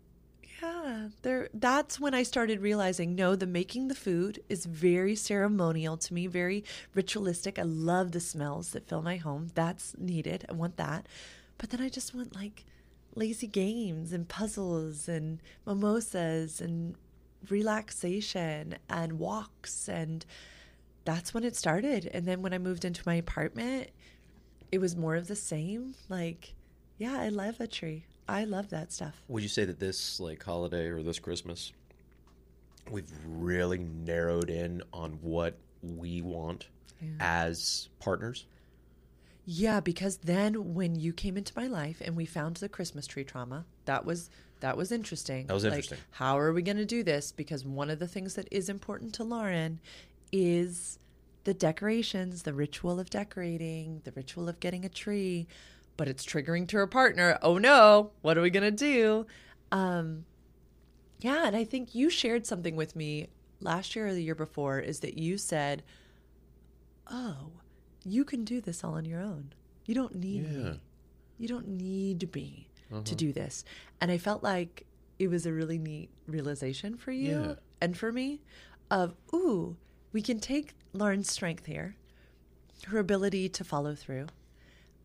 yeah, 0.64 1.08
there 1.22 1.50
that's 1.54 2.00
when 2.00 2.14
I 2.14 2.24
started 2.24 2.62
realizing 2.62 3.16
no, 3.16 3.36
the 3.36 3.46
making 3.46 3.88
the 3.88 3.96
food 3.96 4.42
is 4.50 4.66
very 4.66 5.16
ceremonial 5.16 5.98
to 5.98 6.14
me, 6.14 6.28
very 6.28 6.64
ritualistic. 6.94 7.60
I 7.60 7.64
love 7.64 8.12
the 8.12 8.20
smells 8.20 8.72
that 8.72 8.88
fill 8.88 9.02
my 9.02 9.18
home. 9.18 9.50
That's 9.56 9.96
needed. 9.98 10.46
I 10.50 10.54
want 10.54 10.78
that. 10.78 11.08
But 11.58 11.70
then 11.70 11.82
I 11.82 11.90
just 11.90 12.14
want 12.16 12.36
like 12.36 12.66
lazy 13.16 13.48
games 13.48 14.14
and 14.14 14.28
puzzles 14.28 15.08
and 15.08 15.42
mimosas 15.66 16.62
and 16.62 16.96
relaxation 17.50 18.78
and 18.90 19.20
walks 19.20 19.88
and 19.90 20.26
that's 21.06 21.34
when 21.34 21.44
it 21.44 21.56
started. 21.56 22.10
And 22.14 22.26
then 22.26 22.42
when 22.42 22.54
I 22.54 22.58
moved 22.58 22.86
into 22.86 23.04
my 23.06 23.16
apartment, 23.16 23.90
it 24.72 24.80
was 24.80 24.96
more 24.96 25.16
of 25.16 25.28
the 25.28 25.36
same. 25.36 25.96
Like, 26.08 26.56
yeah, 26.98 27.20
I 27.20 27.28
love 27.30 27.60
a 27.60 27.68
tree. 27.68 28.06
I 28.28 28.46
love 28.46 28.70
that 28.70 28.92
stuff. 28.94 29.22
Would 29.28 29.44
you 29.44 29.50
say 29.50 29.66
that 29.66 29.80
this 29.80 30.20
like 30.20 30.44
holiday 30.44 30.88
or 30.88 31.04
this 31.04 31.20
Christmas, 31.20 31.74
we've 32.90 33.12
really 33.28 33.80
narrowed 33.80 34.50
in 34.50 34.82
on 34.94 35.14
what 35.22 35.58
we 35.82 36.22
want 36.22 36.68
as 37.20 37.90
partners? 38.00 38.46
Yeah, 39.46 39.82
because 39.82 40.18
then 40.18 40.74
when 40.74 40.96
you 40.96 41.12
came 41.12 41.36
into 41.36 41.52
my 41.56 41.68
life 41.68 42.02
and 42.04 42.16
we 42.16 42.26
found 42.26 42.56
the 42.58 42.70
Christmas 42.70 43.06
tree 43.08 43.26
trauma, 43.26 43.66
that 43.86 44.06
was 44.06 44.30
that 44.62 44.78
was 44.78 44.94
interesting. 44.94 45.48
That 45.48 45.54
was 45.54 45.66
Like, 45.66 45.74
interesting. 45.74 45.98
how 46.12 46.40
are 46.40 46.54
we 46.54 46.62
going 46.62 46.78
to 46.78 46.86
do 46.86 47.04
this? 47.04 47.34
Because 47.34 47.66
one 47.66 47.90
of 47.90 48.00
the 48.00 48.08
things 48.08 48.36
that 48.36 48.48
is 48.50 48.70
important 48.70 49.14
to 49.16 49.26
Lauren 49.26 49.82
is 50.32 50.98
the 51.44 51.54
decorations, 51.54 52.44
the 52.44 52.54
ritual 52.54 52.98
of 53.02 53.10
decorating, 53.10 54.00
the 54.06 54.14
ritual 54.14 54.48
of 54.48 54.62
getting 54.62 54.86
a 54.86 54.90
tree. 54.90 55.48
But 55.98 56.08
it's 56.08 56.26
triggering 56.26 56.68
to 56.70 56.78
her 56.78 56.88
partner. 56.88 57.38
Oh 57.42 57.58
no, 57.58 58.12
what 58.22 58.38
are 58.38 58.42
we 58.42 58.50
going 58.50 58.64
to 58.64 58.72
do? 58.72 59.26
Um, 59.72 60.26
yeah, 61.20 61.46
and 61.48 61.56
I 61.56 61.64
think 61.64 61.96
you 61.96 62.10
shared 62.10 62.46
something 62.46 62.76
with 62.76 62.96
me 62.96 63.28
last 63.60 63.96
year 63.96 64.08
or 64.08 64.14
the 64.14 64.24
year 64.24 64.36
before 64.36 64.80
is 64.80 65.00
that 65.02 65.18
you 65.18 65.38
said, 65.38 65.84
"Oh, 67.10 67.52
you 68.04 68.24
can 68.26 68.44
do 68.44 68.60
this 68.62 68.84
all 68.84 68.94
on 68.96 69.06
your 69.06 69.22
own. 69.22 69.54
You 69.86 69.96
don't 69.96 70.16
need 70.16 70.44
Yeah. 70.46 70.58
me. 70.72 70.82
You 71.38 71.48
don't 71.48 71.68
need 71.68 72.34
me 72.34 72.70
to 73.06 73.16
do 73.16 73.32
this." 73.34 73.64
And 74.02 74.12
I 74.12 74.18
felt 74.18 74.44
like 74.44 74.86
it 75.20 75.28
was 75.30 75.46
a 75.46 75.54
really 75.54 75.78
neat 75.78 76.10
realization 76.28 76.98
for 76.98 77.12
you 77.12 77.32
Yeah. 77.42 77.56
and 77.82 77.98
for 77.98 78.12
me 78.12 78.42
of, 78.92 79.16
"Ooh, 79.34 79.78
we 80.12 80.22
can 80.22 80.40
take 80.40 80.74
Lauren's 80.92 81.32
strength 81.32 81.66
here, 81.66 81.96
her 82.88 83.00
ability 83.00 83.48
to 83.50 83.64
follow 83.64 83.96
through." 83.96 84.28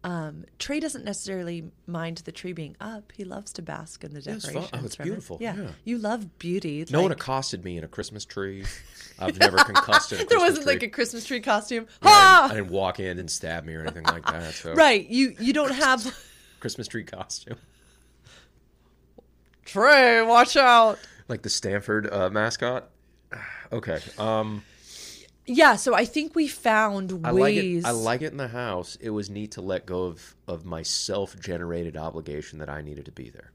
Um, 0.05 0.45
Trey 0.61 0.79
doesn't 0.79 1.05
necessarily 1.05 1.65
mind 1.87 2.19
the 2.19 2.31
tree 2.33 2.53
being 2.53 2.77
up. 2.81 3.13
He 3.17 3.25
loves 3.25 3.53
to 3.55 3.63
bask 3.63 4.05
in 4.05 4.15
the 4.15 4.21
Yeah, 4.21 4.35
it's 4.35 4.45
decorations. 4.47 4.71
Oh, 4.81 4.85
it's 4.85 4.95
it. 4.95 5.03
beautiful. 5.03 5.39
Yeah. 5.41 5.57
Yeah. 5.57 5.71
you 5.85 5.99
love 5.99 6.39
beauty. 6.39 6.85
No 6.91 7.03
one 7.03 7.11
accosted 7.13 7.65
me 7.65 7.77
in 7.79 7.85
a 7.85 7.89
Christmas 7.89 8.25
tree. 8.25 8.65
I've 9.19 9.37
never 9.41 9.57
concussed 9.59 10.13
in 10.13 10.25
there 10.29 10.39
wasn't 10.39 10.65
tree. 10.65 10.75
like 10.75 10.83
a 10.85 10.89
Christmas 10.89 11.25
tree 11.25 11.41
costume. 11.41 11.89
Yeah, 12.03 12.09
I, 12.09 12.13
Ha! 12.13 12.41
didn't, 12.43 12.53
I 12.53 12.61
didn't 12.63 12.73
walk 12.73 13.01
in 13.01 13.19
and 13.19 13.29
stab 13.29 13.65
me 13.65 13.75
or 13.75 13.81
anything 13.83 14.05
like 14.05 14.25
that. 14.27 14.55
So 14.55 14.73
Right. 14.75 15.05
You 15.09 15.35
you 15.41 15.53
don't 15.53 15.73
have 15.75 16.17
Christmas 16.61 16.87
tree 16.87 17.03
costume, 17.05 17.57
Trey. 19.65 20.23
Watch 20.23 20.57
out. 20.57 20.99
like 21.29 21.43
the 21.43 21.51
Stanford 21.51 22.11
uh, 22.13 22.31
mascot. 22.31 22.89
Okay. 23.71 23.99
Um, 24.17 24.63
Yeah. 25.49 25.77
So 25.77 25.95
I 25.95 26.05
think 26.05 26.35
we 26.35 26.47
found 26.49 27.13
I 27.25 27.31
like 27.31 27.43
ways. 27.43 27.85
it. 27.85 27.89
I 27.89 27.91
like 27.93 28.23
it 28.23 28.31
in 28.33 28.37
the 28.39 28.49
house. 28.49 28.97
It 29.01 29.11
was 29.11 29.29
neat 29.31 29.53
to 29.53 29.61
let 29.63 29.87
go 29.87 30.05
of 30.05 30.37
of 30.47 30.65
my 30.65 30.83
self 30.83 31.39
generated 31.41 31.97
obligation 31.97 32.59
that 32.61 32.69
I 32.69 32.83
needed 32.83 33.07
to 33.07 33.13
be 33.13 33.31
there, 33.31 33.51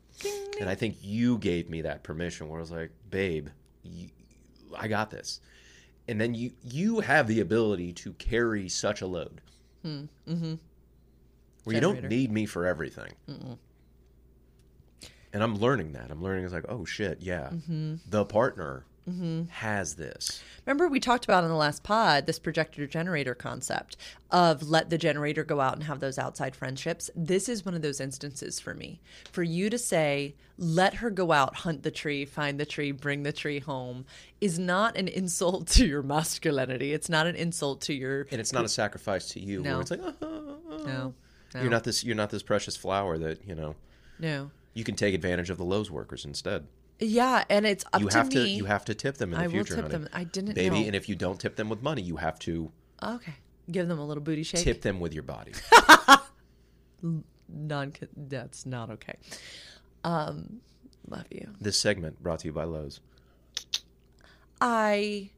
and 0.60 0.68
I 0.70 0.76
think 0.76 0.98
you 1.02 1.38
gave 1.38 1.70
me 1.70 1.82
that 1.82 2.04
permission 2.04 2.50
where 2.50 2.58
I 2.60 2.62
was 2.62 2.72
like, 2.72 2.92
"Babe, 3.10 3.48
you, 3.84 4.10
I 4.78 4.88
got 4.88 5.12
this," 5.12 5.40
and 6.08 6.20
then 6.20 6.34
you 6.34 6.52
you 6.64 7.00
have 7.02 7.28
the 7.28 7.40
ability 7.40 7.94
to 7.94 8.14
carry 8.14 8.68
such 8.70 9.02
a 9.02 9.08
load. 9.08 9.42
Hmm, 9.84 10.04
mm-hmm. 10.28 10.54
Where 11.66 11.76
you 11.76 11.82
don't 11.82 12.04
need 12.10 12.32
me 12.32 12.46
for 12.46 12.66
everything. 12.66 13.12
And 15.34 15.42
I'm 15.42 15.56
learning 15.58 15.94
that. 15.94 16.12
I'm 16.12 16.22
learning 16.22 16.46
it's 16.46 16.54
like, 16.54 16.66
oh 16.70 16.86
shit, 16.86 17.20
yeah, 17.22 17.50
Mm-hmm. 17.52 17.96
the 18.10 18.24
partner 18.26 18.86
Mm-hmm. 19.10 19.44
has 19.50 19.96
this. 19.96 20.42
Remember 20.66 20.88
we 20.88 21.02
talked 21.02 21.26
about 21.26 21.44
in 21.44 21.50
the 21.50 21.56
last 21.56 21.84
pod 21.84 22.26
this 22.26 22.40
projector 22.40 22.88
generator 22.88 23.36
concept 23.36 23.98
of 24.32 24.70
let 24.70 24.90
the 24.90 24.98
generator 24.98 25.44
go 25.44 25.60
out 25.60 25.74
and 25.74 25.84
have 25.84 26.00
those 26.00 26.18
outside 26.18 26.56
friendships. 26.56 27.10
This 27.14 27.50
is 27.50 27.66
one 27.66 27.76
of 27.76 27.82
those 27.82 28.00
instances 28.00 28.62
for 28.62 28.74
me. 28.74 29.02
For 29.32 29.44
you 29.44 29.70
to 29.70 29.78
say, 29.78 30.36
let 30.58 30.96
her 30.96 31.10
go 31.10 31.34
out, 31.34 31.56
hunt 31.58 31.84
the 31.84 31.92
tree, 31.92 32.24
find 32.24 32.60
the 32.60 32.66
tree, 32.66 32.92
bring 32.92 33.24
the 33.24 33.34
tree 33.34 33.60
home 33.60 34.06
is 34.40 34.58
not 34.58 34.96
an 34.96 35.08
insult 35.08 35.68
to 35.68 35.86
your 35.86 36.02
masculinity. 36.04 36.94
It's 36.94 37.10
not 37.10 37.28
an 37.28 37.36
insult 37.36 37.82
to 37.82 37.94
your 37.94 38.28
And 38.32 38.40
it's 38.40 38.54
not 38.54 38.66
a 38.66 38.70
sacrifice 38.70 39.30
to 39.30 39.40
you. 39.40 39.62
No. 39.62 39.80
It's 39.82 39.92
like, 39.92 40.02
oh, 40.02 40.14
oh, 40.22 40.58
oh. 40.70 40.78
no. 40.86 41.14
No. 41.54 41.62
you're 41.62 41.70
not 41.70 41.84
this. 41.84 42.04
You're 42.04 42.16
not 42.16 42.30
this 42.30 42.42
precious 42.42 42.76
flower 42.76 43.18
that 43.18 43.46
you 43.46 43.54
know. 43.54 43.76
no. 44.18 44.52
You 44.74 44.84
can 44.84 44.96
take 44.96 45.14
advantage 45.14 45.52
of 45.52 45.58
the 45.60 45.64
Lowe's 45.64 45.92
workers 45.92 46.26
instead. 46.26 46.66
Yeah, 47.06 47.44
and 47.50 47.66
it's 47.66 47.84
up 47.94 48.02
You 48.02 48.10
to 48.10 48.18
have 48.18 48.28
me. 48.30 48.34
to. 48.36 48.48
You 48.50 48.66
have 48.66 48.86
to 48.86 48.94
tip 48.96 49.18
them 49.18 49.34
in 49.34 49.38
the 49.40 49.44
I 49.44 49.48
will 49.48 49.54
future, 49.54 49.76
tip 49.76 49.84
honey. 49.86 49.92
them. 49.98 50.10
I 50.14 50.24
didn't 50.24 50.56
baby. 50.56 50.82
know. 50.82 50.86
And 50.88 50.96
if 50.96 51.10
you 51.10 51.16
don't 51.16 51.40
tip 51.40 51.56
them 51.56 51.70
with 51.70 51.82
money, 51.82 52.02
you 52.02 52.16
have 52.18 52.40
to 52.40 52.72
okay. 53.02 53.34
Give 53.72 53.88
them 53.88 54.00
a 54.00 54.06
little 54.06 54.24
booty 54.24 54.44
shake. 54.44 54.62
tip 54.64 54.82
them 54.82 55.00
with 55.00 55.14
your 55.14 55.24
body. 55.24 55.54
Non 57.50 57.94
that's 58.16 58.66
not 58.66 58.90
okay. 58.90 59.16
Um 60.04 60.62
love 61.08 61.26
you. 61.30 61.50
this 61.60 61.78
segment 61.80 62.22
brought 62.24 62.40
to 62.40 62.48
you 62.48 62.54
by 62.54 62.64
Lowe's. 62.64 63.00
I 64.62 65.30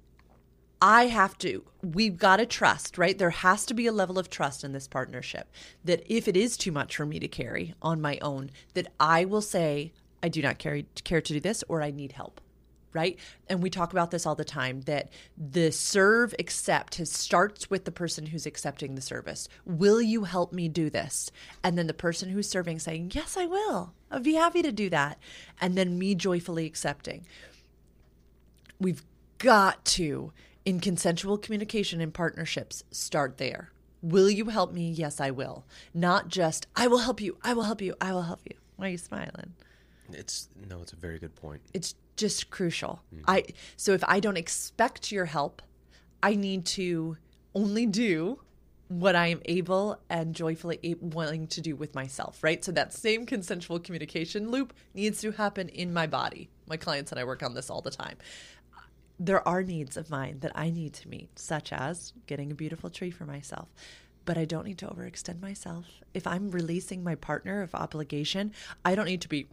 I 0.81 1.07
have 1.07 1.37
to. 1.39 1.63
We've 1.81 2.17
got 2.17 2.37
to 2.37 2.45
trust, 2.45 2.97
right? 2.97 3.17
There 3.17 3.29
has 3.31 3.65
to 3.67 3.73
be 3.73 3.87
a 3.87 3.91
level 3.91 4.19
of 4.19 4.29
trust 4.29 4.63
in 4.63 4.71
this 4.73 4.87
partnership 4.87 5.49
that 5.83 6.03
if 6.05 6.27
it 6.27 6.37
is 6.37 6.57
too 6.57 6.71
much 6.71 6.95
for 6.95 7.05
me 7.05 7.19
to 7.19 7.27
carry 7.27 7.73
on 7.81 8.01
my 8.01 8.19
own, 8.21 8.51
that 8.75 8.87
I 8.99 9.25
will 9.25 9.41
say 9.41 9.93
I 10.25 10.29
do 10.29 10.41
not 10.41 10.57
carry, 10.57 10.87
care 11.03 11.21
to 11.21 11.33
do 11.33 11.39
this 11.39 11.63
or 11.69 11.81
I 11.81 11.91
need 11.91 12.11
help. 12.13 12.41
Right? 12.93 13.19
And 13.49 13.61
we 13.61 13.69
talk 13.69 13.91
about 13.91 14.11
this 14.11 14.25
all 14.25 14.35
the 14.35 14.45
time 14.45 14.79
that 14.81 15.09
the 15.37 15.69
serve 15.69 16.33
accept 16.39 16.95
has, 16.95 17.11
starts 17.11 17.69
with 17.69 17.83
the 17.83 17.91
person 17.91 18.27
who's 18.27 18.45
accepting 18.45 18.95
the 18.95 19.01
service. 19.01 19.49
Will 19.65 20.01
you 20.01 20.23
help 20.23 20.53
me 20.53 20.69
do 20.69 20.89
this? 20.89 21.29
And 21.61 21.77
then 21.77 21.87
the 21.87 21.93
person 21.93 22.29
who's 22.29 22.47
serving 22.47 22.79
saying, 22.79 23.11
Yes, 23.13 23.35
I 23.35 23.47
will. 23.47 23.93
I'd 24.09 24.23
be 24.23 24.35
happy 24.35 24.61
to 24.61 24.71
do 24.71 24.89
that. 24.91 25.19
And 25.59 25.77
then 25.77 25.99
me 25.99 26.15
joyfully 26.15 26.65
accepting 26.65 27.25
we've 28.79 29.03
got 29.37 29.83
to 29.85 30.31
in 30.63 30.79
consensual 30.79 31.37
communication 31.37 32.01
and 32.01 32.13
partnerships 32.13 32.83
start 32.91 33.37
there 33.37 33.71
will 34.01 34.29
you 34.29 34.45
help 34.45 34.73
me 34.73 34.89
yes 34.89 35.19
i 35.19 35.31
will 35.31 35.65
not 35.93 36.27
just 36.27 36.67
i 36.75 36.87
will 36.87 36.99
help 36.99 37.21
you 37.21 37.37
i 37.43 37.53
will 37.53 37.63
help 37.63 37.81
you 37.81 37.95
i 38.01 38.11
will 38.11 38.23
help 38.23 38.41
you 38.45 38.55
why 38.75 38.87
are 38.87 38.91
you 38.91 38.97
smiling 38.97 39.53
It's 40.11 40.49
no. 40.69 40.81
It's 40.81 40.93
a 40.93 40.95
very 40.95 41.19
good 41.19 41.35
point. 41.35 41.61
it's 41.73 41.95
just 42.15 42.49
crucial 42.49 43.01
mm-hmm. 43.13 43.23
i 43.27 43.43
so 43.75 43.91
if 43.91 44.03
i 44.07 44.19
don't 44.21 44.37
expect 44.37 45.11
your 45.11 45.25
help 45.25 45.61
i 46.23 46.33
need 46.33 46.65
to 46.65 47.17
only 47.53 47.85
do 47.85 48.39
what 48.87 49.15
i 49.15 49.27
am 49.27 49.41
able 49.45 49.99
and 50.09 50.33
joyfully 50.33 50.79
a- 50.83 50.95
willing 51.01 51.45
to 51.45 51.59
do 51.59 51.75
with 51.75 51.93
myself 51.93 52.41
right 52.41 52.63
so 52.63 52.71
that 52.71 52.93
same 52.93 53.25
consensual 53.25 53.79
communication 53.79 54.49
loop 54.49 54.73
needs 54.93 55.19
to 55.19 55.31
happen 55.31 55.67
in 55.69 55.91
my 55.91 56.07
body 56.07 56.49
my 56.67 56.77
clients 56.77 57.11
and 57.11 57.19
i 57.19 57.23
work 57.23 57.43
on 57.43 57.53
this 57.53 57.69
all 57.69 57.81
the 57.81 57.91
time 57.91 58.17
there 59.19 59.45
are 59.47 59.63
needs 59.63 59.95
of 59.97 60.09
mine 60.09 60.39
that 60.41 60.51
I 60.55 60.69
need 60.69 60.93
to 60.95 61.07
meet, 61.07 61.39
such 61.39 61.71
as 61.71 62.11
getting 62.27 62.51
a 62.51 62.55
beautiful 62.55 62.89
tree 62.89 63.11
for 63.11 63.25
myself. 63.25 63.69
But 64.25 64.37
I 64.39 64.45
don't 64.45 64.65
need 64.65 64.79
to 64.79 64.87
overextend 64.87 65.39
myself. 65.41 65.85
If 66.15 66.25
I'm 66.25 66.49
releasing 66.49 67.03
my 67.03 67.13
partner 67.15 67.61
of 67.61 67.75
obligation, 67.75 68.53
I 68.83 68.95
don't 68.95 69.05
need 69.05 69.21
to 69.21 69.29
be 69.29 69.47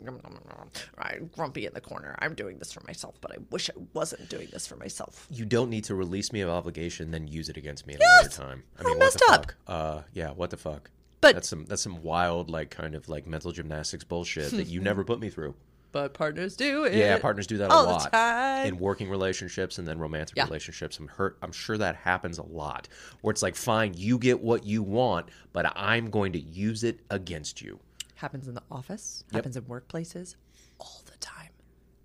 "I'm 0.98 1.30
grumpy 1.34 1.66
in 1.66 1.74
the 1.74 1.80
corner. 1.80 2.16
I'm 2.20 2.34
doing 2.34 2.58
this 2.58 2.72
for 2.72 2.82
myself, 2.86 3.16
but 3.20 3.32
I 3.32 3.36
wish 3.50 3.68
I 3.68 3.74
wasn't 3.92 4.28
doing 4.28 4.48
this 4.52 4.66
for 4.66 4.76
myself. 4.76 5.26
You 5.30 5.44
don't 5.44 5.68
need 5.70 5.84
to 5.84 5.94
release 5.94 6.32
me 6.32 6.40
of 6.40 6.48
obligation, 6.48 7.10
then 7.10 7.26
use 7.28 7.48
it 7.48 7.56
against 7.56 7.86
me 7.86 7.94
at 7.94 8.00
Yes! 8.00 8.20
a 8.20 8.22
later 8.22 8.36
time. 8.50 8.62
I 8.78 8.80
I 8.80 8.84
mean, 8.84 8.98
what 8.98 9.04
messed 9.04 9.18
the 9.18 9.32
up. 9.32 9.40
fuck? 9.46 9.54
Uh, 9.66 10.02
yeah, 10.14 10.30
what 10.30 10.50
the 10.50 10.56
fuck? 10.56 10.90
But- 11.20 11.34
that's 11.34 11.48
some 11.48 11.66
that's 11.66 11.82
some 11.82 12.02
wild 12.02 12.50
like 12.50 12.70
kind 12.70 12.94
of 12.94 13.08
like 13.08 13.26
mental 13.26 13.52
gymnastics 13.52 14.04
bullshit 14.04 14.50
that 14.52 14.66
you 14.68 14.80
never 14.88 15.04
put 15.04 15.20
me 15.20 15.28
through. 15.30 15.54
But 15.93 16.14
partners 16.14 16.57
do 16.57 16.84
it. 16.84 16.95
Yeah, 16.95 17.18
partners 17.18 17.47
do 17.47 17.59
that 17.59 17.70
a 17.70 17.74
lot 17.74 18.11
time. 18.11 18.66
in 18.66 18.78
working 18.78 19.11
relationships 19.11 19.78
and 19.78 19.86
then 19.86 19.99
romantic 19.99 20.36
Yeah. 20.36 20.45
relationships. 20.45 20.99
I'm 20.99 21.07
hurt. 21.09 21.36
I'm 21.43 21.53
sure 21.53 21.76
that 21.78 21.97
happens 21.97 22.38
a 22.38 22.43
lot. 22.43 22.88
Where 23.20 23.30
it's 23.30 23.43
like, 23.43 23.55
fine, 23.57 23.93
you 23.95 24.18
get 24.18 24.40
what 24.40 24.64
you 24.64 24.82
want, 24.82 25.28
but 25.53 25.70
I'm 25.76 26.09
going 26.11 26.32
to 26.32 26.40
use 26.40 26.82
it 26.82 27.01
against 27.11 27.61
you. 27.61 27.78
happens 28.16 28.47
in 28.47 28.55
the 28.55 28.62
office, 28.70 29.24
Yep. 29.32 29.34
happens 29.34 29.57
in 29.57 29.64
workplaces 29.64 30.36
all 30.78 31.03
the 31.07 31.16
time. 31.18 31.51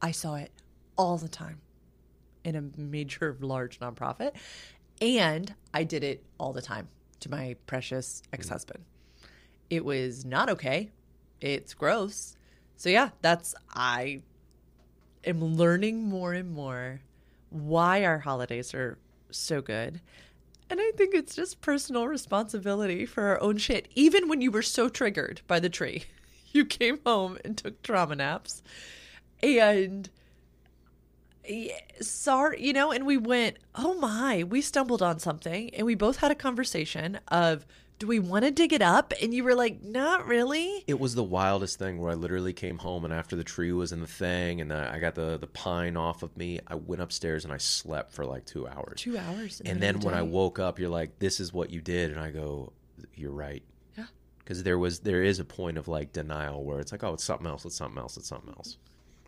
I 0.01 0.11
saw 0.11 0.33
it 0.35 0.51
all 0.97 1.17
the 1.17 1.29
time 1.29 1.61
in 2.43 2.55
a 2.55 2.61
major, 2.79 3.37
large 3.41 3.79
nonprofit. 3.79 4.31
And 4.99 5.53
I 5.75 5.83
did 5.83 6.03
it 6.03 6.23
all 6.39 6.53
the 6.53 6.61
time 6.61 6.87
to 7.19 7.29
my 7.29 7.55
precious 7.67 8.21
mm. 8.25 8.33
ex 8.33 8.49
husband. 8.49 8.83
It 9.69 9.85
was 9.85 10.25
not 10.25 10.49
okay. 10.49 10.91
It's 11.39 11.73
gross. 11.75 12.36
So, 12.77 12.89
yeah, 12.89 13.09
that's, 13.21 13.55
I 13.73 14.21
am 15.25 15.43
learning 15.43 16.03
more 16.03 16.33
and 16.33 16.51
more 16.51 17.01
why 17.49 18.05
our 18.05 18.19
holidays 18.19 18.73
are 18.73 18.97
so 19.31 19.61
good. 19.61 19.99
And 20.69 20.79
I 20.79 20.91
think 20.95 21.15
it's 21.15 21.35
just 21.35 21.61
personal 21.61 22.07
responsibility 22.07 23.05
for 23.05 23.23
our 23.23 23.41
own 23.41 23.57
shit. 23.57 23.87
Even 23.95 24.27
when 24.27 24.41
you 24.41 24.51
were 24.51 24.61
so 24.61 24.89
triggered 24.89 25.41
by 25.47 25.59
the 25.59 25.69
tree, 25.69 26.05
you 26.51 26.65
came 26.65 26.99
home 27.05 27.37
and 27.43 27.57
took 27.57 27.81
trauma 27.81 28.15
naps. 28.15 28.61
And 29.41 30.09
sorry, 32.01 32.63
you 32.63 32.73
know, 32.73 32.91
and 32.91 33.05
we 33.05 33.17
went, 33.17 33.57
oh 33.75 33.93
my, 33.95 34.43
we 34.43 34.61
stumbled 34.61 35.01
on 35.01 35.19
something. 35.19 35.73
And 35.73 35.85
we 35.85 35.95
both 35.95 36.17
had 36.17 36.31
a 36.31 36.35
conversation 36.35 37.19
of, 37.29 37.65
do 37.99 38.05
we 38.07 38.19
want 38.19 38.45
to 38.45 38.51
dig 38.51 38.73
it 38.73 38.81
up? 38.81 39.13
And 39.21 39.33
you 39.33 39.43
were 39.43 39.55
like, 39.55 39.81
not 39.83 40.27
really. 40.27 40.83
It 40.87 40.99
was 40.99 41.15
the 41.15 41.23
wildest 41.23 41.79
thing 41.79 41.97
where 41.99 42.11
I 42.11 42.13
literally 42.13 42.53
came 42.53 42.77
home 42.77 43.05
and 43.05 43.13
after 43.13 43.35
the 43.35 43.43
tree 43.43 43.71
was 43.71 43.91
in 43.91 44.01
the 44.01 44.07
thing 44.07 44.61
and 44.61 44.71
I 44.71 44.99
got 44.99 45.15
the, 45.15 45.37
the 45.37 45.47
pine 45.47 45.97
off 45.97 46.21
of 46.23 46.35
me, 46.37 46.59
I 46.67 46.75
went 46.75 47.01
upstairs 47.01 47.43
and 47.43 47.53
I 47.53 47.57
slept 47.57 48.13
for 48.13 48.25
like 48.25 48.45
two 48.45 48.67
hours. 48.67 49.01
Two 49.01 49.17
hours. 49.17 49.61
and 49.65 49.81
then 49.81 49.99
when 50.01 50.13
I 50.13 50.21
woke 50.21 50.59
up, 50.59 50.77
you're 50.79 50.89
like, 50.89 51.17
"This 51.19 51.39
is 51.39 51.51
what 51.51 51.71
you 51.71 51.81
did," 51.81 52.11
and 52.11 52.19
I 52.19 52.29
go, 52.31 52.71
"You're 53.15 53.31
right." 53.31 53.63
Yeah. 53.97 54.05
Because 54.39 54.61
there 54.63 54.77
was 54.77 54.99
there 54.99 55.23
is 55.23 55.39
a 55.39 55.45
point 55.45 55.77
of 55.77 55.87
like 55.87 56.13
denial 56.13 56.63
where 56.63 56.79
it's 56.79 56.91
like, 56.91 57.03
"Oh, 57.03 57.13
it's 57.13 57.23
something 57.23 57.47
else. 57.47 57.65
It's 57.65 57.75
something 57.75 57.97
else. 57.97 58.15
It's 58.17 58.27
something 58.27 58.53
else." 58.57 58.77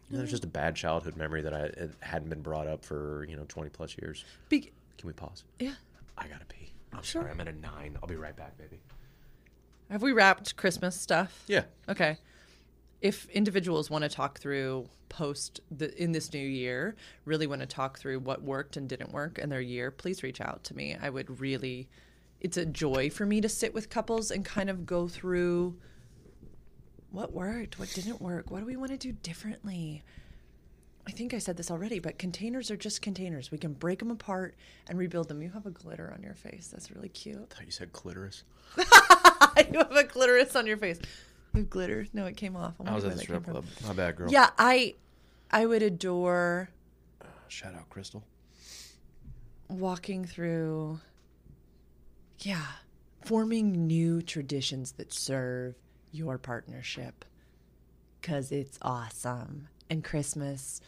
And 0.09 0.19
there's 0.19 0.31
just 0.31 0.43
a 0.43 0.47
bad 0.47 0.75
childhood 0.75 1.15
memory 1.17 1.41
that 1.41 1.53
I 1.53 1.71
hadn't 2.05 2.29
been 2.29 2.41
brought 2.41 2.67
up 2.67 2.83
for 2.85 3.25
you 3.29 3.35
know 3.35 3.45
20 3.47 3.69
plus 3.69 3.95
years. 4.01 4.25
Be- 4.49 4.71
Can 4.97 5.07
we 5.07 5.13
pause? 5.13 5.43
yeah. 5.59 5.73
I 6.17 6.27
gotta 6.27 6.45
pee. 6.45 6.73
I'm 6.93 7.03
Sure. 7.03 7.21
sorry. 7.21 7.31
I'm 7.31 7.41
at 7.41 7.47
a 7.47 7.53
nine. 7.53 7.97
I'll 8.01 8.09
be 8.09 8.15
right 8.15 8.35
back, 8.35 8.57
baby. 8.57 8.79
Have 9.89 10.01
we 10.01 10.11
wrapped 10.11 10.55
Christmas 10.55 10.99
stuff? 10.99 11.43
Yeah. 11.47 11.63
Okay. 11.87 12.17
If 13.01 13.29
individuals 13.29 13.89
want 13.89 14.03
to 14.03 14.09
talk 14.09 14.39
through 14.39 14.89
post 15.07 15.61
the 15.71 15.95
in 16.01 16.11
this 16.11 16.31
new 16.33 16.45
year, 16.45 16.95
really 17.25 17.47
want 17.47 17.61
to 17.61 17.67
talk 17.67 17.97
through 17.97 18.19
what 18.19 18.43
worked 18.43 18.77
and 18.77 18.87
didn't 18.87 19.11
work 19.11 19.39
in 19.39 19.49
their 19.49 19.61
year, 19.61 19.89
please 19.89 20.21
reach 20.21 20.41
out 20.41 20.63
to 20.65 20.75
me. 20.75 20.95
I 21.01 21.09
would 21.09 21.39
really 21.39 21.87
it's 22.39 22.55
a 22.57 22.65
joy 22.65 23.09
for 23.09 23.25
me 23.25 23.41
to 23.41 23.49
sit 23.49 23.73
with 23.73 23.89
couples 23.89 24.31
and 24.31 24.45
kind 24.45 24.69
of 24.69 24.85
go 24.85 25.07
through 25.09 25.75
what 27.11 27.33
worked, 27.33 27.79
what 27.79 27.89
didn't 27.93 28.21
work, 28.21 28.51
what 28.51 28.59
do 28.59 28.65
we 28.65 28.75
want 28.77 28.91
to 28.91 28.97
do 28.97 29.11
differently? 29.11 30.03
I 31.09 31.11
think 31.11 31.33
I 31.33 31.39
said 31.39 31.57
this 31.57 31.71
already, 31.71 31.97
but 31.97 32.19
containers 32.19 32.69
are 32.69 32.77
just 32.77 33.01
containers. 33.01 33.49
We 33.49 33.57
can 33.57 33.73
break 33.73 33.97
them 33.97 34.11
apart 34.11 34.53
and 34.87 34.95
rebuild 34.99 35.27
them. 35.27 35.41
You 35.41 35.49
have 35.49 35.65
a 35.65 35.71
glitter 35.71 36.13
on 36.15 36.21
your 36.21 36.35
face. 36.35 36.67
That's 36.71 36.91
really 36.91 37.09
cute. 37.09 37.49
I 37.51 37.55
thought 37.55 37.65
you 37.65 37.71
said 37.71 37.91
clitoris. 37.93 38.43
you 38.77 38.83
have 39.79 39.91
a 39.91 40.03
clitoris 40.03 40.55
on 40.55 40.67
your 40.67 40.77
face. 40.77 40.99
You 41.55 41.61
have 41.61 41.69
glitter. 41.71 42.05
No, 42.13 42.27
it 42.27 42.37
came 42.37 42.55
off. 42.55 42.75
I 42.85 42.93
was 42.93 43.05
at 43.05 43.13
the 43.13 43.17
strip 43.17 43.43
club. 43.43 43.65
My 43.87 43.93
bad, 43.93 44.17
girl. 44.17 44.31
Yeah, 44.31 44.51
I 44.59 44.93
I 45.49 45.65
would 45.65 45.81
adore 45.81 46.69
Shout 47.47 47.73
out, 47.73 47.89
Crystal. 47.89 48.23
walking 49.67 50.25
through 50.25 50.99
yeah, 52.41 52.67
forming 53.25 53.87
new 53.87 54.21
traditions 54.21 54.91
that 54.91 55.11
serve 55.11 55.73
your 56.11 56.37
partnership 56.37 57.25
cuz 58.21 58.51
it's 58.51 58.77
awesome. 58.83 59.69
And 59.89 60.03
Christmas 60.03 60.81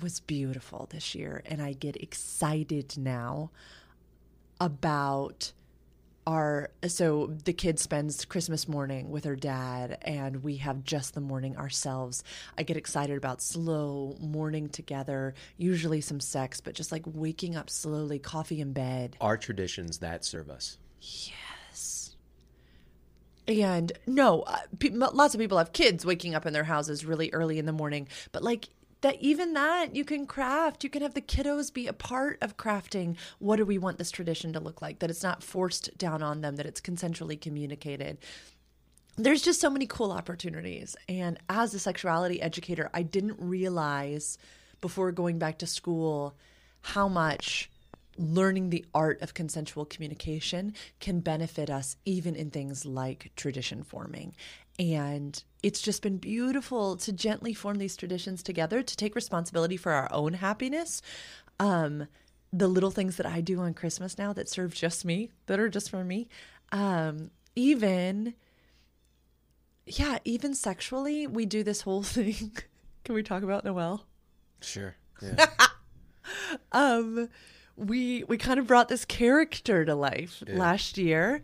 was 0.00 0.20
beautiful 0.20 0.88
this 0.90 1.14
year 1.14 1.42
and 1.46 1.60
I 1.62 1.72
get 1.72 1.96
excited 1.96 2.96
now 2.96 3.50
about 4.60 5.52
our 6.24 6.70
so 6.86 7.32
the 7.44 7.52
kid 7.52 7.80
spends 7.80 8.24
christmas 8.24 8.68
morning 8.68 9.10
with 9.10 9.24
her 9.24 9.34
dad 9.34 9.98
and 10.02 10.44
we 10.44 10.56
have 10.58 10.84
just 10.84 11.14
the 11.14 11.20
morning 11.20 11.56
ourselves. 11.56 12.22
I 12.56 12.62
get 12.62 12.76
excited 12.76 13.16
about 13.16 13.42
slow 13.42 14.16
morning 14.20 14.68
together 14.68 15.34
usually 15.56 16.00
some 16.00 16.20
sex 16.20 16.60
but 16.60 16.74
just 16.74 16.92
like 16.92 17.02
waking 17.06 17.56
up 17.56 17.68
slowly 17.68 18.18
coffee 18.20 18.60
in 18.60 18.72
bed. 18.72 19.16
Our 19.20 19.36
traditions 19.36 19.98
that 19.98 20.24
serve 20.24 20.48
us. 20.48 20.78
yes. 21.00 22.16
And 23.48 23.90
no 24.06 24.42
uh, 24.42 24.58
pe- 24.78 24.90
lots 24.90 25.34
of 25.34 25.40
people 25.40 25.58
have 25.58 25.72
kids 25.72 26.06
waking 26.06 26.36
up 26.36 26.46
in 26.46 26.52
their 26.52 26.62
houses 26.64 27.04
really 27.04 27.30
early 27.32 27.58
in 27.58 27.66
the 27.66 27.72
morning 27.72 28.06
but 28.30 28.44
like 28.44 28.68
that 29.02 29.20
even 29.20 29.52
that 29.52 29.94
you 29.94 30.04
can 30.04 30.26
craft. 30.26 30.82
You 30.82 30.90
can 30.90 31.02
have 31.02 31.14
the 31.14 31.20
kiddos 31.20 31.72
be 31.72 31.86
a 31.86 31.92
part 31.92 32.38
of 32.40 32.56
crafting. 32.56 33.16
What 33.38 33.56
do 33.56 33.64
we 33.64 33.78
want 33.78 33.98
this 33.98 34.10
tradition 34.10 34.52
to 34.54 34.60
look 34.60 34.80
like? 34.80 35.00
That 35.00 35.10
it's 35.10 35.22
not 35.22 35.42
forced 35.42 35.96
down 35.98 36.22
on 36.22 36.40
them 36.40 36.56
that 36.56 36.66
it's 36.66 36.80
consensually 36.80 37.40
communicated. 37.40 38.18
There's 39.16 39.42
just 39.42 39.60
so 39.60 39.68
many 39.68 39.86
cool 39.86 40.10
opportunities. 40.10 40.96
And 41.08 41.38
as 41.48 41.74
a 41.74 41.78
sexuality 41.78 42.40
educator 42.40 42.90
i 42.94 43.02
didn't 43.02 43.36
realize 43.38 44.38
before 44.80 45.12
going 45.12 45.38
back 45.38 45.58
to 45.58 45.66
school 45.66 46.36
how 46.80 47.08
much 47.08 47.70
learning 48.18 48.70
the 48.70 48.84
art 48.94 49.22
of 49.22 49.34
consensual 49.34 49.84
communication 49.84 50.74
can 51.00 51.20
benefit 51.20 51.70
us 51.70 51.96
even 52.04 52.36
in 52.36 52.50
things 52.50 52.84
like 52.84 53.30
tradition 53.36 53.82
forming 53.82 54.34
and 54.82 55.44
it's 55.62 55.80
just 55.80 56.02
been 56.02 56.16
beautiful 56.16 56.96
to 56.96 57.12
gently 57.12 57.54
form 57.54 57.78
these 57.78 57.96
traditions 57.96 58.42
together 58.42 58.82
to 58.82 58.96
take 58.96 59.14
responsibility 59.14 59.76
for 59.76 59.92
our 59.92 60.12
own 60.12 60.34
happiness. 60.34 61.00
Um, 61.60 62.08
the 62.52 62.68
little 62.68 62.90
things 62.90 63.16
that 63.16 63.24
i 63.24 63.40
do 63.40 63.60
on 63.60 63.72
christmas 63.72 64.18
now 64.18 64.34
that 64.34 64.46
serve 64.46 64.74
just 64.74 65.06
me 65.06 65.30
that 65.46 65.60
are 65.60 65.68
just 65.68 65.88
for 65.88 66.04
me. 66.04 66.28
Um, 66.72 67.30
even 67.54 68.34
yeah 69.86 70.18
even 70.24 70.54
sexually 70.54 71.26
we 71.26 71.46
do 71.46 71.62
this 71.62 71.82
whole 71.82 72.02
thing. 72.16 72.52
Can 73.04 73.14
we 73.14 73.22
talk 73.22 73.42
about 73.44 73.64
Noelle? 73.64 74.04
Sure. 74.60 74.96
Yeah. 75.22 75.46
um 76.72 77.28
we 77.76 78.24
we 78.24 78.36
kind 78.36 78.58
of 78.58 78.66
brought 78.66 78.88
this 78.88 79.04
character 79.04 79.84
to 79.84 79.94
life 79.94 80.42
last 80.48 80.98
year 80.98 81.42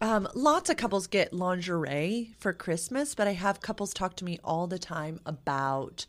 um 0.00 0.28
lots 0.34 0.70
of 0.70 0.76
couples 0.76 1.06
get 1.06 1.32
lingerie 1.32 2.34
for 2.38 2.52
christmas 2.52 3.14
but 3.14 3.26
i 3.26 3.32
have 3.32 3.60
couples 3.60 3.94
talk 3.94 4.14
to 4.16 4.24
me 4.24 4.38
all 4.44 4.66
the 4.66 4.78
time 4.78 5.20
about 5.26 6.06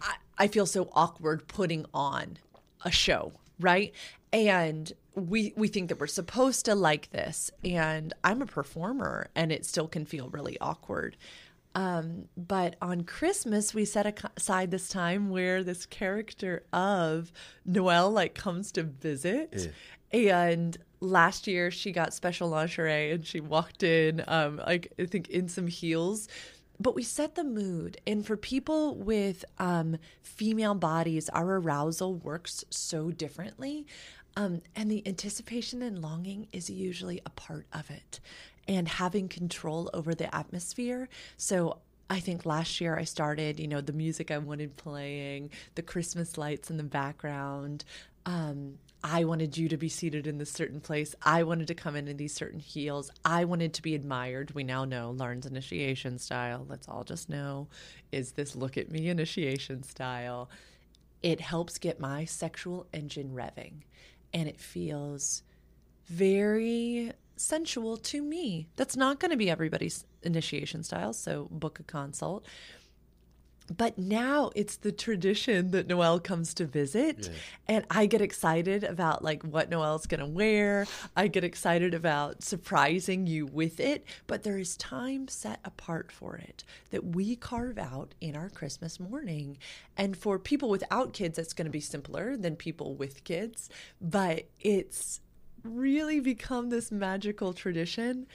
i, 0.00 0.14
I 0.38 0.48
feel 0.48 0.66
so 0.66 0.88
awkward 0.92 1.46
putting 1.48 1.86
on 1.92 2.38
a 2.84 2.90
show 2.90 3.32
right? 3.58 3.92
And 4.32 4.92
we 5.14 5.52
we 5.56 5.68
think 5.68 5.88
that 5.88 5.98
we're 5.98 6.06
supposed 6.06 6.66
to 6.66 6.74
like 6.74 7.10
this 7.10 7.50
and 7.64 8.12
i'm 8.22 8.42
a 8.42 8.46
performer 8.46 9.28
and 9.34 9.50
it 9.50 9.64
still 9.64 9.88
can 9.88 10.04
feel 10.04 10.28
really 10.28 10.58
awkward. 10.60 11.16
Um, 11.74 12.28
but 12.38 12.76
on 12.80 13.02
Christmas, 13.02 13.74
we 13.74 13.84
set 13.84 14.22
aside 14.38 14.70
this 14.70 14.88
time 14.88 15.28
where 15.28 15.62
this 15.62 15.84
character 15.84 16.62
of 16.72 17.30
Noelle 17.66 18.10
like 18.10 18.34
comes 18.34 18.72
to 18.72 18.82
visit, 18.82 19.74
and 20.10 20.78
last 21.00 21.46
year 21.46 21.70
she 21.70 21.92
got 21.92 22.14
special 22.14 22.48
lingerie 22.48 23.12
and 23.12 23.26
she 23.26 23.40
walked 23.40 23.82
in, 23.82 24.24
um, 24.26 24.58
like 24.58 24.92
I 24.98 25.06
think 25.06 25.28
in 25.28 25.48
some 25.48 25.66
heels. 25.66 26.28
But 26.78 26.94
we 26.94 27.02
set 27.02 27.36
the 27.36 27.44
mood, 27.44 27.98
and 28.06 28.26
for 28.26 28.36
people 28.36 28.96
with 28.96 29.46
um, 29.58 29.96
female 30.22 30.74
bodies, 30.74 31.30
our 31.30 31.56
arousal 31.56 32.14
works 32.16 32.64
so 32.68 33.10
differently. 33.10 33.86
Um, 34.36 34.60
and 34.74 34.90
the 34.90 35.02
anticipation 35.06 35.80
and 35.80 36.02
longing 36.02 36.48
is 36.52 36.68
usually 36.68 37.22
a 37.24 37.30
part 37.30 37.66
of 37.72 37.88
it 37.90 38.20
and 38.68 38.86
having 38.86 39.28
control 39.28 39.88
over 39.94 40.14
the 40.14 40.34
atmosphere. 40.34 41.08
So 41.38 41.78
I 42.10 42.20
think 42.20 42.44
last 42.44 42.80
year 42.80 42.98
I 42.98 43.04
started, 43.04 43.58
you 43.58 43.66
know, 43.66 43.80
the 43.80 43.92
music 43.92 44.30
I 44.30 44.38
wanted 44.38 44.76
playing, 44.76 45.50
the 45.74 45.82
Christmas 45.82 46.36
lights 46.36 46.70
in 46.70 46.76
the 46.76 46.82
background. 46.82 47.84
Um, 48.26 48.78
I 49.02 49.24
wanted 49.24 49.56
you 49.56 49.68
to 49.68 49.76
be 49.76 49.88
seated 49.88 50.26
in 50.26 50.38
this 50.38 50.50
certain 50.50 50.80
place. 50.80 51.14
I 51.22 51.44
wanted 51.44 51.68
to 51.68 51.74
come 51.74 51.96
in 51.96 52.08
in 52.08 52.16
these 52.16 52.34
certain 52.34 52.60
heels. 52.60 53.10
I 53.24 53.44
wanted 53.44 53.74
to 53.74 53.82
be 53.82 53.94
admired. 53.94 54.52
We 54.52 54.64
now 54.64 54.84
know 54.84 55.10
Lauren's 55.10 55.46
initiation 55.46 56.18
style. 56.18 56.66
Let's 56.68 56.88
all 56.88 57.04
just 57.04 57.28
know 57.28 57.68
is 58.10 58.32
this 58.32 58.56
look 58.56 58.76
at 58.76 58.90
me 58.90 59.08
initiation 59.08 59.82
style. 59.82 60.50
It 61.22 61.40
helps 61.40 61.78
get 61.78 62.00
my 62.00 62.24
sexual 62.24 62.86
engine 62.92 63.30
revving 63.34 63.82
and 64.32 64.48
it 64.48 64.60
feels 64.60 65.42
very 66.06 67.12
sensual 67.36 67.96
to 67.96 68.22
me. 68.22 68.68
That's 68.76 68.96
not 68.96 69.20
going 69.20 69.30
to 69.30 69.36
be 69.36 69.50
everybody's 69.50 70.04
initiation 70.22 70.82
style, 70.82 71.12
so 71.12 71.48
book 71.50 71.78
a 71.78 71.82
consult. 71.82 72.46
But 73.74 73.98
now 73.98 74.50
it's 74.54 74.76
the 74.76 74.92
tradition 74.92 75.70
that 75.72 75.86
Noelle 75.88 76.20
comes 76.20 76.54
to 76.54 76.66
visit, 76.66 77.28
and 77.66 77.84
I 77.90 78.06
get 78.06 78.20
excited 78.20 78.84
about 78.84 79.24
like 79.24 79.42
what 79.42 79.70
Noelle's 79.70 80.06
going 80.06 80.20
to 80.20 80.26
wear. 80.26 80.86
I 81.16 81.28
get 81.28 81.44
excited 81.44 81.94
about 81.94 82.42
surprising 82.42 83.26
you 83.26 83.46
with 83.46 83.80
it, 83.80 84.04
but 84.26 84.42
there 84.42 84.58
is 84.58 84.76
time 84.76 85.28
set 85.28 85.60
apart 85.64 86.12
for 86.12 86.36
it 86.36 86.64
that 86.90 87.04
we 87.04 87.36
carve 87.36 87.78
out 87.78 88.14
in 88.20 88.36
our 88.36 88.50
Christmas 88.50 89.00
morning. 89.00 89.58
And 89.96 90.16
for 90.16 90.38
people 90.38 90.68
without 90.68 91.12
kids, 91.12 91.38
it's 91.38 91.52
going 91.52 91.66
to 91.66 91.70
be 91.70 91.80
simpler 91.80 92.36
than 92.36 92.56
people 92.56 92.94
with 92.94 93.24
kids, 93.24 93.68
but 94.00 94.44
it's 94.60 95.20
really 95.64 96.20
become 96.20 96.70
this 96.70 96.92
magical 96.92 97.52
tradition. 97.52 98.26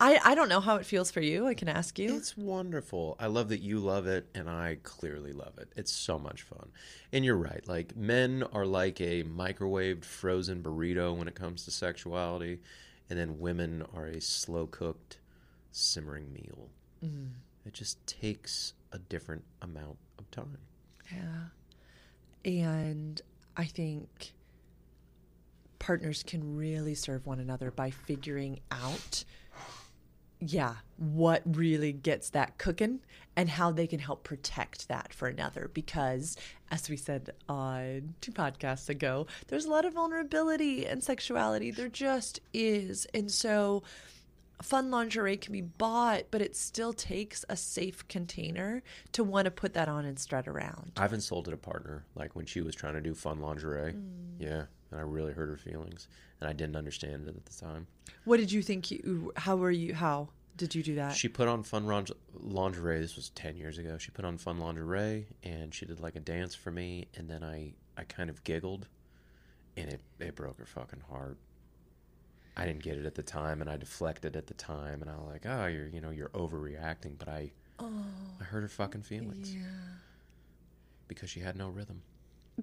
I, 0.00 0.18
I 0.24 0.34
don't 0.34 0.48
know 0.48 0.60
how 0.60 0.76
it 0.76 0.86
feels 0.86 1.10
for 1.10 1.20
you. 1.20 1.46
I 1.46 1.54
can 1.54 1.68
ask 1.68 1.98
you. 1.98 2.16
It's 2.16 2.36
wonderful. 2.36 3.16
I 3.20 3.26
love 3.26 3.50
that 3.50 3.60
you 3.60 3.78
love 3.80 4.06
it, 4.06 4.28
and 4.34 4.48
I 4.48 4.78
clearly 4.82 5.32
love 5.32 5.58
it. 5.58 5.70
It's 5.76 5.92
so 5.92 6.18
much 6.18 6.42
fun. 6.42 6.70
And 7.12 7.24
you're 7.24 7.36
right. 7.36 7.66
Like, 7.68 7.94
men 7.96 8.44
are 8.52 8.64
like 8.64 9.00
a 9.00 9.24
microwaved 9.24 10.04
frozen 10.04 10.62
burrito 10.62 11.14
when 11.14 11.28
it 11.28 11.34
comes 11.34 11.66
to 11.66 11.70
sexuality, 11.70 12.60
and 13.10 13.18
then 13.18 13.38
women 13.38 13.84
are 13.94 14.06
a 14.06 14.20
slow 14.20 14.66
cooked, 14.66 15.18
simmering 15.70 16.32
meal. 16.32 16.70
Mm-hmm. 17.04 17.26
It 17.66 17.74
just 17.74 18.04
takes 18.06 18.72
a 18.92 18.98
different 18.98 19.44
amount 19.60 19.98
of 20.18 20.30
time. 20.30 20.58
Yeah. 21.12 22.50
And 22.50 23.20
I 23.56 23.66
think 23.66 24.32
partners 25.78 26.22
can 26.22 26.56
really 26.56 26.94
serve 26.94 27.26
one 27.26 27.40
another 27.40 27.70
by 27.70 27.90
figuring 27.90 28.60
out 28.70 29.24
yeah, 30.40 30.76
what 30.96 31.42
really 31.44 31.92
gets 31.92 32.30
that 32.30 32.58
cooking 32.58 33.00
and 33.36 33.48
how 33.48 33.70
they 33.70 33.86
can 33.86 33.98
help 34.00 34.24
protect 34.24 34.88
that 34.88 35.12
for 35.12 35.28
another. 35.28 35.70
Because, 35.72 36.36
as 36.70 36.88
we 36.88 36.96
said 36.96 37.30
on 37.48 38.14
two 38.20 38.32
podcasts 38.32 38.88
ago, 38.88 39.26
there's 39.48 39.66
a 39.66 39.70
lot 39.70 39.84
of 39.84 39.94
vulnerability 39.94 40.86
and 40.86 41.02
sexuality. 41.04 41.70
There 41.70 41.88
just 41.88 42.40
is. 42.52 43.06
And 43.14 43.30
so, 43.30 43.82
fun 44.62 44.90
lingerie 44.90 45.36
can 45.36 45.52
be 45.52 45.62
bought, 45.62 46.24
but 46.30 46.42
it 46.42 46.56
still 46.56 46.92
takes 46.92 47.44
a 47.48 47.56
safe 47.56 48.06
container 48.08 48.82
to 49.12 49.24
want 49.24 49.44
to 49.46 49.50
put 49.50 49.74
that 49.74 49.88
on 49.88 50.04
and 50.04 50.18
strut 50.18 50.48
around. 50.48 50.92
I've 50.96 51.12
insulted 51.12 51.54
a 51.54 51.58
partner, 51.58 52.04
like 52.14 52.34
when 52.34 52.46
she 52.46 52.60
was 52.60 52.74
trying 52.74 52.94
to 52.94 53.00
do 53.00 53.14
fun 53.14 53.40
lingerie. 53.40 53.92
Mm. 53.92 54.00
Yeah. 54.38 54.64
and 54.90 55.00
I 55.00 55.02
really 55.02 55.32
hurt 55.32 55.48
her 55.48 55.56
feelings, 55.56 56.08
and 56.40 56.48
I 56.48 56.52
didn't 56.52 56.76
understand 56.76 57.28
it 57.28 57.36
at 57.36 57.46
the 57.46 57.54
time. 57.54 57.86
What 58.24 58.38
did 58.38 58.50
you 58.50 58.62
think 58.62 58.90
you 58.90 59.32
how 59.36 59.56
were 59.56 59.70
you 59.70 59.94
how 59.94 60.28
did 60.56 60.74
you 60.74 60.82
do 60.82 60.94
that? 60.96 61.14
She 61.14 61.28
put 61.28 61.48
on 61.48 61.62
fun 61.62 61.86
lingerie. 62.38 63.00
This 63.00 63.16
was 63.16 63.30
ten 63.30 63.56
years 63.56 63.78
ago. 63.78 63.98
She 63.98 64.10
put 64.10 64.24
on 64.24 64.38
fun 64.38 64.58
lingerie, 64.58 65.26
and 65.42 65.74
she 65.74 65.86
did 65.86 66.00
like 66.00 66.16
a 66.16 66.20
dance 66.20 66.54
for 66.54 66.70
me, 66.70 67.06
and 67.16 67.28
then 67.28 67.42
I 67.42 67.72
I 67.96 68.04
kind 68.04 68.30
of 68.30 68.44
giggled, 68.44 68.86
and 69.76 69.88
it 69.88 70.00
it 70.18 70.34
broke 70.34 70.58
her 70.58 70.66
fucking 70.66 71.02
heart. 71.10 71.38
I 72.56 72.66
didn't 72.66 72.82
get 72.82 72.98
it 72.98 73.06
at 73.06 73.14
the 73.14 73.22
time, 73.22 73.60
and 73.60 73.70
I 73.70 73.76
deflected 73.76 74.36
at 74.36 74.46
the 74.46 74.54
time, 74.54 75.02
and 75.02 75.10
I 75.10 75.14
was 75.14 75.28
like, 75.30 75.46
"Oh, 75.46 75.66
you're 75.66 75.88
you 75.88 76.00
know 76.00 76.10
you're 76.10 76.28
overreacting," 76.30 77.18
but 77.18 77.28
I 77.28 77.52
oh, 77.78 77.90
I 78.40 78.44
hurt 78.44 78.62
her 78.62 78.68
fucking 78.68 79.02
feelings 79.02 79.54
yeah. 79.54 79.62
because 81.08 81.30
she 81.30 81.40
had 81.40 81.56
no 81.56 81.68
rhythm, 81.68 82.02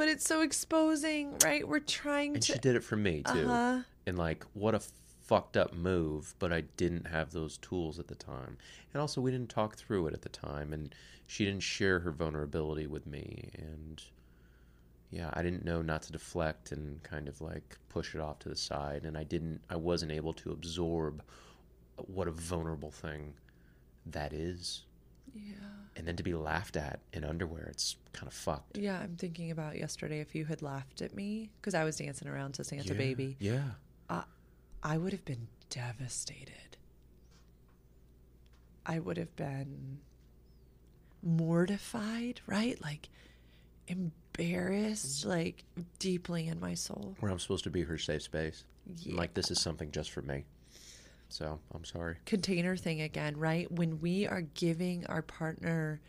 But 0.00 0.08
it's 0.08 0.26
so 0.26 0.40
exposing, 0.40 1.36
right? 1.44 1.68
We're 1.68 1.78
trying 1.78 2.32
to. 2.32 2.36
and 2.36 2.42
to 2.44 2.52
she 2.54 2.58
did 2.58 2.74
it 2.74 2.82
for 2.82 2.96
me 2.96 3.22
too. 3.22 3.32
uh-huh. 3.32 3.80
And 4.06 4.16
like, 4.16 4.46
what 4.54 4.74
a 4.74 4.80
fucked 5.26 5.58
up 5.58 5.74
move, 5.74 6.34
but 6.38 6.54
I 6.54 6.62
didn't 6.78 7.08
have 7.08 7.32
those 7.32 7.58
tools 7.58 7.98
at 7.98 8.08
the 8.08 8.14
time. 8.14 8.56
And 8.94 9.02
also, 9.02 9.20
we 9.20 9.30
didn't 9.30 9.50
talk 9.50 9.76
through 9.76 10.06
it 10.06 10.14
at 10.14 10.22
the 10.22 10.30
time, 10.30 10.72
and 10.72 10.94
she 11.26 11.44
didn't 11.44 11.64
share 11.64 11.98
her 11.98 12.12
vulnerability 12.12 12.86
with 12.86 13.06
me. 13.06 13.50
And 13.58 14.02
yeah, 15.10 15.28
I 15.34 15.42
didn't 15.42 15.66
know 15.66 15.82
not 15.82 16.00
to 16.04 16.12
deflect 16.12 16.72
and 16.72 17.02
kind 17.02 17.28
of 17.28 17.42
like 17.42 17.76
push 17.90 18.14
it 18.14 18.22
off 18.22 18.38
to 18.38 18.48
the 18.48 18.56
side. 18.56 19.04
And 19.04 19.18
I 19.18 19.24
didn't, 19.24 19.60
I 19.68 19.76
wasn't 19.76 20.12
able 20.12 20.32
to 20.32 20.50
absorb 20.50 21.22
what 21.96 22.26
a 22.26 22.32
vulnerable 22.32 22.90
thing 22.90 23.34
that 24.06 24.32
is. 24.32 24.84
Yeah. 25.34 25.54
And 25.96 26.06
then 26.06 26.16
to 26.16 26.22
be 26.22 26.34
laughed 26.34 26.76
at 26.76 27.00
in 27.12 27.24
underwear, 27.24 27.68
it's 27.70 27.96
kind 28.12 28.26
of 28.26 28.32
fucked. 28.32 28.78
Yeah, 28.78 28.98
I'm 28.98 29.16
thinking 29.16 29.50
about 29.50 29.76
yesterday 29.76 30.20
if 30.20 30.34
you 30.34 30.44
had 30.44 30.62
laughed 30.62 31.02
at 31.02 31.14
me 31.14 31.50
because 31.60 31.74
I 31.74 31.84
was 31.84 31.96
dancing 31.96 32.28
around 32.28 32.54
to 32.54 32.64
Santa 32.64 32.92
Yeah, 32.92 32.98
Baby. 32.98 33.36
Yeah. 33.38 33.62
I 34.82 34.96
would 34.96 35.12
have 35.12 35.26
been 35.26 35.48
devastated. 35.68 36.78
I 38.86 38.98
would 38.98 39.18
have 39.18 39.36
been 39.36 39.98
mortified, 41.22 42.40
right? 42.46 42.80
Like 42.82 43.10
embarrassed, 43.88 45.26
like 45.26 45.64
deeply 45.98 46.48
in 46.48 46.60
my 46.60 46.72
soul. 46.72 47.14
Where 47.20 47.30
I'm 47.30 47.38
supposed 47.38 47.64
to 47.64 47.70
be 47.70 47.82
her 47.82 47.98
safe 47.98 48.22
space. 48.22 48.64
Yeah. 48.86 49.16
Like, 49.16 49.34
this 49.34 49.50
is 49.50 49.60
something 49.60 49.90
just 49.90 50.10
for 50.12 50.22
me. 50.22 50.44
So 51.30 51.60
I'm 51.72 51.84
sorry. 51.84 52.16
container 52.26 52.76
thing 52.76 53.00
again, 53.00 53.36
right? 53.36 53.70
When 53.70 54.00
we 54.00 54.26
are 54.26 54.42
giving 54.42 55.06
our 55.06 55.22
partner 55.22 56.00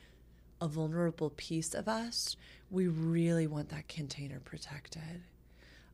a 0.59 0.67
vulnerable 0.67 1.29
piece 1.31 1.73
of 1.73 1.87
us, 1.87 2.35
we 2.69 2.87
really 2.87 3.47
want 3.47 3.69
that 3.69 3.87
container 3.87 4.39
protected. 4.39 5.21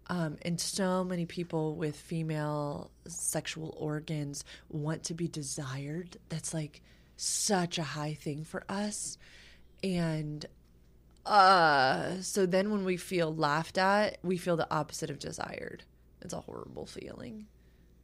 Um, 0.07 0.37
and 0.43 0.59
so 0.59 1.03
many 1.03 1.25
people 1.25 1.75
with 1.75 1.97
female 1.97 2.89
sexual 3.07 3.75
organs 3.77 4.45
want 4.69 5.03
to 5.05 5.13
be 5.13 5.27
desired. 5.27 6.17
That's 6.29 6.53
like 6.53 6.81
such 7.17 7.77
a 7.77 7.83
high 7.83 8.13
thing 8.13 8.45
for 8.45 8.63
us. 8.69 9.17
And 9.83 10.45
uh, 11.25 12.21
so 12.21 12.45
then 12.45 12.71
when 12.71 12.85
we 12.85 12.95
feel 12.95 13.35
laughed 13.35 13.77
at, 13.77 14.19
we 14.23 14.37
feel 14.37 14.55
the 14.55 14.71
opposite 14.73 15.09
of 15.09 15.19
desired. 15.19 15.83
It's 16.21 16.33
a 16.33 16.39
horrible 16.39 16.85
feeling. 16.85 17.47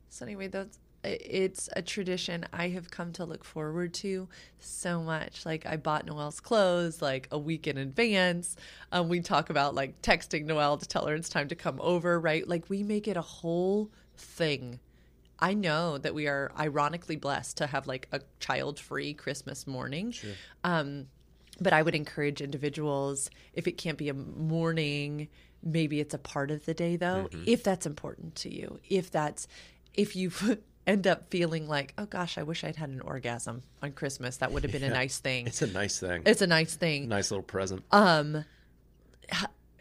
So 0.10 0.26
anyway, 0.26 0.48
that's 0.48 0.78
it's 1.04 1.70
a 1.76 1.82
tradition 1.82 2.45
I 2.54 2.70
have 2.70 2.89
come 2.89 3.12
to 3.14 3.26
look 3.26 3.43
forward 3.43 3.93
to 3.95 4.28
so 4.60 5.01
much. 5.01 5.45
Like 5.45 5.66
I 5.66 5.78
bought 5.78 6.06
Noelle's 6.06 6.39
clothes 6.39 7.01
like 7.01 7.28
a 7.32 7.38
week 7.38 7.68
in 7.68 7.78
advance. 7.78 8.56
Um, 8.91 9.10
we 9.10 9.20
talk 9.22 9.49
about 9.49 9.76
like 9.76 10.01
texting 10.01 10.45
Noelle 10.45 10.78
to 10.78 10.88
tell 10.88 11.06
her 11.06 11.16
it's 11.16 11.30
time 11.30 11.47
to 11.49 11.56
come 11.56 11.80
over, 11.82 12.20
right? 12.20 12.47
Like 12.47 12.70
we 12.70 12.84
make 12.84 13.08
it 13.08 13.18
a 13.18 13.22
whole 13.22 13.91
thing. 14.18 14.80
I 15.39 15.54
know 15.54 15.97
that 15.97 16.14
we 16.14 16.28
are 16.28 16.51
ironically 16.58 17.18
blessed 17.18 17.58
to 17.58 17.68
have 17.68 17.86
like 17.88 18.08
a 18.12 18.22
child-free 18.39 19.16
Christmas 19.16 19.68
morning. 19.68 20.14
Um, 20.64 21.08
but 21.60 21.74
I 21.74 21.82
would 21.82 21.95
encourage 21.95 22.41
individuals 22.41 23.30
if 23.54 23.68
it 23.68 23.74
can't 23.74 23.97
be 23.97 24.10
a 24.10 24.14
morning, 24.14 25.28
maybe 25.62 25.99
it's 25.99 26.14
a 26.14 26.18
part 26.18 26.49
of 26.49 26.66
the 26.66 26.74
day 26.74 26.95
though, 26.95 27.30
if 27.45 27.64
that's 27.64 27.86
important 27.86 28.36
to 28.38 28.54
you. 28.54 28.80
If 28.89 29.12
that's 29.12 29.47
if 29.93 30.16
you 30.16 30.32
end 30.86 31.08
up 31.08 31.30
feeling 31.30 31.68
like, 31.68 31.94
oh 31.98 32.06
gosh, 32.06 32.38
I 32.38 32.44
wish 32.44 32.64
I'd 32.64 32.76
had 32.76 32.90
an 32.90 33.02
orgasm 33.02 33.64
on 33.82 33.92
Christmas, 33.92 34.38
that 34.38 34.52
would 34.52 34.64
have 34.64 34.72
been 34.72 34.84
a 34.84 34.90
nice 34.90 35.20
thing. 35.20 35.48
It's 35.48 35.62
a 35.62 35.68
nice 35.68 36.00
thing. 36.00 36.24
It's 36.26 36.42
a 36.42 36.48
nice 36.48 36.76
thing. 36.76 37.08
nice 37.08 37.32
little 37.32 37.44
present. 37.44 37.84
Um, 37.92 38.46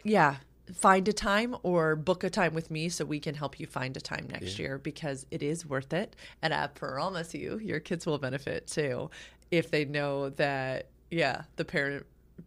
yeah. 0.04 0.36
Find 0.74 1.06
a 1.08 1.12
time 1.12 1.56
or 1.64 1.96
book 1.96 2.24
a 2.24 2.30
time 2.30 2.54
with 2.54 2.70
me 2.70 2.88
so 2.88 3.04
we 3.04 3.18
can 3.20 3.34
help 3.34 3.58
you 3.58 3.66
find 3.66 3.96
a 3.96 4.00
time 4.00 4.28
next 4.30 4.58
year 4.58 4.78
because 4.78 5.26
it 5.30 5.42
is 5.42 5.66
worth 5.66 5.92
it. 5.92 6.14
And 6.40 6.54
I 6.54 6.68
promise 6.68 7.34
you, 7.34 7.58
your 7.58 7.80
kids 7.80 8.06
will 8.06 8.18
benefit 8.18 8.68
too 8.68 9.10
if 9.50 9.70
they 9.70 9.84
know 9.84 10.30
that, 10.30 10.86
yeah, 11.10 11.42
the 11.56 11.64
parent 11.64 12.06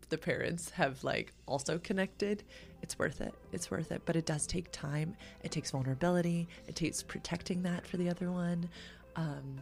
the 0.09 0.17
parents 0.17 0.71
have 0.71 1.03
like 1.03 1.33
also 1.45 1.77
connected 1.77 2.43
it's 2.85 2.99
worth 2.99 3.19
it 3.19 3.33
it's 3.51 3.71
worth 3.71 3.91
it 3.91 3.99
but 4.05 4.15
it 4.15 4.27
does 4.27 4.45
take 4.45 4.71
time 4.71 5.15
it 5.43 5.49
takes 5.49 5.71
vulnerability 5.71 6.47
it 6.67 6.75
takes 6.75 7.01
protecting 7.01 7.63
that 7.63 7.85
for 7.87 7.97
the 7.97 8.07
other 8.07 8.31
one 8.31 8.69
um 9.15 9.59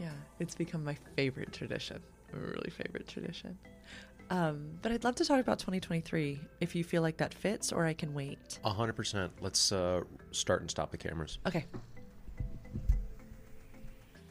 yeah 0.00 0.08
it's 0.40 0.54
become 0.54 0.82
my 0.82 0.96
favorite 1.16 1.52
tradition 1.52 2.02
a 2.32 2.38
really 2.38 2.70
favorite 2.70 3.06
tradition 3.06 3.58
um, 4.28 4.70
but 4.82 4.90
I'd 4.90 5.04
love 5.04 5.14
to 5.16 5.24
talk 5.24 5.38
about 5.38 5.60
2023 5.60 6.40
if 6.60 6.74
you 6.74 6.82
feel 6.82 7.00
like 7.00 7.16
that 7.18 7.32
fits, 7.32 7.70
or 7.70 7.86
I 7.86 7.92
can 7.92 8.12
wait. 8.12 8.58
A 8.64 8.72
hundred 8.72 8.94
percent. 8.94 9.30
Let's 9.40 9.70
uh, 9.70 10.00
start 10.32 10.62
and 10.62 10.68
stop 10.68 10.90
the 10.90 10.96
cameras. 10.96 11.38
Okay. 11.46 11.64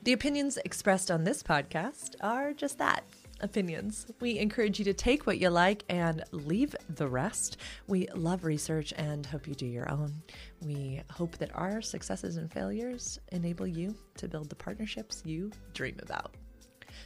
The 0.03 0.11
opinions 0.11 0.57
expressed 0.65 1.09
on 1.09 1.23
this 1.23 1.41
podcast 1.41 2.15
are 2.19 2.51
just 2.51 2.77
that 2.79 3.05
opinions. 3.41 4.07
We 4.19 4.39
encourage 4.39 4.79
you 4.79 4.85
to 4.85 4.93
take 4.93 5.27
what 5.27 5.39
you 5.39 5.49
like 5.49 5.83
and 5.89 6.23
leave 6.31 6.75
the 6.89 7.07
rest. 7.07 7.57
We 7.87 8.07
love 8.15 8.43
research 8.43 8.93
and 8.97 9.25
hope 9.25 9.47
you 9.47 9.55
do 9.55 9.65
your 9.65 9.89
own. 9.91 10.21
We 10.61 11.01
hope 11.11 11.37
that 11.37 11.55
our 11.55 11.81
successes 11.81 12.37
and 12.37 12.51
failures 12.51 13.19
enable 13.31 13.67
you 13.67 13.95
to 14.17 14.27
build 14.27 14.49
the 14.49 14.55
partnerships 14.55 15.21
you 15.25 15.51
dream 15.73 15.97
about. 16.01 16.35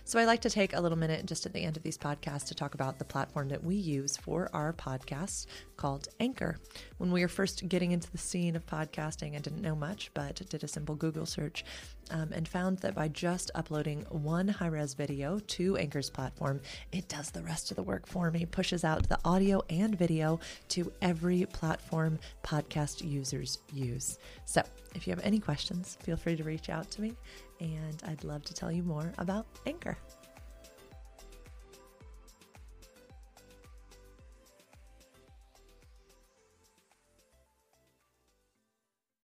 So 0.04 0.20
I 0.20 0.26
like 0.26 0.42
to 0.42 0.50
take 0.50 0.74
a 0.74 0.82
little 0.82 0.98
minute 0.98 1.26
just 1.26 1.46
at 1.46 1.54
the 1.54 1.64
end 1.64 1.78
of 1.78 1.84
these 1.84 1.98
podcasts 1.98 2.48
to 2.48 2.56
talk 2.56 2.74
about 2.74 3.00
the 3.00 3.06
platform 3.06 3.50
that 3.50 3.64
we 3.64 3.76
use 3.76 4.18
for 4.18 4.50
our 4.54 4.74
podcast 4.74 5.48
called 5.80 6.10
Anchor. 6.20 6.58
When 6.98 7.10
we 7.10 7.22
were 7.22 7.30
first 7.30 7.68
getting 7.70 7.92
into 7.92 8.12
the 8.12 8.18
scene 8.18 8.58
of 8.58 8.66
podcasting, 8.66 9.34
I 9.34 9.40
didn't 9.40 9.62
know 9.62 9.76
much, 9.76 10.12
but 10.14 10.42
did 10.50 10.62
a 10.62 10.68
simple 10.68 10.94
Google 10.94 11.26
search 11.26 11.64
um, 12.12 12.34
and 12.34 12.46
found 12.46 12.80
that 12.80 12.94
by 12.94 13.08
just 13.08 13.50
uploading 13.56 14.02
one 14.10 14.50
high 14.50 14.68
res 14.68 14.94
video 14.94 15.40
to 15.40 15.78
Anchor's 15.78 16.10
platform, 16.10 16.60
it 16.92 17.08
does 17.08 17.32
the 17.32 17.42
rest 17.42 17.72
of 17.72 17.78
the 17.78 17.84
work 17.84 18.06
for 18.06 18.30
me, 18.30 18.46
pushes 18.46 18.84
out 18.84 19.08
the 19.08 19.20
audio 19.24 19.64
and 19.70 19.98
video 19.98 20.42
to 20.68 20.92
every 21.02 21.46
platform 21.46 22.20
podcast 22.44 23.10
users 23.10 23.60
use. 23.72 24.20
So 24.44 24.62
if 24.96 25.08
you 25.08 25.12
have 25.12 25.24
any 25.24 25.40
questions, 25.40 25.98
feel 26.04 26.18
free 26.18 26.36
to 26.36 26.44
reach 26.44 26.70
out 26.70 26.92
to 26.92 27.02
me 27.02 27.14
and 27.62 28.04
I'd 28.06 28.26
love 28.26 28.44
to 28.46 28.54
tell 28.54 28.72
you 28.72 28.84
more 28.84 29.14
about 29.18 29.46
Anchor. 29.66 29.98